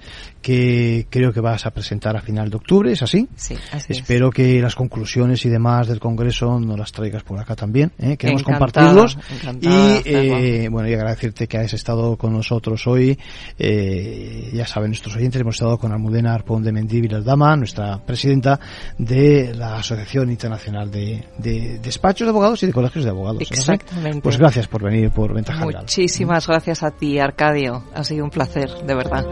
que 0.46 1.08
creo 1.10 1.34
que 1.34 1.40
vas 1.40 1.66
a 1.66 1.72
presentar 1.72 2.16
a 2.16 2.22
final 2.22 2.52
de 2.52 2.58
octubre, 2.58 2.92
¿es 2.92 3.02
así? 3.02 3.28
Sí, 3.36 3.58
así 3.72 3.94
Espero 3.94 4.30
que 4.30 4.62
las 4.62 4.76
conclusiones 4.76 5.44
y 5.44 5.50
demás 5.50 5.88
del 5.88 6.00
Congreso 6.00 6.60
nos 6.60 6.78
las 6.78 6.92
traigas 6.92 7.24
por 7.24 7.40
acá 7.40 7.56
también. 7.56 7.92
¿eh? 7.98 8.16
Queremos 8.16 8.44
compartirlos. 8.44 9.18
y, 9.60 9.68
eh, 10.06 10.68
bueno, 10.70 10.88
y 10.88 10.94
agradecerte 10.94 11.48
que 11.48 11.58
hayas 11.58 11.74
estado 11.74 12.16
con 12.16 12.32
nosotros 12.32 12.86
hoy. 12.86 13.18
Eh, 13.58 14.52
ya 14.54 14.68
saben 14.68 14.92
nuestros 14.92 15.16
oyentes, 15.16 15.42
hemos 15.42 15.56
estado 15.56 15.80
con 15.80 15.92
Almudena 15.92 16.36
Arpón 16.36 16.62
de 16.62 16.72
Mendí 16.72 17.02
Dama, 17.08 17.56
nuestra 17.56 17.98
presidenta 18.06 18.60
de 19.00 19.52
la 19.56 19.78
Asociación 19.78 20.30
Internacional 20.30 20.92
de, 20.92 21.80
Despachos 21.82 22.28
de 22.28 22.30
Abogados 22.30 22.62
y 22.62 22.68
de 22.68 22.74
Colegios 22.74 23.04
de 23.04 23.10
Abogados. 23.10 23.42
Exactamente. 23.42 24.22
Pues 24.22 24.38
gracias 24.38 24.68
por 24.68 24.84
venir 24.84 25.10
por 25.10 25.34
Ventaja 25.34 25.66
Muchísimas 25.66 26.46
gracias 26.46 26.84
a 26.84 26.92
ti, 26.92 27.18
Arcadio. 27.26 27.84
Ha 27.93 28.03
sido 28.03 28.23
un 28.23 28.32
placer, 28.32 28.69
de 28.86 28.95
verdad. 28.95 29.26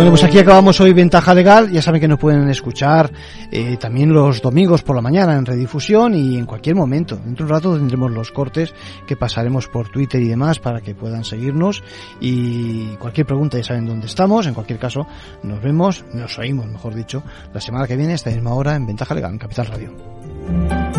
Bueno, 0.00 0.12
pues 0.12 0.24
aquí 0.24 0.38
acabamos 0.38 0.80
hoy 0.80 0.94
Ventaja 0.94 1.34
Legal. 1.34 1.70
Ya 1.70 1.82
saben 1.82 2.00
que 2.00 2.08
nos 2.08 2.18
pueden 2.18 2.48
escuchar 2.48 3.12
eh, 3.50 3.76
también 3.76 4.14
los 4.14 4.40
domingos 4.40 4.82
por 4.82 4.96
la 4.96 5.02
mañana 5.02 5.36
en 5.36 5.44
redifusión 5.44 6.14
y 6.14 6.38
en 6.38 6.46
cualquier 6.46 6.76
momento. 6.76 7.16
Dentro 7.16 7.44
de 7.44 7.52
un 7.52 7.58
rato 7.58 7.76
tendremos 7.76 8.10
los 8.10 8.30
cortes 8.30 8.72
que 9.06 9.16
pasaremos 9.16 9.66
por 9.66 9.90
Twitter 9.90 10.22
y 10.22 10.28
demás 10.28 10.58
para 10.58 10.80
que 10.80 10.94
puedan 10.94 11.24
seguirnos. 11.24 11.82
Y 12.18 12.94
cualquier 12.96 13.26
pregunta 13.26 13.58
ya 13.58 13.64
saben 13.64 13.84
dónde 13.84 14.06
estamos. 14.06 14.46
En 14.46 14.54
cualquier 14.54 14.78
caso, 14.78 15.06
nos 15.42 15.60
vemos, 15.60 16.02
nos 16.14 16.38
oímos, 16.38 16.66
mejor 16.66 16.94
dicho, 16.94 17.22
la 17.52 17.60
semana 17.60 17.86
que 17.86 17.96
viene 17.96 18.12
a 18.12 18.16
esta 18.16 18.30
misma 18.30 18.54
hora 18.54 18.76
en 18.76 18.86
Ventaja 18.86 19.14
Legal, 19.14 19.32
en 19.32 19.38
Capital 19.38 19.66
Radio. 19.66 20.89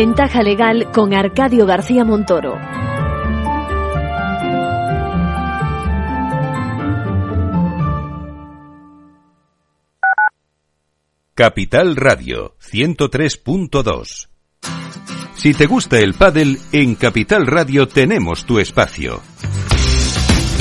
Ventaja 0.00 0.44
legal 0.44 0.92
con 0.92 1.12
Arcadio 1.12 1.66
García 1.66 2.04
Montoro. 2.04 2.56
Capital 11.34 11.96
Radio 11.96 12.54
103.2 12.60 14.28
Si 15.34 15.52
te 15.54 15.66
gusta 15.66 15.98
el 15.98 16.14
pádel, 16.14 16.60
en 16.70 16.94
Capital 16.94 17.48
Radio 17.48 17.88
tenemos 17.88 18.44
tu 18.44 18.60
espacio. 18.60 19.20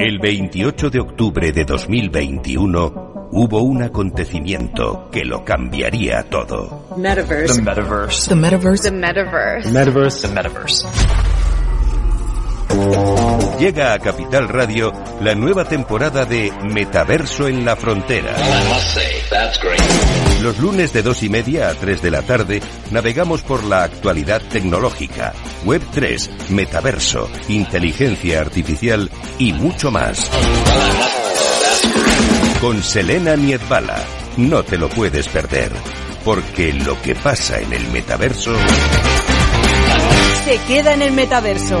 El 0.00 0.18
28 0.18 0.88
de 0.88 0.98
octubre 0.98 1.52
de 1.52 1.66
2021, 1.66 3.28
hubo 3.32 3.62
un 3.62 3.82
acontecimiento 3.82 5.10
que 5.12 5.26
lo 5.26 5.44
cambiaría 5.44 6.22
todo. 6.22 6.86
Metaverse. 6.96 7.56
The 7.56 7.60
metaverse. 7.60 8.28
The 8.30 8.34
metaverse. 8.34 8.82
The 8.82 8.96
metaverse. 8.96 9.62
The 9.62 9.70
metaverse. 9.70 10.26
The 10.26 10.34
metaverse. 10.34 10.86
Llega 13.58 13.92
a 13.92 13.98
Capital 13.98 14.48
Radio 14.48 14.90
la 15.20 15.34
nueva 15.34 15.66
temporada 15.66 16.24
de 16.24 16.50
Metaverso 16.64 17.46
en 17.46 17.66
la 17.66 17.76
Frontera. 17.76 18.34
Los 20.42 20.58
lunes 20.58 20.92
de 20.94 21.02
dos 21.02 21.22
y 21.22 21.28
media 21.28 21.68
a 21.68 21.74
tres 21.74 22.00
de 22.00 22.10
la 22.10 22.22
tarde 22.22 22.62
navegamos 22.90 23.42
por 23.42 23.62
la 23.62 23.82
actualidad 23.84 24.40
tecnológica, 24.50 25.34
Web 25.66 25.82
3, 25.92 26.30
Metaverso, 26.50 27.28
inteligencia 27.48 28.40
artificial 28.40 29.10
y 29.38 29.52
mucho 29.52 29.90
más. 29.90 30.30
Con 32.60 32.82
Selena 32.82 33.36
Niedbala. 33.36 34.02
No 34.38 34.62
te 34.62 34.78
lo 34.78 34.88
puedes 34.88 35.28
perder, 35.28 35.72
porque 36.24 36.72
lo 36.72 37.00
que 37.02 37.14
pasa 37.14 37.60
en 37.60 37.72
el 37.74 37.86
metaverso 37.88 38.54
Se 40.44 40.58
queda 40.66 40.94
en 40.94 41.02
el 41.02 41.12
metaverso. 41.12 41.80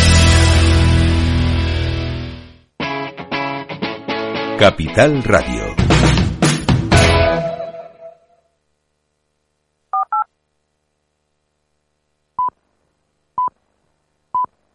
Capital 4.61 5.23
Radio. 5.23 6.10